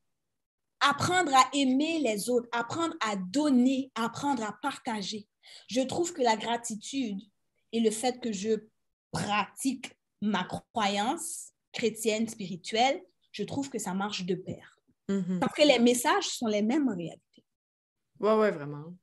Apprendre 0.80 1.34
à 1.36 1.49
aimer 1.54 1.99
les 1.99 2.30
autres, 2.30 2.49
apprendre 2.51 2.95
à 2.99 3.15
donner, 3.15 3.91
apprendre 3.95 4.43
à 4.43 4.54
partager. 4.62 5.28
Je 5.67 5.82
trouve 5.82 6.13
que 6.13 6.21
la 6.21 6.36
gratitude 6.36 7.19
et 7.71 7.80
le 7.80 7.91
fait 7.91 8.19
que 8.19 8.32
je 8.32 8.67
pratique 9.12 9.93
ma 10.21 10.45
croyance 10.45 11.51
chrétienne 11.71 12.28
spirituelle, 12.28 13.01
je 13.32 13.43
trouve 13.43 13.69
que 13.69 13.80
ça 13.80 13.93
marche 13.93 14.25
de 14.25 14.36
pair. 14.36 14.80
Mm-hmm. 15.10 15.39
Parce 15.39 15.54
que 15.54 15.67
les 15.67 15.80
messages 15.80 16.28
sont 16.30 16.47
les 16.47 16.62
mêmes 16.62 16.88
en 16.88 16.95
réalité. 16.95 17.43
Oui, 18.19 18.32
oui, 18.32 18.51
vraiment. 18.51 18.95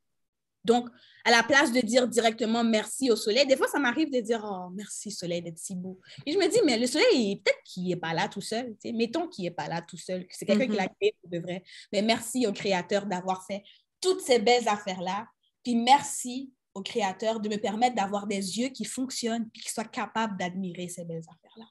Donc, 0.64 0.88
à 1.24 1.30
la 1.30 1.42
place 1.42 1.72
de 1.72 1.80
dire 1.80 2.08
directement 2.08 2.64
merci 2.64 3.10
au 3.10 3.16
soleil, 3.16 3.46
des 3.46 3.56
fois, 3.56 3.68
ça 3.68 3.78
m'arrive 3.78 4.10
de 4.10 4.20
dire 4.20 4.44
Oh, 4.44 4.70
merci 4.74 5.10
soleil 5.10 5.42
d'être 5.42 5.58
si 5.58 5.74
beau. 5.74 6.00
Et 6.26 6.32
je 6.32 6.38
me 6.38 6.48
dis, 6.48 6.58
mais 6.64 6.78
le 6.78 6.86
soleil, 6.86 7.36
peut-être 7.36 7.62
qu'il 7.64 7.88
n'est 7.88 7.96
pas 7.96 8.12
là 8.12 8.28
tout 8.28 8.40
seul. 8.40 8.76
Mettons 8.94 9.28
qu'il 9.28 9.44
n'est 9.44 9.50
pas 9.50 9.68
là 9.68 9.82
tout 9.82 9.96
seul, 9.96 10.26
que 10.26 10.34
c'est 10.36 10.46
quelqu'un 10.46 10.66
qui 10.66 10.76
l'a 10.76 10.86
mm-hmm. 10.86 10.96
créé 11.00 11.16
pour 11.20 11.30
de 11.30 11.38
vrai. 11.38 11.62
Mais 11.92 12.02
merci 12.02 12.46
au 12.46 12.52
Créateur 12.52 13.06
d'avoir 13.06 13.46
fait 13.46 13.62
toutes 14.00 14.20
ces 14.20 14.38
belles 14.38 14.68
affaires-là. 14.68 15.26
Puis 15.62 15.76
merci 15.76 16.52
au 16.74 16.82
Créateur 16.82 17.40
de 17.40 17.48
me 17.48 17.56
permettre 17.56 17.94
d'avoir 17.94 18.26
des 18.26 18.58
yeux 18.58 18.68
qui 18.68 18.84
fonctionnent 18.84 19.48
puis 19.50 19.62
qui 19.62 19.70
soient 19.70 19.84
capables 19.84 20.36
d'admirer 20.38 20.88
ces 20.88 21.04
belles 21.04 21.24
affaires-là. 21.28 21.66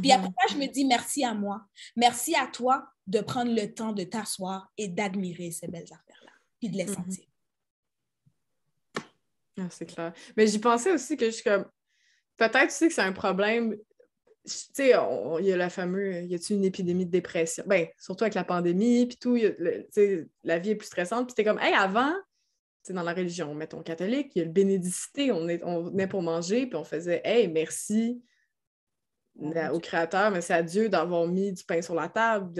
Puis 0.00 0.12
après 0.12 0.28
ça, 0.28 0.54
je 0.54 0.58
me 0.58 0.66
dis 0.66 0.84
merci 0.84 1.24
à 1.24 1.34
moi. 1.34 1.62
Merci 1.96 2.36
à 2.36 2.46
toi 2.46 2.86
de 3.06 3.20
prendre 3.20 3.52
le 3.52 3.74
temps 3.74 3.92
de 3.92 4.04
t'asseoir 4.04 4.72
et 4.78 4.88
d'admirer 4.88 5.50
ces 5.50 5.66
belles 5.66 5.82
affaires-là, 5.90 6.30
puis 6.60 6.68
de 6.68 6.76
les 6.76 6.86
mhm. 6.86 6.94
sentir. 6.94 7.24
Ah, 9.58 9.68
c'est 9.70 9.86
clair. 9.86 10.12
Mais 10.36 10.46
j'y 10.46 10.58
pensais 10.58 10.92
aussi 10.92 11.16
que 11.16 11.26
je 11.26 11.30
suis 11.30 11.44
comme. 11.44 11.66
Peut-être 12.36 12.68
tu 12.68 12.74
sais 12.74 12.88
que 12.88 12.94
c'est 12.94 13.02
un 13.02 13.12
problème. 13.12 13.76
Tu 14.44 14.52
sais, 14.72 14.94
il 15.40 15.46
y 15.46 15.52
a 15.52 15.56
la 15.56 15.70
fameuse. 15.70 16.26
Y 16.30 16.34
a-t-il 16.34 16.56
une 16.56 16.64
épidémie 16.64 17.06
de 17.06 17.10
dépression? 17.10 17.64
Ben, 17.66 17.86
surtout 17.98 18.24
avec 18.24 18.34
la 18.34 18.44
pandémie, 18.44 19.06
puis 19.06 19.16
tout. 19.16 19.38
la 20.44 20.58
vie 20.58 20.70
est 20.70 20.76
plus 20.76 20.86
stressante. 20.86 21.26
Puis 21.26 21.34
t'es 21.34 21.44
comme, 21.44 21.60
hey, 21.60 21.74
avant, 21.74 22.14
dans 22.90 23.02
la 23.02 23.12
religion, 23.12 23.54
mettons 23.54 23.82
catholique, 23.82 24.32
il 24.34 24.38
y 24.40 24.42
a 24.42 24.44
le 24.44 24.50
bénédicité, 24.50 25.30
on, 25.30 25.48
est, 25.48 25.62
on 25.62 25.84
venait 25.84 26.08
pour 26.08 26.22
manger, 26.22 26.66
puis 26.66 26.76
on 26.76 26.84
faisait 26.84 27.20
Hey, 27.24 27.46
merci 27.48 28.20
au 29.72 29.80
Créateur, 29.80 30.30
mais 30.30 30.40
c'est 30.40 30.52
à 30.52 30.62
Dieu 30.62 30.88
d'avoir 30.88 31.26
mis 31.26 31.52
du 31.52 31.64
pain 31.64 31.80
sur 31.80 31.94
la 31.94 32.08
table, 32.08 32.52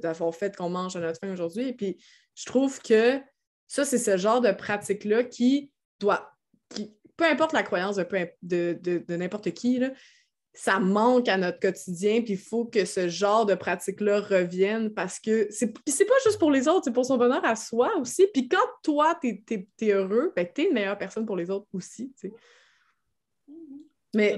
d'avoir 0.00 0.34
fait 0.34 0.56
qu'on 0.56 0.68
mange 0.68 0.96
à 0.96 1.00
notre 1.00 1.20
faim 1.20 1.32
aujourd'hui. 1.32 1.68
Et 1.68 1.72
puis, 1.74 2.02
je 2.34 2.44
trouve 2.46 2.80
que 2.80 3.20
ça, 3.68 3.84
c'est 3.84 3.98
ce 3.98 4.16
genre 4.16 4.40
de 4.40 4.50
pratique-là 4.50 5.24
qui 5.24 5.71
doit, 6.02 6.32
qui, 6.68 6.94
peu 7.16 7.24
importe 7.24 7.52
la 7.52 7.62
croyance 7.62 7.96
de, 7.96 8.78
de, 8.82 9.16
n'importe 9.16 9.52
qui, 9.52 9.80
ça 10.54 10.78
manque 10.78 11.28
à 11.28 11.38
notre 11.38 11.60
quotidien, 11.60 12.20
puis 12.20 12.34
il 12.34 12.38
faut 12.38 12.66
que 12.66 12.84
ce 12.84 13.08
genre 13.08 13.46
de 13.46 13.54
pratique-là 13.54 14.20
revienne 14.20 14.92
parce 14.92 15.18
que 15.18 15.48
c'est, 15.50 15.72
c'est 15.86 16.04
pas 16.04 16.14
juste 16.24 16.38
pour 16.38 16.50
les 16.50 16.68
autres, 16.68 16.82
c'est 16.84 16.92
pour 16.92 17.06
son 17.06 17.16
bonheur 17.16 17.44
à 17.44 17.56
soi 17.56 17.96
aussi. 17.96 18.26
Puis 18.34 18.48
quand 18.48 18.58
toi, 18.82 19.18
tu 19.22 19.42
es, 19.80 19.92
heureux, 19.92 20.32
ben, 20.36 20.46
tu 20.54 20.62
es 20.62 20.64
une 20.66 20.74
meilleure 20.74 20.98
personne 20.98 21.24
pour 21.24 21.36
les 21.36 21.48
autres 21.48 21.68
aussi. 21.72 22.12
Mm-hmm. 22.22 23.54
Mais 24.14 24.36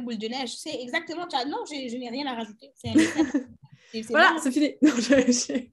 boule 0.00 0.18
de 0.18 0.26
neige. 0.26 0.56
C'est 0.56 0.74
exactement. 0.82 1.26
Non, 1.46 1.64
je 1.66 1.96
n'ai 1.96 2.10
rien 2.10 2.26
à 2.26 2.34
rajouter. 2.34 2.72
voilà, 4.08 4.36
c'est 4.42 4.50
fini. 4.50 4.76
Non, 4.82 4.92
je... 4.96 5.68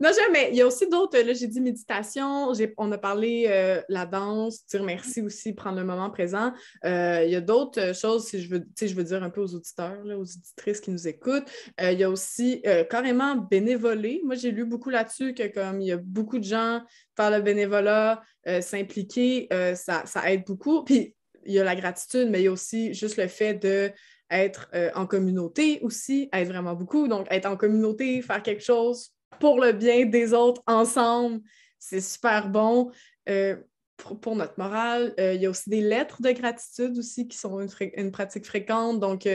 mais 0.00 0.48
il 0.50 0.56
y 0.56 0.62
a 0.62 0.66
aussi 0.66 0.88
d'autres. 0.88 1.18
Là, 1.18 1.32
j'ai 1.32 1.46
dit 1.46 1.60
méditation, 1.60 2.52
on 2.76 2.92
a 2.92 2.98
parlé 2.98 3.46
euh, 3.48 3.80
la 3.88 4.06
danse, 4.06 4.66
dire 4.66 4.82
merci 4.82 5.22
aussi, 5.22 5.52
prendre 5.52 5.78
le 5.78 5.84
moment 5.84 6.10
présent. 6.10 6.52
Euh, 6.84 7.22
il 7.24 7.30
y 7.30 7.36
a 7.36 7.40
d'autres 7.40 7.94
choses, 7.94 8.26
si 8.26 8.40
je 8.40 8.48
veux, 8.48 8.66
je 8.80 8.94
veux 8.94 9.04
dire 9.04 9.22
un 9.22 9.30
peu 9.30 9.40
aux 9.40 9.54
auditeurs, 9.54 9.98
aux 10.04 10.22
auditrices 10.22 10.80
qui 10.80 10.90
nous 10.90 11.08
écoutent. 11.08 11.48
Euh, 11.80 11.92
il 11.92 11.98
y 11.98 12.04
a 12.04 12.10
aussi 12.10 12.62
carrément 12.90 13.36
bénévoler. 13.36 14.20
Moi, 14.24 14.34
j'ai 14.34 14.50
lu 14.50 14.64
beaucoup 14.64 14.90
là-dessus 14.90 15.34
que 15.34 15.46
comme 15.46 15.80
il 15.80 15.88
y 15.88 15.92
a 15.92 15.96
beaucoup 15.96 16.38
de 16.38 16.44
gens 16.44 16.82
faire 17.16 17.30
le 17.30 17.40
bénévolat, 17.40 18.22
s'impliquer, 18.60 19.48
ça, 19.74 20.04
ça 20.06 20.30
aide 20.30 20.44
beaucoup. 20.46 20.84
Puis 20.84 21.14
il 21.48 21.54
y 21.54 21.58
a 21.58 21.64
la 21.64 21.74
gratitude, 21.74 22.28
mais 22.30 22.40
il 22.40 22.44
y 22.44 22.48
a 22.48 22.52
aussi 22.52 22.94
juste 22.94 23.16
le 23.16 23.26
fait 23.26 23.54
d'être 23.54 24.68
euh, 24.74 24.90
en 24.94 25.06
communauté 25.06 25.80
aussi, 25.82 26.28
aide 26.32 26.48
vraiment 26.48 26.74
beaucoup. 26.74 27.08
Donc, 27.08 27.26
être 27.30 27.46
en 27.46 27.56
communauté, 27.56 28.22
faire 28.22 28.42
quelque 28.42 28.62
chose 28.62 29.12
pour 29.40 29.60
le 29.60 29.72
bien 29.72 30.06
des 30.06 30.32
autres 30.32 30.62
ensemble, 30.66 31.40
c'est 31.78 32.00
super 32.00 32.48
bon. 32.48 32.90
Euh, 33.28 33.56
pour, 33.96 34.36
notre 34.36 34.54
morale, 34.58 35.14
euh, 35.18 35.34
il 35.34 35.42
y 35.42 35.46
a 35.46 35.50
aussi 35.50 35.68
des 35.70 35.80
lettres 35.80 36.22
de 36.22 36.30
gratitude 36.30 36.96
aussi 36.98 37.26
qui 37.26 37.36
sont 37.36 37.58
une, 37.60 38.12
pratique 38.12 38.46
fréquente. 38.46 39.00
Donc, 39.00 39.26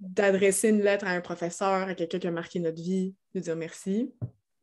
d'adresser 0.00 0.70
une 0.70 0.82
lettre 0.82 1.06
à 1.06 1.10
un 1.10 1.20
professeur, 1.20 1.88
à 1.88 1.94
quelqu'un 1.94 2.18
qui 2.18 2.26
a 2.26 2.30
marqué 2.30 2.58
notre 2.58 2.82
vie, 2.82 3.14
de 3.34 3.40
dire 3.40 3.56
merci. 3.56 4.12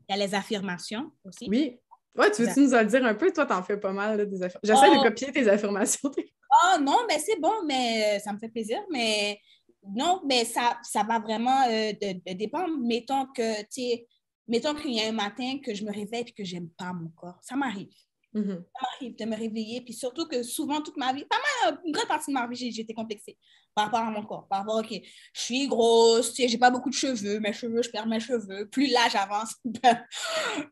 Il 0.09 0.15
y 0.17 0.21
a 0.21 0.25
les 0.25 0.35
affirmations 0.35 1.11
aussi. 1.23 1.47
Oui. 1.49 1.79
Ouais, 2.17 2.31
tu 2.31 2.43
veux-tu 2.43 2.59
nous 2.59 2.73
en 2.73 2.83
dire 2.83 3.05
un 3.05 3.13
peu? 3.13 3.31
Toi, 3.31 3.45
t'en 3.45 3.63
fais 3.63 3.77
pas 3.77 3.93
mal 3.93 4.29
des 4.29 4.43
affirmations. 4.43 4.59
J'essaie 4.63 4.93
de 4.93 4.99
oh! 4.99 5.03
copier 5.03 5.31
tes 5.31 5.47
affirmations. 5.47 6.11
Oh 6.11 6.79
non, 6.81 6.97
mais 7.07 7.19
c'est 7.19 7.39
bon, 7.39 7.53
mais 7.65 8.17
euh, 8.17 8.19
ça 8.19 8.33
me 8.33 8.39
fait 8.39 8.49
plaisir. 8.49 8.79
Mais 8.91 9.39
non, 9.87 10.21
mais 10.25 10.43
ça, 10.43 10.77
ça 10.83 11.03
va 11.03 11.19
vraiment 11.19 11.63
euh, 11.69 11.93
de, 11.93 12.33
dépendre. 12.33 12.77
Mettons 12.81 13.27
que, 13.27 13.61
tu 13.69 14.03
mettons 14.49 14.75
qu'il 14.75 14.91
y 14.93 15.01
a 15.01 15.07
un 15.07 15.13
matin 15.13 15.59
que 15.63 15.73
je 15.73 15.83
me 15.85 15.91
réveille 15.93 16.25
et 16.27 16.31
que 16.33 16.43
j'aime 16.43 16.69
pas 16.69 16.91
mon 16.91 17.09
corps. 17.09 17.39
Ça 17.41 17.55
m'arrive. 17.55 17.87
Mhm. 18.33 18.63
Ça 18.75 18.81
m'arrive 18.91 19.15
de 19.15 19.25
me 19.25 19.35
réveiller, 19.35 19.81
puis 19.81 19.93
surtout 19.93 20.27
que 20.27 20.43
souvent, 20.43 20.81
toute 20.81 20.97
ma 20.97 21.11
vie, 21.13 21.25
pas 21.25 21.37
mal, 21.63 21.79
une 21.85 21.91
grande 21.91 22.07
partie 22.07 22.29
de 22.31 22.33
ma 22.35 22.45
vie, 22.47 22.79
été 22.79 22.93
complexée 22.93 23.37
par 23.73 23.85
rapport 23.85 24.01
à 24.01 24.11
mon 24.11 24.23
corps. 24.23 24.47
Par 24.47 24.59
rapport, 24.59 24.77
OK, 24.79 24.91
je 25.33 25.41
suis 25.41 25.67
grosse, 25.67 26.33
tu 26.33 26.43
sais, 26.43 26.47
j'ai 26.47 26.57
pas 26.59 26.69
beaucoup 26.69 26.89
de 26.89 26.95
cheveux, 26.95 27.39
mes 27.39 27.53
cheveux, 27.53 27.81
je 27.81 27.89
perds 27.89 28.05
mes 28.05 28.19
cheveux. 28.19 28.67
Plus 28.69 28.87
l'âge 28.91 29.15
avance, 29.15 29.55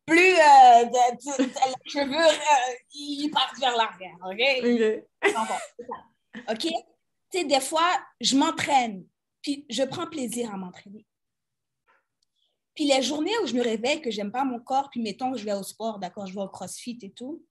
plus 0.06 0.20
euh, 0.20 0.86
de- 0.86 1.16
de- 1.16 1.44
de- 1.46 1.50
les 1.50 1.90
cheveux, 1.90 2.16
euh, 2.16 2.76
ils 2.94 3.30
partent 3.32 3.58
vers 3.60 3.76
l'arrière, 3.76 4.18
OK? 4.24 4.40
OK. 4.60 5.34
Bon, 5.34 5.42
bon, 5.46 5.56
c'est 5.80 5.86
ça. 5.88 6.54
OK? 6.54 6.74
Tu 7.32 7.40
sais, 7.40 7.44
des 7.46 7.60
fois, 7.60 7.90
je 8.22 8.38
m'entraîne, 8.38 9.04
puis 9.42 9.66
je 9.68 9.82
prends 9.84 10.06
plaisir 10.08 10.54
à 10.54 10.58
m'entraîner. 10.58 11.07
Puis 12.78 12.86
les 12.86 13.02
journées 13.02 13.34
où 13.42 13.48
je 13.48 13.56
me 13.56 13.64
réveille, 13.64 14.04
que 14.04 14.12
j'aime 14.12 14.32
pas 14.32 14.44
mon 14.46 14.60
corps, 14.60 14.92
puis 14.92 15.02
mettons 15.02 15.32
que 15.32 15.38
je 15.40 15.44
vais 15.44 15.54
au 15.54 15.64
sport, 15.64 15.98
d'accord, 15.98 16.28
je 16.28 16.34
vais 16.36 16.42
au 16.42 16.48
crossfit 16.48 17.00
et 17.02 17.10
tout, 17.10 17.44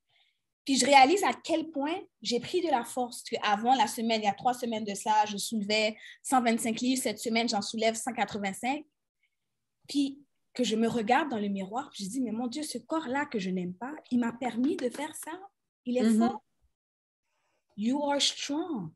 puis 0.65 0.77
je 0.79 0.87
réalise 0.87 1.25
à 1.25 1.33
quel 1.33 1.69
point 1.73 1.97
j'ai 2.23 2.39
pris 2.39 2.61
de 2.61 2.69
la 2.69 2.85
force. 2.85 3.25
Parce 3.25 3.43
qu'avant 3.43 3.75
la 3.75 3.89
semaine, 3.89 4.21
il 4.23 4.27
y 4.27 4.29
a 4.29 4.35
trois 4.35 4.55
semaines 4.55 4.85
de 4.85 4.95
ça, 4.95 5.25
je 5.27 5.37
soulevais 5.37 5.97
125 6.23 6.81
livres. 6.81 7.03
Cette 7.03 7.19
semaine, 7.19 7.49
j'en 7.49 7.61
soulève 7.61 7.97
185. 7.97 8.85
Puis 9.89 10.23
que 10.55 10.62
je 10.62 10.77
me 10.77 10.87
regarde 10.87 11.29
dans 11.29 11.39
le 11.41 11.49
miroir, 11.49 11.91
je 11.93 12.05
dis, 12.05 12.21
mais 12.21 12.31
mon 12.31 12.47
Dieu, 12.47 12.62
ce 12.62 12.79
corps-là 12.79 13.27
que 13.27 13.41
je 13.41 13.51
n'aime 13.51 13.75
pas, 13.75 13.95
il 14.12 14.21
m'a 14.21 14.31
permis 14.33 14.77
de 14.77 14.89
faire 14.91 15.12
ça. 15.17 15.33
Il 15.87 15.97
est 15.99 16.05
Mhm. 16.05 16.19
fort. 16.19 16.41
You 17.77 18.01
are 18.09 18.23
strong. 18.23 18.91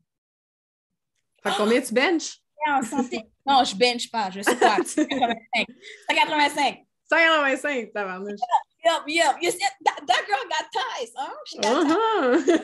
Fait 1.43 1.49
que 1.51 1.57
combien 1.57 1.81
tu 1.81 1.93
benches? 1.93 2.37
en 2.67 2.81
santé. 2.83 3.21
Non, 3.45 3.63
je 3.63 3.75
bench 3.75 4.09
pas, 4.09 4.29
je 4.29 4.41
pas. 4.41 4.77
185. 4.83 5.67
185. 6.09 6.85
185, 7.09 7.93
tabarnouche. 7.93 8.39
Yup, 8.85 9.03
yup. 9.07 9.35
You 9.41 9.51
see, 9.51 9.59
that, 9.85 10.05
that 10.07 10.25
girl 10.27 10.43
got 10.49 10.71
ties, 10.71 11.11
hein? 11.17 11.33
She 11.45 11.57
got 11.57 11.83
ties. 11.83 12.49
Uh-huh. 12.49 12.63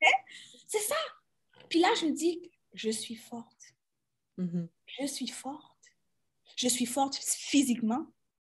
C'est 0.66 0.80
ça. 0.80 0.96
Puis 1.68 1.80
là, 1.80 1.88
je 1.94 2.06
me 2.06 2.12
dis, 2.12 2.50
je 2.74 2.90
suis 2.90 3.16
forte. 3.16 3.74
Mhm. 4.36 4.68
Je 4.86 5.06
suis 5.06 5.28
forte. 5.28 5.78
Je 6.56 6.68
suis 6.68 6.86
forte 6.86 7.16
physiquement. 7.16 8.06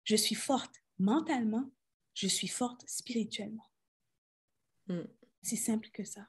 Je 0.03 0.15
suis 0.15 0.35
forte 0.35 0.73
mentalement. 0.97 1.69
Je 2.13 2.27
suis 2.27 2.47
forte 2.47 2.83
spirituellement. 2.88 3.69
Mm. 4.88 5.03
C'est 5.41 5.55
simple 5.55 5.89
que 5.89 6.03
ça. 6.03 6.27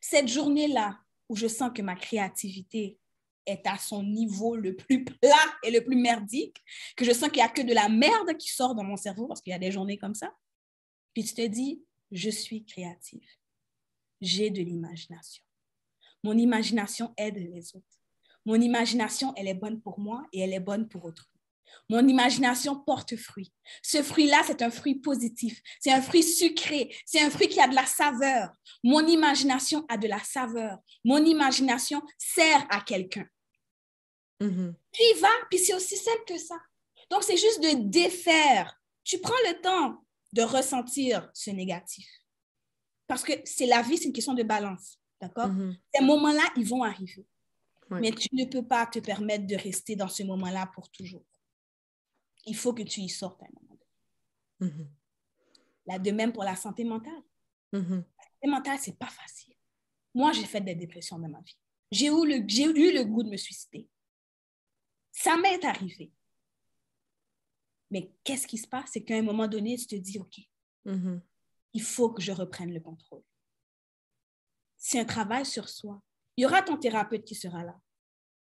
Cette 0.00 0.28
journée-là 0.28 1.00
où 1.28 1.36
je 1.36 1.48
sens 1.48 1.70
que 1.74 1.82
ma 1.82 1.96
créativité 1.96 2.99
est 3.46 3.66
à 3.66 3.78
son 3.78 4.02
niveau 4.02 4.56
le 4.56 4.76
plus 4.76 5.04
plat 5.04 5.46
et 5.62 5.70
le 5.70 5.82
plus 5.82 5.96
merdique, 5.96 6.62
que 6.96 7.04
je 7.04 7.12
sens 7.12 7.28
qu'il 7.28 7.42
n'y 7.42 7.48
a 7.48 7.48
que 7.48 7.62
de 7.62 7.74
la 7.74 7.88
merde 7.88 8.36
qui 8.38 8.48
sort 8.50 8.74
dans 8.74 8.84
mon 8.84 8.96
cerveau 8.96 9.26
parce 9.26 9.40
qu'il 9.40 9.52
y 9.52 9.54
a 9.54 9.58
des 9.58 9.72
journées 9.72 9.98
comme 9.98 10.14
ça. 10.14 10.34
Puis 11.14 11.24
tu 11.24 11.34
te 11.34 11.46
dis, 11.46 11.82
je 12.10 12.30
suis 12.30 12.64
créative. 12.64 13.28
J'ai 14.20 14.50
de 14.50 14.62
l'imagination. 14.62 15.42
Mon 16.22 16.36
imagination 16.36 17.14
aide 17.16 17.36
les 17.36 17.74
autres. 17.74 18.00
Mon 18.44 18.60
imagination, 18.60 19.34
elle 19.36 19.48
est 19.48 19.54
bonne 19.54 19.80
pour 19.80 19.98
moi 19.98 20.26
et 20.32 20.40
elle 20.40 20.52
est 20.52 20.60
bonne 20.60 20.88
pour 20.88 21.04
autrui. 21.04 21.29
Mon 21.88 22.06
imagination 22.06 22.78
porte 22.78 23.16
fruit. 23.16 23.52
Ce 23.82 24.02
fruit-là, 24.02 24.42
c'est 24.46 24.62
un 24.62 24.70
fruit 24.70 24.94
positif. 24.94 25.60
C'est 25.80 25.90
un 25.90 26.00
fruit 26.00 26.22
sucré. 26.22 26.94
C'est 27.04 27.20
un 27.20 27.30
fruit 27.30 27.48
qui 27.48 27.60
a 27.60 27.66
de 27.66 27.74
la 27.74 27.86
saveur. 27.86 28.50
Mon 28.84 29.04
imagination 29.06 29.84
a 29.88 29.96
de 29.96 30.06
la 30.06 30.22
saveur. 30.22 30.78
Mon 31.04 31.24
imagination 31.24 32.00
sert 32.16 32.64
à 32.70 32.80
quelqu'un. 32.80 33.26
Mhm. 34.40 34.74
Puis 34.92 35.02
il 35.14 35.20
va, 35.20 35.28
puis 35.50 35.58
c'est 35.58 35.74
aussi 35.74 35.96
simple 35.96 36.24
que 36.26 36.38
ça. 36.38 36.56
Donc, 37.10 37.24
c'est 37.24 37.36
juste 37.36 37.60
de 37.60 37.90
défaire. 37.90 38.80
Tu 39.02 39.18
prends 39.18 39.32
le 39.48 39.60
temps 39.60 40.04
de 40.32 40.42
ressentir 40.42 41.28
ce 41.34 41.50
négatif. 41.50 42.06
Parce 43.08 43.24
que 43.24 43.32
c'est 43.44 43.66
la 43.66 43.82
vie, 43.82 43.98
c'est 43.98 44.04
une 44.04 44.12
question 44.12 44.34
de 44.34 44.44
balance. 44.44 45.00
D'accord? 45.20 45.48
Mhm. 45.48 45.76
Ces 45.92 46.04
moments-là, 46.04 46.44
ils 46.56 46.66
vont 46.66 46.84
arriver. 46.84 47.26
Ouais. 47.90 48.00
Mais 48.00 48.12
tu 48.12 48.28
ne 48.32 48.44
peux 48.44 48.62
pas 48.62 48.86
te 48.86 49.00
permettre 49.00 49.46
de 49.46 49.56
rester 49.56 49.96
dans 49.96 50.08
ce 50.08 50.22
moment-là 50.22 50.70
pour 50.72 50.88
toujours. 50.90 51.24
Il 52.46 52.56
faut 52.56 52.72
que 52.74 52.82
tu 52.82 53.00
y 53.00 53.08
sortes 53.08 53.42
à 53.42 53.46
un 53.46 53.48
moment 53.60 53.78
donné. 54.60 54.86
Là, 55.86 55.98
de 55.98 56.10
même 56.10 56.32
pour 56.32 56.44
la 56.44 56.56
santé 56.56 56.84
mentale. 56.84 57.22
Mhm. 57.72 58.04
La 58.18 58.24
santé 58.24 58.46
mentale, 58.48 58.78
c'est 58.80 58.98
pas 58.98 59.06
facile. 59.08 59.54
Moi, 60.14 60.32
j'ai 60.32 60.44
fait 60.44 60.60
des 60.60 60.74
dépressions 60.74 61.18
dans 61.18 61.28
ma 61.28 61.40
vie. 61.40 61.56
J'ai 61.90 62.06
eu, 62.06 62.26
le, 62.26 62.36
eu 62.36 62.92
le 62.94 63.04
goût 63.04 63.22
de 63.22 63.30
me 63.30 63.36
suicider. 63.36 63.88
Ça 65.12 65.36
m'est 65.36 65.64
arrivé. 65.64 66.12
Mais 67.90 68.12
qu'est-ce 68.22 68.46
qui 68.46 68.58
se 68.58 68.66
passe? 68.68 68.90
C'est 68.92 69.02
qu'à 69.02 69.16
un 69.16 69.22
moment 69.22 69.48
donné, 69.48 69.76
tu 69.76 69.86
te 69.86 69.96
dis, 69.96 70.18
OK, 70.18 70.40
Mhm. 70.84 71.20
il 71.74 71.82
faut 71.82 72.10
que 72.10 72.22
je 72.22 72.32
reprenne 72.32 72.72
le 72.72 72.80
contrôle. 72.80 73.22
C'est 74.76 74.98
un 74.98 75.04
travail 75.04 75.44
sur 75.44 75.68
soi. 75.68 76.00
Il 76.36 76.42
y 76.42 76.46
aura 76.46 76.62
ton 76.62 76.76
thérapeute 76.78 77.24
qui 77.24 77.34
sera 77.34 77.64
là. 77.64 77.78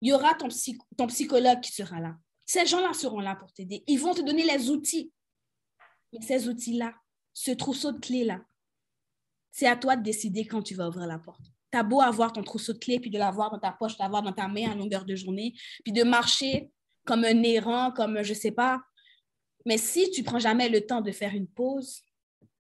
Il 0.00 0.09
y 0.11 0.12
aura 0.12 0.35
ton, 0.35 0.48
psy- 0.48 0.79
ton 0.96 1.07
psychologue 1.09 1.61
qui 1.61 1.72
sera 1.72 1.98
là. 2.00 2.16
Ces 2.51 2.67
gens-là 2.67 2.93
seront 2.95 3.21
là 3.21 3.37
pour 3.37 3.53
t'aider. 3.53 3.85
Ils 3.87 4.01
vont 4.01 4.13
te 4.13 4.23
donner 4.23 4.43
les 4.43 4.71
outils. 4.71 5.13
Mais 6.13 6.21
ces 6.21 6.49
outils-là, 6.49 6.93
ce 7.33 7.53
trousseau 7.53 7.93
de 7.93 8.01
clés-là, 8.01 8.45
c'est 9.53 9.69
à 9.69 9.77
toi 9.77 9.95
de 9.95 10.03
décider 10.03 10.45
quand 10.45 10.61
tu 10.61 10.75
vas 10.75 10.89
ouvrir 10.89 11.07
la 11.07 11.21
porte. 11.21 11.45
Tu 11.71 11.79
as 11.79 11.85
beau 11.85 12.01
avoir 12.01 12.33
ton 12.33 12.43
trousseau 12.43 12.73
de 12.73 12.79
clés, 12.79 12.99
puis 12.99 13.09
de 13.09 13.19
l'avoir 13.19 13.53
dans 13.53 13.61
ta 13.61 13.71
poche, 13.71 13.97
de 13.97 14.03
l'avoir 14.03 14.25
dans 14.25 14.33
ta 14.33 14.49
main 14.49 14.69
à 14.69 14.75
longueur 14.75 15.05
de 15.05 15.15
journée, 15.15 15.55
puis 15.85 15.93
de 15.93 16.03
marcher 16.03 16.73
comme 17.07 17.23
un 17.23 17.41
errant, 17.45 17.93
comme 17.93 18.21
je 18.25 18.31
ne 18.31 18.39
sais 18.39 18.51
pas. 18.51 18.83
Mais 19.65 19.79
si 19.79 20.11
tu 20.11 20.25
prends 20.25 20.41
jamais 20.41 20.69
le 20.69 20.85
temps 20.85 21.03
de 21.03 21.13
faire 21.13 21.37
une 21.37 21.47
pause, 21.47 22.03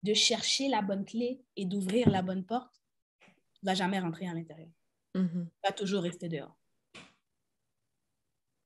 de 0.03 0.13
chercher 0.13 0.69
la 0.69 0.83
bonne 0.83 1.07
clé 1.07 1.41
et 1.57 1.65
d'ouvrir 1.65 2.11
la 2.11 2.21
bonne 2.21 2.45
porte, 2.45 2.75
tu 3.23 3.61
ne 3.63 3.71
vas 3.71 3.75
jamais 3.75 4.01
rentrer 4.01 4.29
à 4.29 4.35
l'intérieur. 4.35 4.69
Mhm. 5.15 5.49
Tu 5.49 5.61
vas 5.67 5.73
toujours 5.73 6.03
rester 6.03 6.29
dehors. 6.29 6.59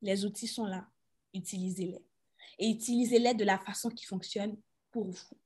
Les 0.02 0.24
outils 0.24 0.48
sont 0.48 0.66
là. 0.66 0.88
Utilisez-les. 1.36 2.04
Et 2.58 2.70
utilisez-les 2.70 3.34
de 3.34 3.44
la 3.44 3.58
façon 3.58 3.90
qui 3.90 4.06
fonctionne 4.06 4.56
pour 4.90 5.10
vous. 5.10 5.36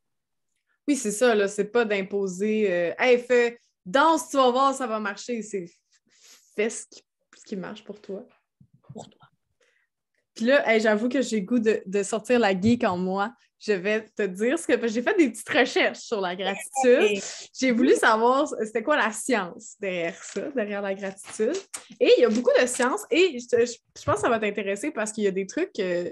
Oui, 0.86 0.96
c'est 0.96 1.12
ça, 1.12 1.34
là. 1.34 1.48
C'est 1.48 1.70
pas 1.70 1.84
d'imposer 1.84 2.72
euh, 2.72 2.94
Hey, 2.98 3.18
fais 3.18 3.58
danse, 3.84 4.28
tu 4.28 4.36
vas 4.36 4.50
voir, 4.50 4.74
ça 4.74 4.86
va 4.86 5.00
marcher. 5.00 5.42
C'est 5.42 5.66
fais 6.54 6.70
ce 6.70 6.86
qui, 6.86 7.02
ce 7.36 7.44
qui 7.44 7.56
marche 7.56 7.84
pour 7.84 8.00
toi. 8.00 8.26
Pour 8.92 9.08
toi. 9.08 9.28
Puis 10.34 10.46
là, 10.46 10.68
hey, 10.70 10.80
j'avoue 10.80 11.08
que 11.08 11.22
j'ai 11.22 11.42
goût 11.42 11.58
de, 11.58 11.82
de 11.84 12.02
sortir 12.02 12.38
la 12.38 12.58
geek 12.58 12.84
en 12.84 12.96
moi. 12.96 13.34
Je 13.62 13.72
vais 13.72 14.06
te 14.16 14.22
dire 14.22 14.58
ce 14.58 14.66
que 14.66 14.88
j'ai 14.88 15.02
fait 15.02 15.14
des 15.18 15.30
petites 15.30 15.48
recherches 15.50 15.98
sur 15.98 16.20
la 16.20 16.34
gratitude. 16.34 17.20
J'ai 17.58 17.72
voulu 17.72 17.94
savoir 17.94 18.48
c'était 18.64 18.82
quoi 18.82 18.96
la 18.96 19.12
science 19.12 19.76
derrière 19.78 20.14
ça, 20.24 20.48
derrière 20.56 20.80
la 20.80 20.94
gratitude. 20.94 21.56
Et 22.00 22.10
il 22.16 22.22
y 22.22 22.24
a 22.24 22.30
beaucoup 22.30 22.50
de 22.58 22.66
science 22.66 23.02
et 23.10 23.38
je, 23.38 23.46
te- 23.46 23.66
je- 23.66 23.76
je 23.98 24.04
pense 24.04 24.14
que 24.16 24.20
ça 24.22 24.30
va 24.30 24.38
t'intéresser 24.38 24.90
parce 24.90 25.12
qu'il 25.12 25.24
y 25.24 25.26
a 25.26 25.30
des 25.30 25.46
trucs 25.46 25.78
euh, 25.78 26.10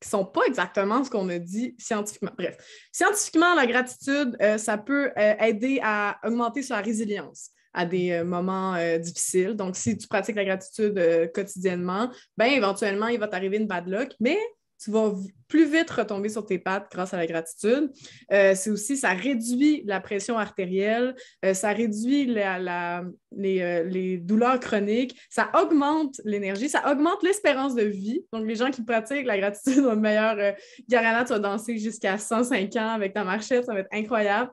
qui 0.00 0.08
sont 0.08 0.24
pas 0.24 0.42
exactement 0.46 1.04
ce 1.04 1.10
qu'on 1.10 1.28
a 1.28 1.38
dit 1.38 1.74
scientifiquement. 1.78 2.32
Bref, 2.38 2.56
scientifiquement, 2.90 3.54
la 3.54 3.66
gratitude, 3.66 4.36
euh, 4.40 4.56
ça 4.56 4.78
peut 4.78 5.10
euh, 5.18 5.34
aider 5.40 5.80
à 5.82 6.18
augmenter 6.24 6.62
sa 6.62 6.80
résilience 6.80 7.50
à 7.74 7.84
des 7.84 8.12
euh, 8.12 8.24
moments 8.24 8.76
difficiles. 8.98 9.52
Donc, 9.54 9.76
si 9.76 9.98
tu 9.98 10.08
pratiques 10.08 10.36
la 10.36 10.44
gratitude 10.46 11.30
quotidiennement, 11.34 12.10
ben 12.38 12.46
éventuellement, 12.46 13.08
il 13.08 13.18
va 13.20 13.28
t'arriver 13.28 13.58
une 13.58 13.66
bad 13.66 13.86
luck, 13.88 14.12
mais 14.20 14.38
tu 14.82 14.90
vas 14.90 15.12
plus 15.48 15.64
vite 15.70 15.90
retomber 15.90 16.28
sur 16.28 16.44
tes 16.44 16.58
pattes 16.58 16.88
grâce 16.92 17.14
à 17.14 17.16
la 17.16 17.26
gratitude. 17.26 17.90
Euh, 18.32 18.54
c'est 18.54 18.70
aussi, 18.70 18.96
ça 18.96 19.10
réduit 19.10 19.82
la 19.86 20.00
pression 20.00 20.38
artérielle, 20.38 21.14
euh, 21.44 21.54
ça 21.54 21.72
réduit 21.72 22.26
la- 22.26 22.58
la- 22.58 23.04
les, 23.36 23.60
euh, 23.60 23.84
les 23.84 24.18
douleurs 24.18 24.58
chroniques, 24.60 25.16
ça 25.30 25.50
augmente 25.60 26.20
l'énergie, 26.24 26.68
ça 26.68 26.90
augmente 26.90 27.22
l'espérance 27.22 27.74
de 27.74 27.84
vie. 27.84 28.24
Donc, 28.32 28.46
les 28.46 28.56
gens 28.56 28.70
qui 28.70 28.82
pratiquent 28.82 29.26
la 29.26 29.38
gratitude 29.38 29.84
ont 29.84 29.94
une 29.94 30.00
meilleure... 30.00 30.54
Garana, 30.88 31.24
tu 31.24 31.30
vas 31.32 31.38
danser 31.38 31.78
jusqu'à 31.78 32.18
105 32.18 32.74
ans 32.76 32.90
avec 32.90 33.14
ta 33.14 33.24
marchette, 33.24 33.64
ça 33.66 33.72
va 33.74 33.80
être 33.80 33.92
incroyable. 33.92 34.50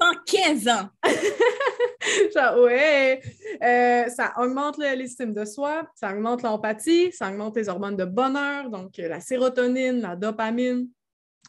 En 0.00 0.12
15 0.26 0.68
ans. 0.68 0.88
Genre, 2.34 2.58
ouais, 2.62 3.20
Euh, 3.62 4.08
ça 4.08 4.32
augmente 4.38 4.78
le- 4.78 4.94
l'estime 4.96 5.32
de 5.32 5.44
soi, 5.44 5.82
ça 5.94 6.12
augmente 6.12 6.42
l'empathie, 6.42 7.10
ça 7.12 7.28
augmente 7.28 7.56
les 7.56 7.68
hormones 7.68 7.96
de 7.96 8.04
bonheur, 8.04 8.70
donc 8.70 8.98
euh, 8.98 9.08
la 9.08 9.20
sérotonine, 9.20 10.00
la 10.00 10.14
dopamine. 10.16 10.88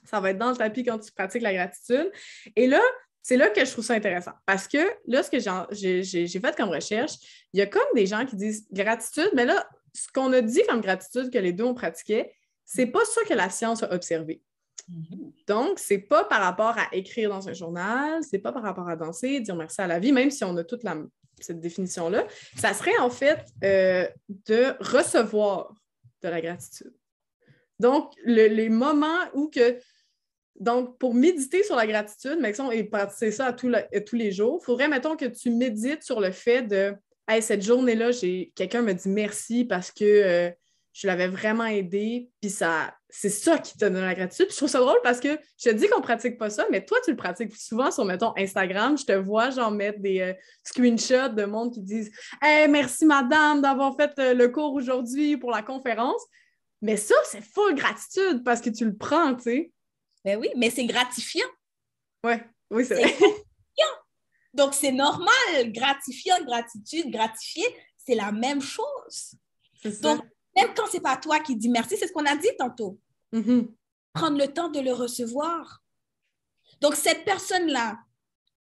Ça 0.05 0.19
va 0.19 0.31
être 0.31 0.37
dans 0.37 0.49
le 0.51 0.55
tapis 0.57 0.83
quand 0.83 0.97
tu 0.97 1.11
pratiques 1.11 1.41
la 1.43 1.53
gratitude. 1.53 2.11
Et 2.55 2.65
là, 2.67 2.81
c'est 3.21 3.37
là 3.37 3.49
que 3.49 3.63
je 3.63 3.71
trouve 3.71 3.85
ça 3.85 3.93
intéressant 3.93 4.31
parce 4.45 4.67
que 4.67 4.77
là, 5.05 5.21
ce 5.23 5.29
que 5.29 5.39
j'ai 5.71 6.27
fait 6.39 6.55
comme 6.55 6.69
recherche, 6.69 7.13
il 7.53 7.59
y 7.59 7.61
a 7.61 7.67
comme 7.67 7.81
des 7.93 8.07
gens 8.07 8.25
qui 8.25 8.35
disent 8.35 8.65
gratitude, 8.71 9.29
mais 9.35 9.45
là, 9.45 9.67
ce 9.93 10.07
qu'on 10.11 10.31
a 10.33 10.41
dit 10.41 10.61
comme 10.67 10.81
gratitude 10.81 11.29
que 11.31 11.37
les 11.37 11.53
deux 11.53 11.65
ont 11.65 11.73
pratiqué, 11.75 12.31
c'est 12.65 12.87
pas 12.87 13.03
ça 13.05 13.21
que 13.27 13.33
la 13.33 13.49
science 13.49 13.83
a 13.83 13.93
observé. 13.93 14.41
Donc, 15.47 15.79
c'est 15.79 15.97
pas 15.99 16.23
par 16.23 16.41
rapport 16.41 16.77
à 16.77 16.87
écrire 16.93 17.29
dans 17.29 17.47
un 17.49 17.53
journal, 17.53 18.21
c'est 18.23 18.39
pas 18.39 18.51
par 18.51 18.63
rapport 18.63 18.87
à 18.89 18.95
danser, 18.95 19.39
dire 19.39 19.55
merci 19.55 19.81
à 19.81 19.87
la 19.87 19.99
vie, 19.99 20.11
même 20.11 20.31
si 20.31 20.43
on 20.43 20.55
a 20.57 20.63
toute 20.63 20.81
cette 21.39 21.59
définition-là. 21.59 22.25
Ça 22.55 22.73
serait 22.73 22.97
en 22.99 23.09
fait 23.09 23.45
euh, 23.63 24.07
de 24.47 24.73
recevoir 24.79 25.73
de 26.21 26.29
la 26.29 26.41
gratitude. 26.41 26.93
Donc, 27.79 28.11
le- 28.23 28.47
les 28.47 28.69
moments 28.69 29.19
où 29.33 29.49
que 29.49 29.79
donc, 30.59 30.97
pour 30.97 31.13
méditer 31.13 31.63
sur 31.63 31.77
la 31.77 31.87
gratitude, 31.87 32.37
mettons, 32.41 32.69
et 32.69 32.83
pratiquer 32.83 33.31
ça 33.31 33.45
à, 33.45 33.53
tous 33.53 33.71
les 34.13 34.31
jours, 34.33 34.59
il 34.61 34.65
faudrait, 34.65 34.89
mettons, 34.89 35.15
que 35.15 35.25
tu 35.25 35.51
médites 35.51 36.03
sur 36.03 36.19
le 36.19 36.31
fait 36.31 36.63
de 36.63 36.93
Hey, 37.31 37.43
cette 37.43 37.61
journée-là, 37.61 38.09
quelqu'un 38.55 38.81
me 38.81 38.91
dit 38.91 39.07
merci 39.07 39.63
parce 39.63 39.91
que 39.91 40.03
euh, 40.03 40.49
je 40.99 41.07
l'avais 41.07 41.29
vraiment 41.29 41.65
aidé, 41.65 42.29
puis 42.41 42.49
ça, 42.49 42.93
c'est 43.07 43.29
ça 43.29 43.57
qui 43.57 43.77
te 43.77 43.85
donne 43.85 44.01
la 44.01 44.13
gratitude. 44.13 44.47
Puis 44.47 44.53
je 44.53 44.57
trouve 44.57 44.69
ça 44.69 44.79
drôle 44.79 44.99
parce 45.01 45.21
que 45.21 45.39
je 45.57 45.69
te 45.69 45.73
dis 45.73 45.87
qu'on 45.87 46.01
pratique 46.01 46.37
pas 46.37 46.49
ça, 46.49 46.65
mais 46.69 46.83
toi, 46.83 46.97
tu 47.05 47.11
le 47.11 47.15
pratiques 47.15 47.55
souvent 47.55 47.89
sur, 47.89 48.03
mettons, 48.03 48.33
Instagram. 48.35 48.97
Je 48.97 49.05
te 49.05 49.13
vois, 49.13 49.49
genre, 49.49 49.71
mettre 49.71 49.99
des 49.99 50.19
euh, 50.19 50.33
screenshots 50.61 51.29
de 51.29 51.45
monde 51.45 51.73
qui 51.73 51.79
disent 51.79 52.11
Hey, 52.41 52.67
merci 52.67 53.05
madame 53.05 53.61
d'avoir 53.61 53.95
fait 53.95 54.11
euh, 54.19 54.33
le 54.33 54.49
cours 54.49 54.73
aujourd'hui 54.73 55.37
pour 55.37 55.51
la 55.51 55.61
conférence. 55.61 56.21
Mais 56.81 56.97
ça, 56.97 57.15
c'est 57.23 57.41
full 57.41 57.75
gratitude 57.75 58.43
parce 58.43 58.59
que 58.59 58.69
tu 58.69 58.83
le 58.83 58.97
prends, 58.97 59.35
tu 59.35 59.43
sais. 59.43 59.71
Ben 60.25 60.37
oui, 60.37 60.49
mais 60.57 60.69
c'est 60.69 60.85
gratifiant. 60.85 61.47
Ouais, 62.25 62.43
oui, 62.71 62.83
c'est 62.83 62.95
vrai. 62.95 63.15
Donc, 64.53 64.73
c'est 64.73 64.91
normal. 64.91 65.29
Gratifiant, 65.67 66.43
gratitude, 66.43 67.09
gratifier, 67.09 67.63
c'est 67.97 68.15
la 68.15 68.33
même 68.33 68.61
chose. 68.61 69.35
Donc, 70.01 70.21
même 70.61 70.73
quand 70.75 70.87
c'est 70.91 70.99
pas 70.99 71.17
toi 71.17 71.39
qui 71.39 71.55
dis 71.55 71.69
merci, 71.69 71.97
c'est 71.97 72.07
ce 72.07 72.13
qu'on 72.13 72.25
a 72.25 72.35
dit 72.35 72.49
tantôt. 72.57 72.99
Mm-hmm. 73.33 73.67
Prendre 74.13 74.37
le 74.37 74.47
temps 74.47 74.69
de 74.69 74.79
le 74.79 74.93
recevoir. 74.93 75.83
Donc, 76.81 76.95
cette 76.95 77.25
personne-là, 77.25 77.99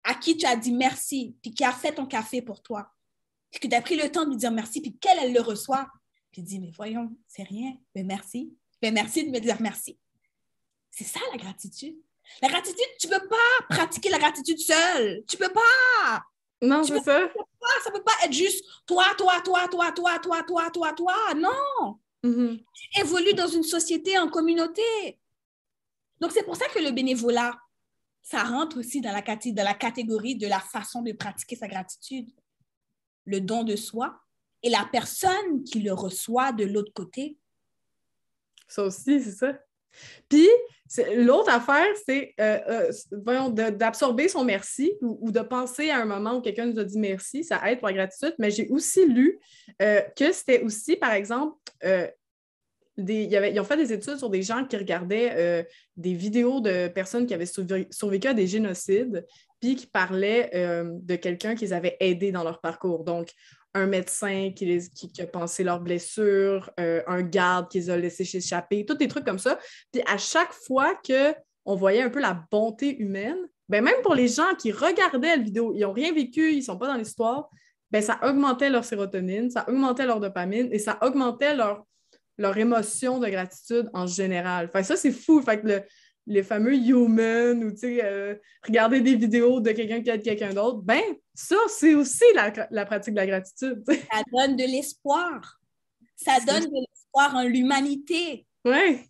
à 0.05 0.15
qui 0.15 0.37
tu 0.37 0.47
as 0.47 0.57
dit 0.57 0.73
merci, 0.73 1.37
puis 1.43 1.53
qui 1.53 1.65
a 1.65 1.73
fait 1.73 1.93
ton 1.93 2.07
café 2.07 2.43
pour 2.43 2.63
toi, 2.63 2.91
puis 3.51 3.61
que 3.61 3.69
tu 3.69 3.75
as 3.75 3.83
pris 3.83 3.97
le 3.97 4.11
temps 4.11 4.25
de 4.25 4.31
lui 4.31 4.37
dire 4.37 4.51
merci, 4.51 4.81
puis 4.81 4.97
qu'elle, 4.97 5.19
elle 5.21 5.33
le 5.33 5.41
reçoit, 5.41 5.89
puis 6.31 6.43
dit, 6.43 6.59
mais 6.61 6.71
voyons, 6.71 7.11
c'est 7.27 7.43
rien, 7.43 7.77
mais 7.95 8.05
merci. 8.05 8.55
Mais 8.83 8.91
merci 8.91 9.25
de 9.25 9.31
me 9.31 9.41
dire 9.41 9.57
merci. 9.61 9.99
C'est 10.91 11.05
ça 11.05 11.21
la 11.33 11.39
gratitude. 11.39 11.97
La 12.43 12.49
gratitude, 12.49 12.85
tu 13.01 13.09
ne 13.09 13.15
peux 13.15 13.29
pas 13.29 13.67
pratiquer 13.69 14.11
la 14.11 14.19
gratitude 14.19 14.59
seule. 14.59 15.25
Tu 15.27 15.37
ne 15.37 15.47
peux 15.47 15.53
pas. 15.53 16.23
Non, 16.61 16.83
c'est 16.83 17.01
ça. 17.01 17.29
ça 17.85 17.91
ne 17.91 17.97
peut 17.97 18.03
pas 18.03 18.25
être 18.25 18.33
juste 18.33 18.65
toi, 18.87 19.05
toi, 19.17 19.41
toi, 19.45 19.69
toi, 19.69 19.93
toi, 19.93 20.19
toi, 20.19 20.43
toi, 20.43 20.71
toi, 20.71 20.93
toi. 20.93 21.35
Non. 21.35 21.99
Tu 22.23 23.01
évolues 23.01 23.35
dans 23.35 23.47
une 23.47 23.63
société, 23.63 24.19
en 24.19 24.29
communauté. 24.29 24.83
Donc, 26.21 26.33
c'est 26.33 26.43
pour 26.43 26.57
ça 26.57 26.67
que 26.69 26.81
le 26.81 26.91
bénévolat, 26.91 27.57
ça 28.23 28.43
rentre 28.43 28.79
aussi 28.79 29.01
dans 29.01 29.13
la, 29.13 29.23
dans 29.23 29.65
la 29.65 29.75
catégorie 29.75 30.37
de 30.37 30.49
la 30.49 30.61
façon 30.61 31.03
de 31.03 31.13
pratiquer 31.13 31.57
sa 31.57 31.69
gratitude. 31.69 32.31
Le 33.25 33.41
don 33.41 33.63
de 33.63 33.77
soi 33.77 34.21
et 34.63 34.71
la 34.71 34.89
personne 34.91 35.63
qui 35.65 35.81
le 35.81 35.93
reçoit 35.93 36.53
de 36.53 36.65
l'autre 36.65 36.93
côté. 36.93 37.39
Ça 38.67 38.83
aussi, 38.83 39.23
c'est 39.23 39.33
ça. 39.33 39.59
Puis, 40.29 40.49
l'autre 41.17 41.51
affaire, 41.51 41.87
c'est 42.07 42.35
euh, 42.41 42.91
euh, 43.27 43.71
d'absorber 43.71 44.29
son 44.29 44.45
merci 44.45 44.93
ou, 45.01 45.31
de 45.31 45.41
penser 45.41 45.91
à 45.91 45.99
un 45.99 46.05
moment 46.05 46.37
où 46.37 46.41
quelqu'un 46.41 46.67
nous 46.67 46.79
a 46.79 46.85
dit 46.85 46.99
merci, 46.99 47.45
ça 47.45 47.61
aide 47.71 47.79
pour 47.79 47.89
la 47.89 47.95
gratitude. 47.95 48.35
Mais 48.39 48.51
j'ai 48.51 48.69
aussi 48.69 49.07
lu 49.07 49.39
euh, 49.83 50.01
que 50.17 50.33
c'était 50.33 50.63
aussi, 50.63 50.97
par 50.97 51.13
exemple, 51.13 51.57
ils 52.97 53.61
ont 53.61 53.65
fait 53.65 53.77
des 53.77 53.93
études 53.93 54.17
sur 54.17 54.31
des 54.31 54.43
gens 54.43 54.65
qui 54.65 54.77
regardaient 54.77 55.67
des 55.97 56.15
vidéos 56.15 56.61
de 56.61 56.89
personnes 56.89 57.27
qui 57.27 57.35
avaient 57.35 57.47
survécu 57.47 58.29
à 58.29 58.35
des 58.35 58.47
génocides, 58.47 59.27
puis 59.61 59.77
qui 59.77 59.87
parlaient 59.87 60.51
de 60.55 61.17
quelqu'un 61.17 61.55
qu'ils 61.55 61.75
avaient 61.75 61.97
aidé 62.01 62.33
dans 62.33 62.43
leur 62.43 62.61
parcours. 62.61 63.05
Donc, 63.05 63.31
un 63.75 63.87
médecin 63.87 64.51
qui, 64.55 64.81
a 65.21 65.27
pensé 65.27 65.65
leurs 65.65 65.81
blessures, 65.81 66.71
euh, 66.81 67.03
un 67.07 67.23
garde 67.23 67.69
qui 67.69 67.79
les 67.79 67.91
a 67.91 67.97
laissés 67.97 68.25
s'échapper, 68.25 68.85
tous 68.85 68.95
des 68.95 69.09
trucs 69.09 69.25
comme 69.25 69.39
ça. 69.39 69.59
Puis 69.93 70.03
à 70.07 70.19
chaque 70.19 70.53
fois 70.53 70.99
qu'on 71.07 71.77
voyait 71.77 72.03
un 72.03 72.11
peu 72.11 72.21
la 72.21 72.43
bonté 72.51 72.99
humaine, 72.99 73.39
ben 73.69 73.85
même 73.85 74.01
pour 74.03 74.15
les 74.15 74.29
gens 74.29 74.55
qui 74.59 74.73
regardaient 74.73 75.37
la 75.37 75.43
vidéo, 75.43 75.73
ils 75.75 75.81
n'ont 75.81 75.93
rien 75.93 76.13
vécu, 76.13 76.53
ils 76.53 76.59
ne 76.59 76.63
sont 76.63 76.79
pas 76.79 76.87
dans 76.87 76.95
l'histoire, 76.95 77.51
ben 77.91 78.03
ça 78.03 78.19
augmentait 78.23 78.71
leur 78.71 78.85
sérotonine, 78.85 79.51
ça 79.51 79.69
augmentait 79.69 80.07
leur 80.07 80.21
dopamine 80.21 80.69
et 80.73 80.79
ça 80.79 80.99
augmentait 81.03 81.55
leur, 81.55 81.87
leur 82.39 82.57
émotion 82.57 83.19
de 83.19 83.29
gratitude 83.29 83.91
en 83.93 84.07
général. 84.07 84.71
Fait 84.71 84.83
ça, 84.83 84.97
c'est 84.97 85.13
fou. 85.13 85.43
Fait 85.43 85.61
que 85.61 85.67
le, 85.67 85.83
les 86.29 86.43
fameux 86.43 86.75
human 86.75 87.65
ou 87.65 87.73
euh, 87.85 88.37
regarder 88.65 89.01
des 89.01 89.17
vidéos 89.17 89.61
de 89.61 89.73
quelqu'un 89.73 90.03
qui 90.03 90.11
aide 90.11 90.23
quelqu'un 90.23 90.53
d'autre, 90.53 90.83
ben 90.83 91.03
ça, 91.35 91.57
c'est 91.69 91.95
aussi 91.95 92.25
la, 92.35 92.85
pratique 92.85 93.15
de 93.15 93.19
la 93.19 93.27
gratitude. 93.27 93.83
Ça 94.13 94.23
donne 94.31 94.57
de 94.57 94.65
l'espoir. 94.65 95.59
Ça 96.17 96.39
donne 96.47 96.65
de 96.65 96.87
l'espoir 96.87 97.35
en 97.35 97.45
l'humanité. 97.45 98.47
Oui. 98.65 99.01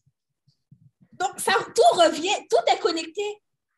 Donc, 1.13 1.41
ça, 1.41 1.53
tout 1.75 1.99
revient, 1.99 2.47
tout 2.49 2.73
est 2.73 2.79
connecté. 2.79 3.23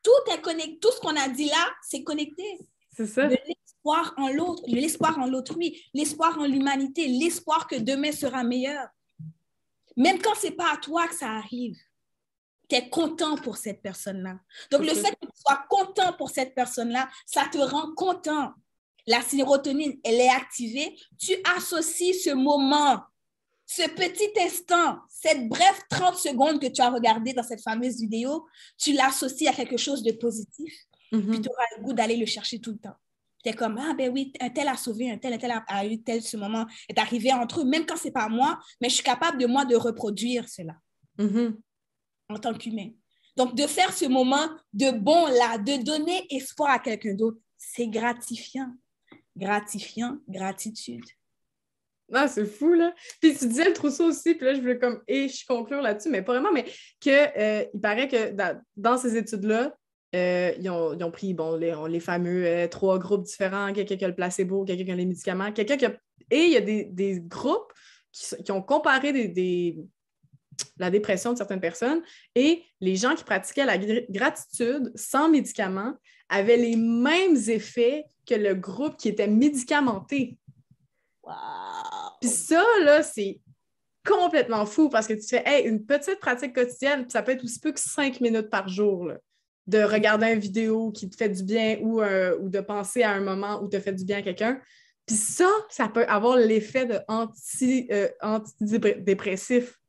Tout 0.03 0.31
est 0.31 0.41
connecté. 0.41 0.77
Tout 0.79 0.91
ce 0.91 0.99
qu'on 0.99 1.15
a 1.15 1.27
dit 1.27 1.47
là, 1.47 1.73
c'est 1.81 2.03
connecté. 2.03 2.59
C'est 2.95 3.07
ça. 3.07 3.27
De 3.27 3.37
l'espoir 3.47 4.13
en 4.17 4.27
l'autre, 4.27 4.61
l'espoir 4.67 5.17
en 5.17 5.27
l'autrui, 5.27 5.81
l'espoir 5.93 6.37
en 6.37 6.45
l'humanité, 6.45 7.07
l'espoir 7.07 7.67
que 7.67 7.77
demain 7.77 8.11
sera 8.11 8.43
meilleur. 8.43 8.87
Même 9.97 10.21
quand 10.21 10.35
ce 10.35 10.47
n'est 10.47 10.55
pas 10.55 10.73
à 10.73 10.77
toi 10.77 11.07
que 11.07 11.15
ça 11.15 11.31
arrive 11.31 11.77
tu 12.71 12.77
es 12.77 12.89
content 12.89 13.35
pour 13.35 13.57
cette 13.57 13.81
personne-là. 13.81 14.39
Donc, 14.71 14.81
le 14.81 14.93
fait 14.93 15.11
que 15.11 15.25
tu 15.25 15.41
sois 15.45 15.61
content 15.69 16.13
pour 16.13 16.29
cette 16.29 16.55
personne-là, 16.55 17.09
ça 17.25 17.43
te 17.51 17.57
rend 17.57 17.93
content. 17.95 18.53
La 19.07 19.21
sérotonine, 19.21 19.99
elle 20.05 20.21
est 20.21 20.29
activée. 20.29 20.95
Tu 21.19 21.33
associes 21.57 22.13
ce 22.13 22.29
moment, 22.29 23.01
ce 23.65 23.89
petit 23.89 24.31
instant, 24.39 24.99
cette 25.09 25.49
brève 25.49 25.81
30 25.89 26.15
secondes 26.15 26.61
que 26.61 26.67
tu 26.67 26.81
as 26.81 26.89
regardé 26.89 27.33
dans 27.33 27.43
cette 27.43 27.61
fameuse 27.61 27.97
vidéo, 27.97 28.45
tu 28.77 28.93
l'associes 28.93 29.49
à 29.49 29.53
quelque 29.53 29.77
chose 29.77 30.01
de 30.01 30.13
positif. 30.13 30.73
Puis 31.11 31.41
tu 31.41 31.49
auras 31.49 31.65
le 31.75 31.83
goût 31.83 31.91
d'aller 31.91 32.15
le 32.15 32.25
chercher 32.25 32.61
tout 32.61 32.71
le 32.71 32.77
temps. 32.77 32.95
Tu 33.43 33.49
es 33.49 33.53
comme, 33.53 33.77
ah 33.79 33.93
ben 33.97 34.13
oui, 34.13 34.31
un 34.39 34.49
tel 34.49 34.69
a 34.69 34.77
sauvé, 34.77 35.11
un 35.11 35.17
tel, 35.17 35.33
un 35.33 35.37
tel 35.37 35.51
a, 35.51 35.85
eu 35.85 36.01
tel 36.01 36.21
ce 36.21 36.37
moment, 36.37 36.65
est 36.87 36.97
arrivé 36.97 37.33
entre 37.33 37.61
eux, 37.61 37.65
même 37.65 37.85
quand 37.85 37.97
c'est 37.97 38.11
pas 38.11 38.29
moi, 38.29 38.59
mais 38.79 38.87
je 38.87 38.95
suis 38.95 39.03
capable 39.03 39.41
de 39.41 39.45
moi 39.45 39.65
de 39.65 39.75
reproduire 39.75 40.47
cela. 40.47 40.75
Mm-hmm 41.19 41.57
en 42.31 42.39
tant 42.39 42.53
qu'humain. 42.53 42.89
Donc, 43.37 43.55
de 43.55 43.65
faire 43.65 43.93
ce 43.93 44.05
moment 44.05 44.49
de 44.73 44.91
bon 44.91 45.27
là, 45.27 45.57
de 45.57 45.83
donner 45.83 46.25
espoir 46.29 46.71
à 46.71 46.79
quelqu'un 46.79 47.13
d'autre, 47.13 47.37
c'est 47.57 47.87
gratifiant. 47.87 48.69
Gratifiant, 49.37 50.17
gratitude. 50.27 51.05
Ah, 52.13 52.27
c'est 52.27 52.45
fou, 52.45 52.73
là. 52.73 52.93
Puis 53.21 53.35
tu 53.37 53.47
disais 53.47 53.65
le 53.65 53.73
trousseau 53.73 54.09
aussi, 54.09 54.35
puis 54.35 54.45
là, 54.45 54.53
je 54.53 54.59
voulais 54.59 54.77
comme, 54.77 55.01
et 55.07 55.29
je 55.29 55.45
conclure 55.45 55.81
là-dessus, 55.81 56.09
mais 56.09 56.21
pas 56.21 56.33
vraiment, 56.33 56.51
mais 56.51 56.65
qu'il 56.99 57.13
euh, 57.13 57.63
il 57.73 57.79
paraît 57.79 58.07
que 58.07 58.35
dans, 58.75 58.97
ces 58.97 59.15
études-là, 59.15 59.73
euh, 60.13 60.51
ils, 60.59 60.69
ont, 60.69 60.93
ils, 60.93 61.03
ont, 61.05 61.11
pris, 61.11 61.33
bon, 61.33 61.55
les, 61.55 61.73
les 61.87 61.99
fameux 62.01 62.45
euh, 62.45 62.67
trois 62.67 62.99
groupes 62.99 63.23
différents, 63.23 63.71
quelqu'un 63.71 63.95
qui 63.95 64.03
a 64.03 64.09
le 64.09 64.15
placebo, 64.15 64.65
quelqu'un 64.65 64.83
qui 64.83 64.91
a 64.91 64.95
les 64.95 65.05
médicaments, 65.05 65.51
quelqu'un 65.53 65.77
qui 65.77 65.85
a... 65.85 65.93
Et 66.29 66.43
il 66.45 66.51
y 66.51 66.57
a 66.57 66.61
des, 66.61 66.85
des 66.85 67.21
groupes 67.21 67.71
qui, 68.11 68.43
qui, 68.43 68.51
ont 68.51 68.61
comparé 68.61 69.13
des, 69.13 69.77
la 70.77 70.89
dépression 70.89 71.33
de 71.33 71.37
certaines 71.37 71.61
personnes. 71.61 72.01
Et 72.35 72.63
les 72.79 72.95
gens 72.95 73.15
qui 73.15 73.23
pratiquaient 73.23 73.65
la 73.65 73.77
gratitude 73.77 74.91
sans 74.95 75.29
médicaments 75.29 75.93
avaient 76.29 76.57
les 76.57 76.75
mêmes 76.75 77.37
effets 77.47 78.05
que 78.25 78.35
le 78.35 78.55
groupe 78.55 78.97
qui 78.97 79.09
était 79.09 79.27
médicamenté. 79.27 80.37
Wow. 81.23 81.33
Puis 82.19 82.29
ça, 82.29 82.63
là, 82.83 83.03
c'est 83.03 83.39
complètement 84.07 84.65
fou 84.65 84.89
parce 84.89 85.07
que 85.07 85.13
tu 85.13 85.27
fais 85.27 85.67
une 85.67 85.85
petite 85.85 86.19
pratique 86.19 86.53
quotidienne, 86.53 87.07
ça 87.09 87.21
peut 87.21 87.33
être 87.33 87.43
aussi 87.43 87.59
peu 87.59 87.71
que 87.71 87.79
cinq 87.79 88.21
minutes 88.21 88.49
par 88.49 88.67
jour. 88.67 89.11
de 89.67 89.83
regarder 89.83 90.33
une 90.33 90.39
vidéo 90.39 90.91
qui 90.91 91.07
te 91.07 91.15
fait 91.15 91.29
du 91.29 91.43
bien 91.43 91.77
ou, 91.81 92.01
euh, 92.01 92.35
ou 92.39 92.49
de 92.49 92.59
penser 92.59 93.03
à 93.03 93.11
un 93.11 93.21
moment 93.21 93.61
où 93.61 93.69
te 93.69 93.79
fait 93.79 93.93
du 93.93 94.03
bien 94.03 94.17
à 94.17 94.21
quelqu'un. 94.23 94.59
Puis 95.05 95.15
ça, 95.15 95.49
ça 95.69 95.87
peut 95.87 96.05
avoir 96.07 96.35
l'effet 96.35 96.87
de 96.87 96.99
anti, 97.07 97.87
euh, 97.91 98.09
antidépressif 98.21 99.79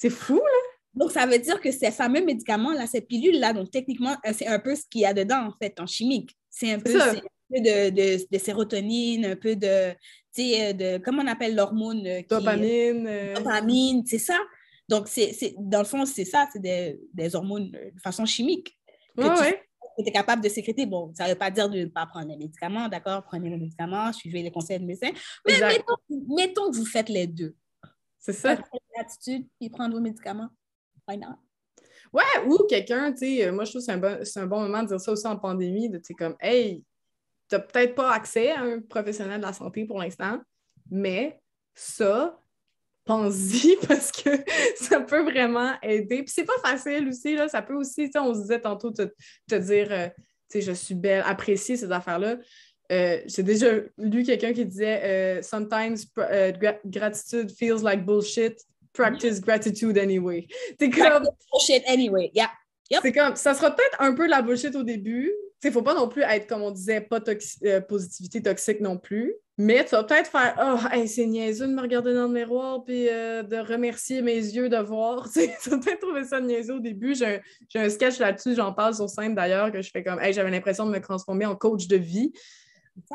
c'est 0.00 0.10
fou, 0.10 0.36
là. 0.36 0.70
Donc, 0.94 1.12
ça 1.12 1.26
veut 1.26 1.38
dire 1.38 1.60
que 1.60 1.70
ces 1.70 1.90
fameux 1.90 2.24
médicaments-là, 2.24 2.86
ces 2.86 3.02
pilules-là, 3.02 3.52
donc 3.52 3.70
techniquement, 3.70 4.16
euh, 4.26 4.32
c'est 4.32 4.46
un 4.46 4.58
peu 4.58 4.74
ce 4.74 4.82
qu'il 4.90 5.02
y 5.02 5.04
a 5.04 5.12
dedans, 5.12 5.48
en 5.48 5.52
fait, 5.62 5.78
en 5.78 5.86
chimique. 5.86 6.36
C'est 6.48 6.72
un, 6.72 6.80
peu, 6.80 6.92
de, 6.92 8.26
de, 8.26 8.38
sérotonine, 8.38 9.26
un 9.26 9.36
peu 9.36 9.54
de, 9.56 9.92
tu 10.34 10.42
sais, 10.42 10.72
de, 10.72 10.98
comment 10.98 11.22
on 11.22 11.26
appelle 11.26 11.54
l'hormone? 11.54 12.06
Euh, 12.06 12.22
dopamine. 12.28 13.06
Euh. 13.06 13.34
Dopamine, 13.34 14.04
c'est 14.06 14.18
ça. 14.18 14.38
Donc, 14.88 15.06
c'est, 15.06 15.54
dans 15.58 15.80
le 15.80 15.84
fond, 15.84 16.06
c'est 16.06 16.24
ça, 16.24 16.48
c'est 16.50 16.62
des, 16.62 16.98
des, 17.12 17.36
hormones 17.36 17.70
de 17.70 18.00
façon 18.02 18.24
chimique. 18.24 18.76
Que 19.16 19.22
tu 20.02 20.08
es 20.08 20.12
capable 20.12 20.42
de 20.42 20.48
sécréter. 20.48 20.86
Bon, 20.86 21.12
ça 21.14 21.24
ne 21.24 21.30
veut 21.30 21.38
pas 21.38 21.50
dire 21.50 21.68
de 21.68 21.80
ne 21.80 21.84
pas 21.86 22.06
prendre 22.06 22.28
les 22.28 22.38
médicaments, 22.38 22.88
d'accord? 22.88 23.22
Prenez 23.24 23.50
les 23.50 23.58
médicaments, 23.58 24.12
suivez 24.14 24.42
les 24.42 24.50
conseils 24.50 24.80
de 24.80 24.86
médecin. 24.86 25.10
Mais 25.46 25.60
mettons, 25.60 26.34
mettons, 26.34 26.70
que 26.70 26.76
vous 26.76 26.86
faites 26.86 27.10
les 27.10 27.26
deux. 27.26 27.54
C'est 28.20 28.34
ça. 28.34 28.56
Gratitude, 28.94 29.48
puis 29.58 29.70
prendre 29.70 29.94
vos 29.94 30.00
médicaments. 30.00 30.50
Why 31.08 31.16
not? 31.16 31.38
Ouais, 32.12 32.22
ou 32.46 32.58
quelqu'un, 32.68 33.12
tu 33.12 33.18
sais, 33.18 33.46
euh, 33.46 33.52
moi 33.52 33.64
je 33.64 33.70
trouve 33.70 33.80
que 33.80 33.86
c'est 33.86 33.92
un, 33.92 33.98
bon, 33.98 34.18
un, 34.36 34.46
bon 34.46 34.60
moment 34.62 34.82
de 34.82 34.88
dire 34.88 35.00
ça 35.00 35.12
aussi 35.12 35.26
en 35.26 35.36
pandémie, 35.36 35.88
de 35.88 35.98
tu 35.98 36.06
sais, 36.06 36.14
comme, 36.14 36.36
hey, 36.40 36.84
tu 37.48 37.54
n'as 37.56 37.60
peut-être 37.60 37.94
pas 37.94 38.12
accès 38.12 38.50
à 38.50 38.60
un 38.60 38.80
professionnel 38.80 39.40
de 39.40 39.46
la 39.46 39.52
santé 39.52 39.84
pour 39.84 39.98
l'instant, 39.98 40.40
mais 40.90 41.40
ça, 41.74 42.40
pense-y 43.04 43.76
parce 43.88 44.12
que 44.12 44.30
ça 44.76 45.00
peut 45.00 45.22
vraiment 45.22 45.74
aider. 45.82 46.24
Puis 46.24 46.32
c'est 46.34 46.44
pas 46.44 46.58
facile 46.62 47.08
aussi, 47.08 47.34
là. 47.36 47.48
Ça 47.48 47.62
peut 47.62 47.74
aussi, 47.74 48.10
on 48.16 48.34
se 48.34 48.40
disait 48.40 48.60
tantôt, 48.60 48.90
te, 48.90 49.02
te 49.48 49.54
dire, 49.54 49.88
euh, 49.90 50.08
tu 50.50 50.60
sais, 50.60 50.62
je 50.62 50.72
suis 50.72 50.94
belle, 50.94 51.22
apprécier 51.26 51.76
ces 51.76 51.90
affaires-là. 51.92 52.36
Euh, 52.90 53.20
j'ai 53.26 53.42
déjà 53.42 53.68
lu 53.98 54.24
quelqu'un 54.24 54.52
qui 54.52 54.64
disait 54.64 55.00
euh, 55.04 55.42
Sometimes 55.42 55.96
gratitude 56.84 57.50
feels 57.50 57.82
like 57.82 58.04
bullshit. 58.04 58.58
Practice 58.92 59.40
gratitude 59.40 59.96
anyway. 59.98 60.46
C'est 60.80 60.90
comme. 60.90 61.24
Bullshit 61.52 61.82
anyway, 61.86 62.30
yeah. 62.34 62.50
C'est 63.02 63.12
comme, 63.12 63.36
ça 63.36 63.54
sera 63.54 63.70
peut-être 63.70 64.00
un 64.00 64.14
peu 64.14 64.26
la 64.26 64.42
bullshit 64.42 64.74
au 64.74 64.82
début. 64.82 65.30
Il 65.62 65.68
ne 65.68 65.72
faut 65.72 65.82
pas 65.82 65.94
non 65.94 66.08
plus 66.08 66.22
être, 66.22 66.46
comme 66.46 66.62
on 66.62 66.70
disait, 66.70 67.02
pas 67.02 67.20
positivité 67.88 68.42
toxique 68.42 68.80
non 68.80 68.96
plus. 68.96 69.34
Mais 69.58 69.84
tu 69.84 69.90
vas 69.90 70.04
peut-être 70.04 70.30
faire 70.30 70.56
Oh, 70.58 71.04
c'est 71.06 71.26
niaiseux 71.26 71.66
de 71.66 71.74
me 71.74 71.82
regarder 71.82 72.14
dans 72.14 72.28
le 72.28 72.32
miroir 72.32 72.82
puis 72.82 73.08
euh, 73.10 73.42
de 73.42 73.58
remercier 73.58 74.22
mes 74.22 74.36
yeux 74.36 74.70
de 74.70 74.78
voir. 74.78 75.28
tu 75.32 75.40
vas 75.68 75.78
peut-être 75.78 76.00
trouver 76.00 76.24
ça 76.24 76.40
niaiseux 76.40 76.76
au 76.76 76.80
début. 76.80 77.14
J'ai 77.14 77.42
un, 77.74 77.90
sketch 77.90 78.18
là-dessus, 78.18 78.54
j'en 78.54 78.72
parle 78.72 78.94
sur 78.94 79.10
scène 79.10 79.34
d'ailleurs, 79.34 79.70
que 79.70 79.82
je 79.82 79.90
fais 79.90 80.02
comme 80.02 80.18
Hey, 80.18 80.32
j'avais 80.32 80.50
l'impression 80.50 80.86
de 80.86 80.90
me 80.90 81.00
transformer 81.00 81.44
en 81.44 81.56
coach 81.56 81.88
de 81.88 81.96
vie. 81.96 82.32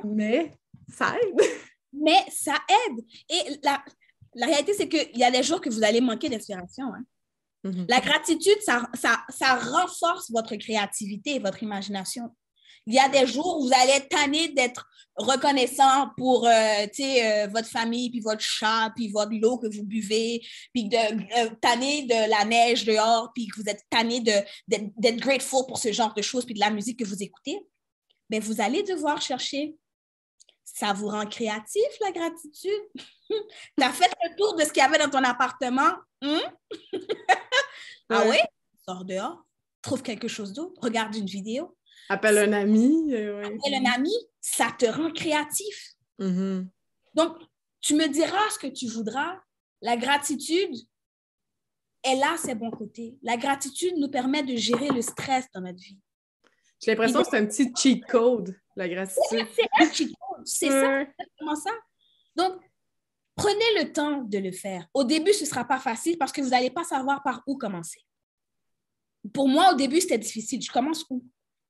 Mais 0.03 0.51
ça 0.89 1.15
aide. 1.15 1.41
Mais 1.93 2.25
ça 2.29 2.55
aide. 2.69 3.05
Et 3.29 3.57
la, 3.63 3.83
la 4.33 4.47
réalité, 4.47 4.73
c'est 4.73 4.89
qu'il 4.89 5.17
y 5.17 5.23
a 5.23 5.31
des 5.31 5.43
jours 5.43 5.61
que 5.61 5.69
vous 5.69 5.83
allez 5.83 6.01
manquer 6.01 6.29
d'inspiration. 6.29 6.93
Hein. 6.93 7.03
Mm-hmm. 7.63 7.85
La 7.87 7.99
gratitude, 8.01 8.61
ça, 8.61 8.87
ça, 8.93 9.23
ça 9.29 9.55
renforce 9.55 10.29
votre 10.29 10.55
créativité 10.55 11.35
et 11.35 11.39
votre 11.39 11.63
imagination. 11.63 12.29
Il 12.87 12.93
y 12.93 12.99
a 12.99 13.09
des 13.09 13.25
jours 13.25 13.57
où 13.57 13.67
vous 13.67 13.73
allez 13.73 13.93
être 13.93 14.09
tanné 14.09 14.49
d'être 14.49 14.87
reconnaissant 15.15 16.09
pour 16.17 16.45
euh, 16.45 16.85
euh, 16.99 17.47
votre 17.47 17.67
famille, 17.67 18.11
puis 18.11 18.19
votre 18.19 18.41
chat, 18.41 18.91
puis 18.95 19.09
votre 19.09 19.31
l'eau 19.31 19.57
que 19.57 19.67
vous 19.67 19.83
buvez, 19.83 20.41
puis 20.73 20.89
de, 20.89 20.97
euh, 20.97 21.49
tanné 21.61 22.03
de 22.03 22.29
la 22.29 22.45
neige 22.45 22.85
dehors, 22.85 23.31
puis 23.33 23.47
que 23.47 23.59
vous 23.59 23.69
êtes 23.69 23.81
tanné 23.89 24.19
d'être 24.19 25.17
grateful 25.17 25.65
pour 25.67 25.77
ce 25.77 25.91
genre 25.91 26.13
de 26.13 26.21
choses, 26.21 26.45
puis 26.45 26.53
de 26.53 26.59
la 26.59 26.69
musique 26.69 26.99
que 26.99 27.05
vous 27.05 27.23
écoutez. 27.23 27.57
Mais 28.29 28.39
vous 28.39 28.61
allez 28.61 28.83
devoir 28.83 29.21
chercher. 29.21 29.75
Ça 30.63 30.93
vous 30.93 31.07
rend 31.07 31.25
créatif, 31.25 31.85
la 32.01 32.11
gratitude? 32.11 32.83
tu 33.29 33.83
as 33.83 33.93
fait 33.93 34.11
le 34.23 34.35
tour 34.35 34.55
de 34.55 34.63
ce 34.63 34.71
qu'il 34.71 34.81
y 34.81 34.85
avait 34.85 34.97
dans 34.97 35.09
ton 35.09 35.23
appartement? 35.23 35.93
Hein? 36.21 36.41
ah 38.09 38.23
oui? 38.27 38.37
Sors 38.85 39.05
dehors, 39.05 39.45
trouve 39.81 40.01
quelque 40.01 40.27
chose 40.27 40.53
d'autre, 40.53 40.79
regarde 40.81 41.15
une 41.15 41.25
vidéo, 41.25 41.75
Appelle 42.09 42.37
un 42.37 42.53
ami. 42.53 43.13
Euh, 43.13 43.43
Appelle 43.43 43.85
un 43.85 43.91
ami, 43.91 44.13
ça 44.39 44.71
te 44.77 44.85
rend 44.85 45.11
créatif. 45.11 45.93
Mm-hmm. 46.19 46.67
Donc, 47.15 47.37
tu 47.81 47.95
me 47.95 48.07
diras 48.07 48.49
ce 48.51 48.59
que 48.59 48.67
tu 48.67 48.87
voudras. 48.87 49.39
La 49.81 49.97
gratitude, 49.97 50.75
elle 52.03 52.23
a 52.23 52.37
ses 52.37 52.55
bons 52.55 52.71
côtés. 52.71 53.17
La 53.23 53.37
gratitude 53.37 53.95
nous 53.97 54.09
permet 54.09 54.43
de 54.43 54.55
gérer 54.55 54.89
le 54.89 55.01
stress 55.01 55.47
dans 55.53 55.61
notre 55.61 55.79
vie. 55.79 55.99
J'ai 56.81 56.91
l'impression 56.91 57.21
que 57.21 57.29
c'est 57.29 57.37
un 57.37 57.45
petit 57.45 57.71
cheat 57.75 58.05
code, 58.05 58.55
la 58.75 58.87
gratitude. 58.87 59.47
C'est 59.55 59.83
un 59.83 59.91
cheat 59.91 60.13
code, 60.19 60.45
c'est 60.45 60.69
ça, 60.69 61.01
exactement 61.01 61.55
ça. 61.55 61.71
Donc, 62.35 62.61
prenez 63.35 63.79
le 63.79 63.91
temps 63.91 64.21
de 64.21 64.37
le 64.37 64.51
faire. 64.51 64.87
Au 64.93 65.03
début, 65.03 65.33
ce 65.33 65.43
ne 65.43 65.49
sera 65.49 65.65
pas 65.65 65.79
facile 65.79 66.17
parce 66.17 66.31
que 66.31 66.41
vous 66.41 66.49
n'allez 66.49 66.69
pas 66.69 66.83
savoir 66.83 67.23
par 67.23 67.41
où 67.47 67.57
commencer. 67.57 68.01
Pour 69.33 69.47
moi, 69.47 69.71
au 69.73 69.75
début, 69.75 70.01
c'était 70.01 70.17
difficile. 70.17 70.61
Je 70.61 70.71
commence 70.71 71.05
où? 71.09 71.23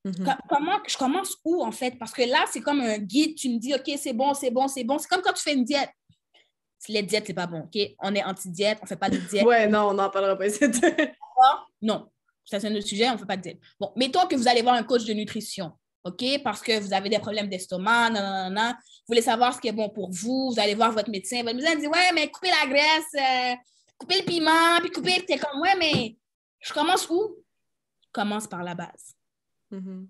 Mhm. 0.03 0.37
Comment 0.49 0.79
je 0.87 0.97
commence 0.97 1.35
où 1.43 1.63
en 1.63 1.71
fait? 1.71 1.97
Parce 1.97 2.11
que 2.11 2.21
là, 2.21 2.45
c'est 2.51 2.61
comme 2.61 2.81
un 2.81 2.97
guide, 2.99 3.35
tu 3.35 3.49
me 3.49 3.57
dis, 3.57 3.73
OK, 3.73 3.89
c'est 3.97 4.13
bon, 4.13 4.33
c'est 4.33 4.51
bon, 4.51 4.67
c'est 4.67 4.83
bon. 4.83 4.97
C'est 4.97 5.07
comme 5.07 5.21
quand 5.21 5.33
tu 5.33 5.41
fais 5.41 5.53
une 5.53 5.63
diète. 5.63 5.89
Les 6.87 7.01
diètes, 7.01 7.23
c'est 7.25 7.33
pas 7.33 7.47
bon, 7.47 7.61
OK? 7.61 7.79
On 7.99 8.13
est 8.13 8.23
anti-diète, 8.23 8.77
on 8.83 8.85
fait 8.85 8.95
pas 8.95 9.09
de 9.09 9.17
diète. 9.17 9.43
ouais, 9.43 9.67
non, 9.67 9.89
on 9.89 9.93
n'en 9.93 10.09
parlera 10.11 10.37
pas. 10.37 10.45
non, 11.81 12.07
c'est 12.45 12.63
un 12.65 12.75
autre 12.75 12.87
sujet, 12.87 13.09
on 13.09 13.17
fait 13.17 13.25
pas 13.25 13.37
de 13.37 13.41
diète. 13.41 13.59
Bon, 13.79 13.91
mettons 13.95 14.27
que 14.27 14.35
vous 14.35 14.47
allez 14.47 14.61
voir 14.61 14.75
un 14.75 14.83
coach 14.83 15.03
de 15.05 15.13
nutrition, 15.13 15.71
OK? 16.03 16.23
Parce 16.43 16.61
que 16.61 16.79
vous 16.79 16.93
avez 16.93 17.09
des 17.09 17.19
problèmes 17.19 17.49
d'estomac, 17.49 18.09
non, 18.11 18.71
Vous 18.71 19.07
voulez 19.07 19.21
savoir 19.21 19.53
ce 19.53 19.59
qui 19.59 19.67
est 19.67 19.73
bon 19.73 19.89
pour 19.89 20.11
vous, 20.11 20.51
vous 20.51 20.59
allez 20.59 20.75
voir 20.75 20.91
votre 20.91 21.09
médecin. 21.09 21.43
Votre 21.43 21.55
médecin 21.55 21.75
dit, 21.75 21.87
ouais, 21.87 22.11
mais 22.13 22.29
coupez 22.29 22.49
la 22.49 22.67
graisse, 22.67 23.13
euh, 23.15 23.55
coupez 23.97 24.19
le 24.19 24.25
piment, 24.25 24.79
puis 24.81 24.91
coupez, 24.91 25.25
t'es 25.25 25.37
comme, 25.37 25.59
ouais, 25.61 25.75
mais 25.77 26.17
je 26.59 26.73
commence 26.73 27.09
où? 27.09 27.45
commence 28.15 28.47
par 28.47 28.63
la 28.63 28.75
base. 28.75 29.13
Mm-hmm. 29.73 30.07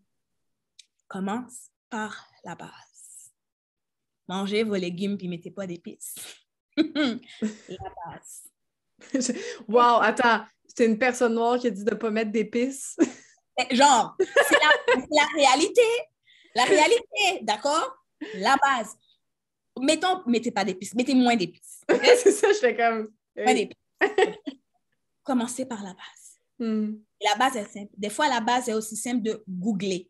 Commence 1.08 1.72
par 1.90 2.28
la 2.44 2.54
base. 2.54 3.32
Mangez 4.28 4.64
vos 4.64 4.76
légumes 4.76 5.18
puis 5.18 5.28
mettez 5.28 5.50
pas 5.50 5.66
d'épices. 5.66 6.16
la 6.78 7.92
base. 8.06 8.52
wow, 9.68 10.02
attends, 10.02 10.46
c'est 10.76 10.86
une 10.86 10.98
personne 10.98 11.34
noire 11.36 11.58
qui 11.58 11.68
a 11.68 11.70
dit 11.70 11.84
de 11.84 11.92
ne 11.92 11.96
pas 11.96 12.10
mettre 12.10 12.32
d'épices. 12.32 12.98
Eh, 13.58 13.74
genre, 13.74 14.18
c'est 14.20 14.60
la, 15.12 15.26
réalité. 15.34 15.82
La 16.54 16.66
réalité, 16.66 17.40
d'accord? 17.42 17.96
La 18.34 18.58
base. 18.58 18.98
Mettons, 19.80 20.24
mettez 20.28 20.52
pas 20.52 20.66
d'épices, 20.66 20.94
mettez 20.94 21.14
moins 21.14 21.38
d'épices. 21.38 21.80
c'est 21.88 22.32
ça, 22.32 22.52
je 22.52 22.58
fais 22.58 22.76
comme. 22.76 23.14
Commencez 25.24 25.66
par 25.66 25.84
la 25.84 25.94
base. 25.94 26.40
Mm. 26.60 26.96
La 27.24 27.36
base 27.36 27.56
est 27.56 27.72
simple. 27.72 27.94
Des 27.96 28.10
fois, 28.10 28.28
la 28.28 28.42
base 28.42 28.68
est 28.68 28.74
aussi 28.74 28.98
simple 28.98 29.22
de 29.22 29.42
googler. 29.48 30.10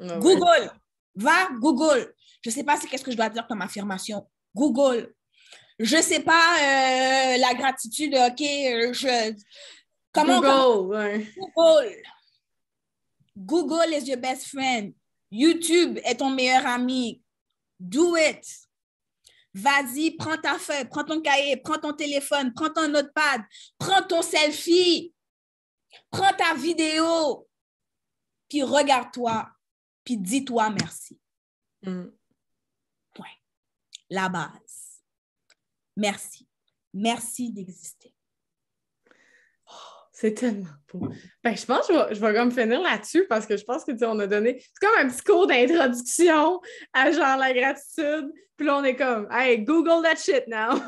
Ah 0.00 0.18
Google. 0.18 0.72
Va, 1.14 1.50
Google. 1.60 2.12
Je 2.42 2.50
ne 2.50 2.54
sais 2.54 2.64
pas 2.64 2.76
qu'est-ce 2.76 3.04
que 3.04 3.12
je 3.12 3.16
dois 3.16 3.28
dire 3.28 3.46
comme 3.46 3.62
affirmation. 3.62 4.28
Google. 4.52 5.14
Je 5.78 5.96
ne 5.96 6.02
sais 6.02 6.20
pas 6.20 6.56
euh, 6.56 7.36
la 7.38 7.54
gratitude, 7.54 8.14
OK, 8.14 8.40
euh, 8.40 8.92
je... 8.92 9.34
Comment 10.12 10.40
Google. 10.40 11.26
Google. 11.36 12.02
Google 13.36 13.94
is 13.94 14.08
your 14.08 14.18
best 14.18 14.46
friend. 14.46 14.92
YouTube 15.30 15.98
est 16.04 16.16
ton 16.16 16.30
meilleur 16.30 16.66
ami. 16.66 17.22
Do 17.78 18.16
it. 18.16 18.44
Vas-y, 19.54 20.12
prends 20.12 20.36
ta 20.36 20.58
feuille, 20.58 20.84
prends 20.86 21.04
ton 21.04 21.20
cahier, 21.20 21.56
prends 21.56 21.78
ton 21.78 21.92
téléphone, 21.92 22.52
prends 22.52 22.70
ton 22.70 22.88
notepad, 22.88 23.42
prends 23.78 24.02
ton 24.02 24.22
selfie. 24.22 25.12
Prends 26.10 26.32
ta 26.32 26.54
vidéo, 26.54 27.48
puis 28.48 28.62
regarde-toi, 28.62 29.48
puis 30.04 30.16
dis-toi 30.16 30.70
merci. 30.70 31.18
Mm. 31.82 32.08
Point. 33.14 33.26
La 34.10 34.28
base. 34.28 34.87
Merci. 35.98 36.46
Merci 36.94 37.52
d'exister. 37.52 38.14
C'est 40.12 40.34
tellement 40.34 40.66
beau. 40.92 41.08
Ben, 41.44 41.56
je 41.56 41.64
pense 41.66 41.86
que 41.86 41.92
je 41.92 41.98
vais, 41.98 42.14
je 42.14 42.20
vais 42.20 42.34
comme 42.34 42.50
finir 42.50 42.80
là-dessus 42.80 43.26
parce 43.28 43.46
que 43.46 43.56
je 43.56 43.64
pense 43.64 43.84
que 43.84 43.92
on 44.04 44.18
a 44.20 44.26
donné. 44.26 44.58
C'est 44.60 44.86
comme 44.86 44.98
un 44.98 45.08
petit 45.08 45.22
cours 45.22 45.46
d'introduction 45.46 46.60
à 46.92 47.12
genre 47.12 47.36
la 47.36 47.52
gratitude. 47.52 48.32
Puis 48.56 48.66
là, 48.66 48.78
on 48.78 48.84
est 48.84 48.96
comme 48.96 49.28
Hey, 49.30 49.60
Google 49.62 50.02
that 50.02 50.16
shit 50.16 50.46
now. 50.48 50.80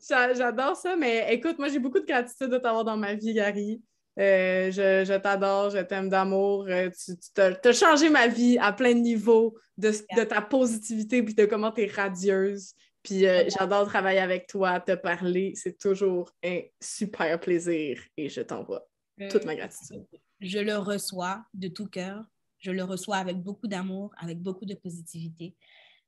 J'adore 0.34 0.76
ça, 0.76 0.96
mais 0.96 1.32
écoute, 1.32 1.58
moi, 1.58 1.68
j'ai 1.68 1.78
beaucoup 1.78 2.00
de 2.00 2.06
gratitude 2.06 2.48
de 2.48 2.58
t'avoir 2.58 2.84
dans 2.84 2.96
ma 2.96 3.14
vie, 3.14 3.34
Gary. 3.34 3.82
Euh, 4.18 4.70
je, 4.70 5.16
t'adore, 5.16 5.70
je 5.70 5.78
t'aime 5.78 6.08
d'amour. 6.08 6.66
Euh, 6.68 6.90
tu, 6.90 7.40
as, 7.40 7.72
changé 7.72 8.10
ma 8.10 8.28
vie 8.28 8.58
à 8.58 8.72
plein 8.72 8.94
de 8.94 9.00
niveaux 9.00 9.56
de, 9.78 9.90
ta 10.24 10.42
positivité 10.42 11.18
et 11.18 11.22
de 11.22 11.44
comment 11.46 11.72
tu 11.72 11.82
es 11.82 11.86
radieuse. 11.86 12.74
Puis 13.02 13.26
euh, 13.26 13.48
j'adore 13.48 13.86
travailler 13.86 14.20
avec 14.20 14.46
toi, 14.46 14.80
te 14.80 14.94
parler. 14.94 15.52
C'est 15.56 15.78
toujours 15.78 16.30
un 16.44 16.60
super 16.80 17.38
plaisir 17.40 18.00
et 18.16 18.28
je 18.28 18.40
t'envoie 18.40 18.86
toute 19.30 19.44
ma 19.44 19.56
gratitude. 19.56 20.06
Je 20.40 20.58
le 20.58 20.76
reçois 20.76 21.44
de 21.54 21.68
tout 21.68 21.86
cœur. 21.86 22.24
Je 22.58 22.70
le 22.70 22.84
reçois 22.84 23.16
avec 23.16 23.38
beaucoup 23.38 23.66
d'amour, 23.66 24.14
avec 24.18 24.40
beaucoup 24.40 24.64
de 24.64 24.74
positivité. 24.74 25.56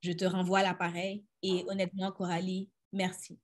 Je 0.03 0.12
te 0.12 0.24
renvoie 0.24 0.62
l'appareil 0.62 1.24
et 1.42 1.64
honnêtement, 1.68 2.12
Coralie, 2.12 2.70
merci 2.92 3.38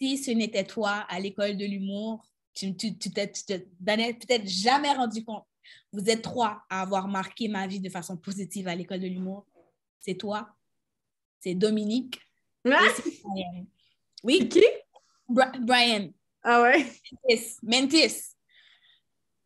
si 0.00 0.18
ce 0.18 0.30
n'était 0.30 0.64
toi 0.64 1.06
à 1.08 1.18
l'école 1.20 1.56
de 1.56 1.64
l'humour, 1.64 2.24
tu, 2.54 2.74
tu, 2.76 2.96
tu, 2.96 3.10
te 3.10 3.60
donnais 3.80 4.14
peut-être 4.14 4.46
jamais 4.46 4.92
rendu 4.92 5.24
compte. 5.24 5.44
Vous 5.92 6.08
êtes 6.08 6.22
trois 6.22 6.62
à 6.70 6.82
avoir 6.82 7.08
marqué 7.08 7.48
ma 7.48 7.66
vie 7.66 7.80
de 7.80 7.90
façon 7.90 8.16
positive 8.16 8.68
à 8.68 8.74
l'école 8.74 9.00
de 9.00 9.08
l'humour. 9.08 9.46
C'est 10.00 10.14
toi, 10.14 10.54
c'est 11.40 11.54
Dominique, 11.54 12.20
ah! 12.72 12.80
Brian. 13.24 13.66
Oui. 14.22 14.48
Qui? 14.48 14.64
Brian. 15.28 16.10
Ah 16.42 16.62
ouais? 16.62 16.86
Mentis. 17.28 17.56
Mentis. 17.62 18.36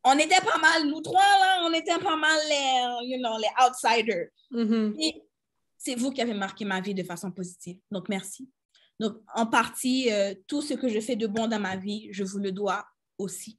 On 0.03 0.19
était 0.19 0.41
pas 0.41 0.59
mal, 0.59 0.87
nous 0.87 1.03
trois, 1.03 1.21
là, 1.21 1.63
on 1.65 1.73
était 1.75 1.99
pas 1.99 2.17
mal 2.17 2.39
les, 2.49 3.09
you 3.09 3.19
know, 3.19 3.37
les 3.39 3.49
outsiders. 3.63 4.29
Mm-hmm. 4.51 5.23
C'est 5.77 5.95
vous 5.95 6.11
qui 6.11 6.23
avez 6.23 6.33
marqué 6.33 6.65
ma 6.65 6.81
vie 6.81 6.95
de 6.95 7.03
façon 7.03 7.31
positive. 7.31 7.79
Donc, 7.91 8.09
merci. 8.09 8.49
Donc, 8.99 9.17
en 9.35 9.47
partie, 9.47 10.11
euh, 10.11 10.35
tout 10.47 10.63
ce 10.63 10.75
que 10.75 10.89
je 10.89 11.01
fais 11.01 11.17
de 11.17 11.27
bon 11.27 11.49
dans 11.49 11.61
ma 11.61 11.77
vie, 11.77 12.09
je 12.13 12.25
vous 12.25 12.39
le 12.39 12.53
dois 12.53 12.85
aussi. 13.19 13.59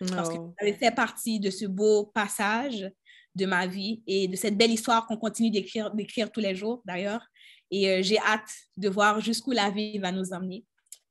Parce 0.00 0.28
que 0.28 0.34
oh. 0.34 0.46
vous 0.46 0.54
avez 0.60 0.72
fait 0.72 0.90
partie 0.90 1.38
de 1.38 1.50
ce 1.50 1.66
beau 1.66 2.06
passage 2.06 2.90
de 3.34 3.46
ma 3.46 3.66
vie 3.66 4.02
et 4.06 4.28
de 4.28 4.36
cette 4.36 4.56
belle 4.56 4.70
histoire 4.70 5.06
qu'on 5.06 5.16
continue 5.16 5.50
d'écrire 5.50 6.30
tous 6.32 6.40
les 6.40 6.54
jours, 6.54 6.82
d'ailleurs. 6.84 7.24
Et 7.72 8.02
j'ai 8.02 8.18
hâte 8.18 8.52
de 8.76 8.88
voir 8.88 9.20
jusqu'où 9.20 9.50
la 9.50 9.70
vie 9.70 9.98
va 9.98 10.12
nous 10.12 10.32
emmener. 10.32 10.64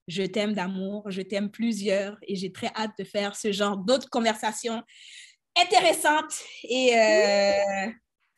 Je 0.08 0.24
t'aime 0.24 0.54
d'amour, 0.54 1.10
je 1.10 1.22
t'aime 1.22 1.52
plusieurs 1.52 2.18
et 2.22 2.36
j'ai 2.36 2.52
très 2.52 2.72
hâte 2.76 2.92
de 2.98 3.04
faire 3.04 3.36
ce 3.36 3.52
genre 3.52 3.78
d'autres 3.78 4.10
conversations 4.10 4.82
intéressantes 5.58 6.34
et 6.64 6.94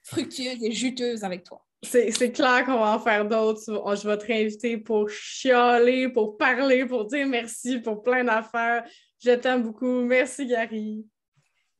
fructueuses 0.04 0.64
et 0.64 0.72
juteuses 0.72 1.24
avec 1.24 1.44
toi. 1.44 1.64
C'est 1.84 2.32
clair 2.32 2.66
qu'on 2.66 2.80
va 2.80 2.96
en 2.96 3.00
faire 3.00 3.28
d'autres. 3.28 3.62
Je 3.68 4.08
vais 4.08 4.18
te 4.18 4.26
réinviter 4.26 4.78
pour 4.78 5.10
chialer, 5.10 6.10
pour 6.10 6.38
parler, 6.38 6.86
pour 6.86 7.06
dire 7.06 7.28
merci 7.28 7.80
pour 7.80 8.02
plein 8.02 8.24
d'affaires. 8.24 8.86
Je 9.24 9.32
t'aime 9.32 9.64
beaucoup. 9.64 10.02
Merci, 10.02 10.48
Gary. 10.48 11.06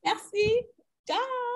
Merci. 0.04 0.60
Ciao. 1.08 1.53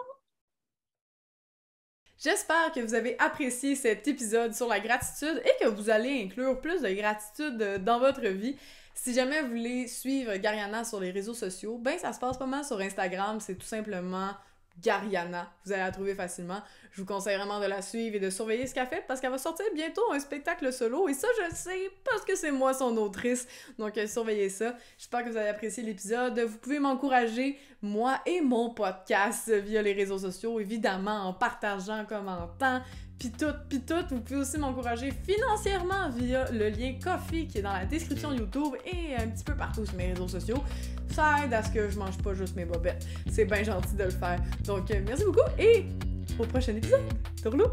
J'espère 2.19 2.71
que 2.73 2.79
vous 2.79 2.95
avez 2.95 3.15
apprécié 3.19 3.75
cet 3.75 4.07
épisode 4.07 4.55
sur 4.55 4.67
la 4.67 4.79
gratitude 4.79 5.39
et 5.45 5.63
que 5.63 5.69
vous 5.69 5.91
allez 5.91 6.23
inclure 6.23 6.59
plus 6.59 6.81
de 6.81 6.89
gratitude 6.89 7.83
dans 7.83 7.99
votre 7.99 8.25
vie. 8.25 8.55
Si 8.95 9.13
jamais 9.13 9.43
vous 9.43 9.49
voulez 9.49 9.87
suivre 9.87 10.35
Gariana 10.37 10.83
sur 10.83 10.99
les 10.99 11.11
réseaux 11.11 11.35
sociaux, 11.35 11.77
ben 11.77 11.99
ça 11.99 12.13
se 12.13 12.19
passe 12.19 12.39
pas 12.39 12.47
mal 12.47 12.65
sur 12.65 12.79
Instagram, 12.79 13.39
c'est 13.39 13.53
tout 13.53 13.67
simplement 13.67 14.31
Gariana. 14.81 15.51
Vous 15.65 15.71
allez 15.71 15.81
la 15.81 15.91
trouver 15.91 16.15
facilement. 16.15 16.61
Je 16.91 17.01
vous 17.01 17.07
conseille 17.07 17.37
vraiment 17.37 17.59
de 17.59 17.65
la 17.65 17.81
suivre 17.81 18.15
et 18.15 18.19
de 18.19 18.29
surveiller 18.29 18.67
ce 18.67 18.73
qu'elle 18.73 18.87
fait 18.87 19.03
parce 19.07 19.19
qu'elle 19.19 19.31
va 19.31 19.37
sortir 19.37 19.65
bientôt 19.73 20.01
un 20.11 20.19
spectacle 20.19 20.71
solo 20.71 21.07
et 21.07 21.13
ça, 21.13 21.27
je 21.37 21.49
le 21.49 21.55
sais 21.55 21.91
parce 22.03 22.23
que 22.23 22.35
c'est 22.35 22.51
moi 22.51 22.73
son 22.73 22.95
autrice. 22.97 23.47
Donc, 23.77 23.97
euh, 23.97 24.07
surveillez 24.07 24.49
ça. 24.49 24.75
J'espère 24.97 25.23
que 25.23 25.29
vous 25.29 25.37
avez 25.37 25.49
apprécié 25.49 25.83
l'épisode. 25.83 26.39
Vous 26.39 26.57
pouvez 26.57 26.79
m'encourager, 26.79 27.57
moi 27.81 28.19
et 28.25 28.41
mon 28.41 28.73
podcast, 28.73 29.49
via 29.49 29.81
les 29.81 29.93
réseaux 29.93 30.19
sociaux, 30.19 30.59
évidemment, 30.59 31.27
en 31.27 31.33
partageant, 31.33 32.01
en 32.01 32.05
commentant, 32.05 32.81
puis 33.17 33.31
tout, 33.31 33.53
puis 33.69 33.81
tout. 33.81 33.95
Vous 34.09 34.21
pouvez 34.21 34.39
aussi 34.39 34.57
m'encourager 34.57 35.11
financièrement 35.11 36.09
via 36.15 36.49
le 36.51 36.69
lien 36.69 36.95
Coffee 37.03 37.47
qui 37.47 37.59
est 37.59 37.61
dans 37.61 37.73
la 37.73 37.85
description 37.85 38.31
YouTube 38.33 38.75
et 38.85 39.15
un 39.15 39.27
petit 39.27 39.43
peu 39.43 39.55
partout 39.55 39.85
sur 39.85 39.95
mes 39.95 40.13
réseaux 40.13 40.27
sociaux. 40.27 40.63
Ça 41.13 41.37
aide 41.43 41.53
à 41.53 41.63
ce 41.63 41.71
que 41.71 41.89
je 41.89 41.97
mange 41.97 42.17
pas 42.17 42.33
juste 42.33 42.55
mes 42.55 42.65
bobettes. 42.65 43.05
C'est 43.29 43.45
bien 43.45 43.63
gentil 43.63 43.95
de 43.95 44.03
le 44.03 44.09
faire. 44.11 44.39
Donc, 44.65 44.91
euh, 44.91 45.01
merci 45.05 45.23
beaucoup 45.23 45.49
et 45.57 45.85
au 46.37 46.45
prochain 46.45 46.75
épisode. 46.75 47.01
Tourlou! 47.41 47.65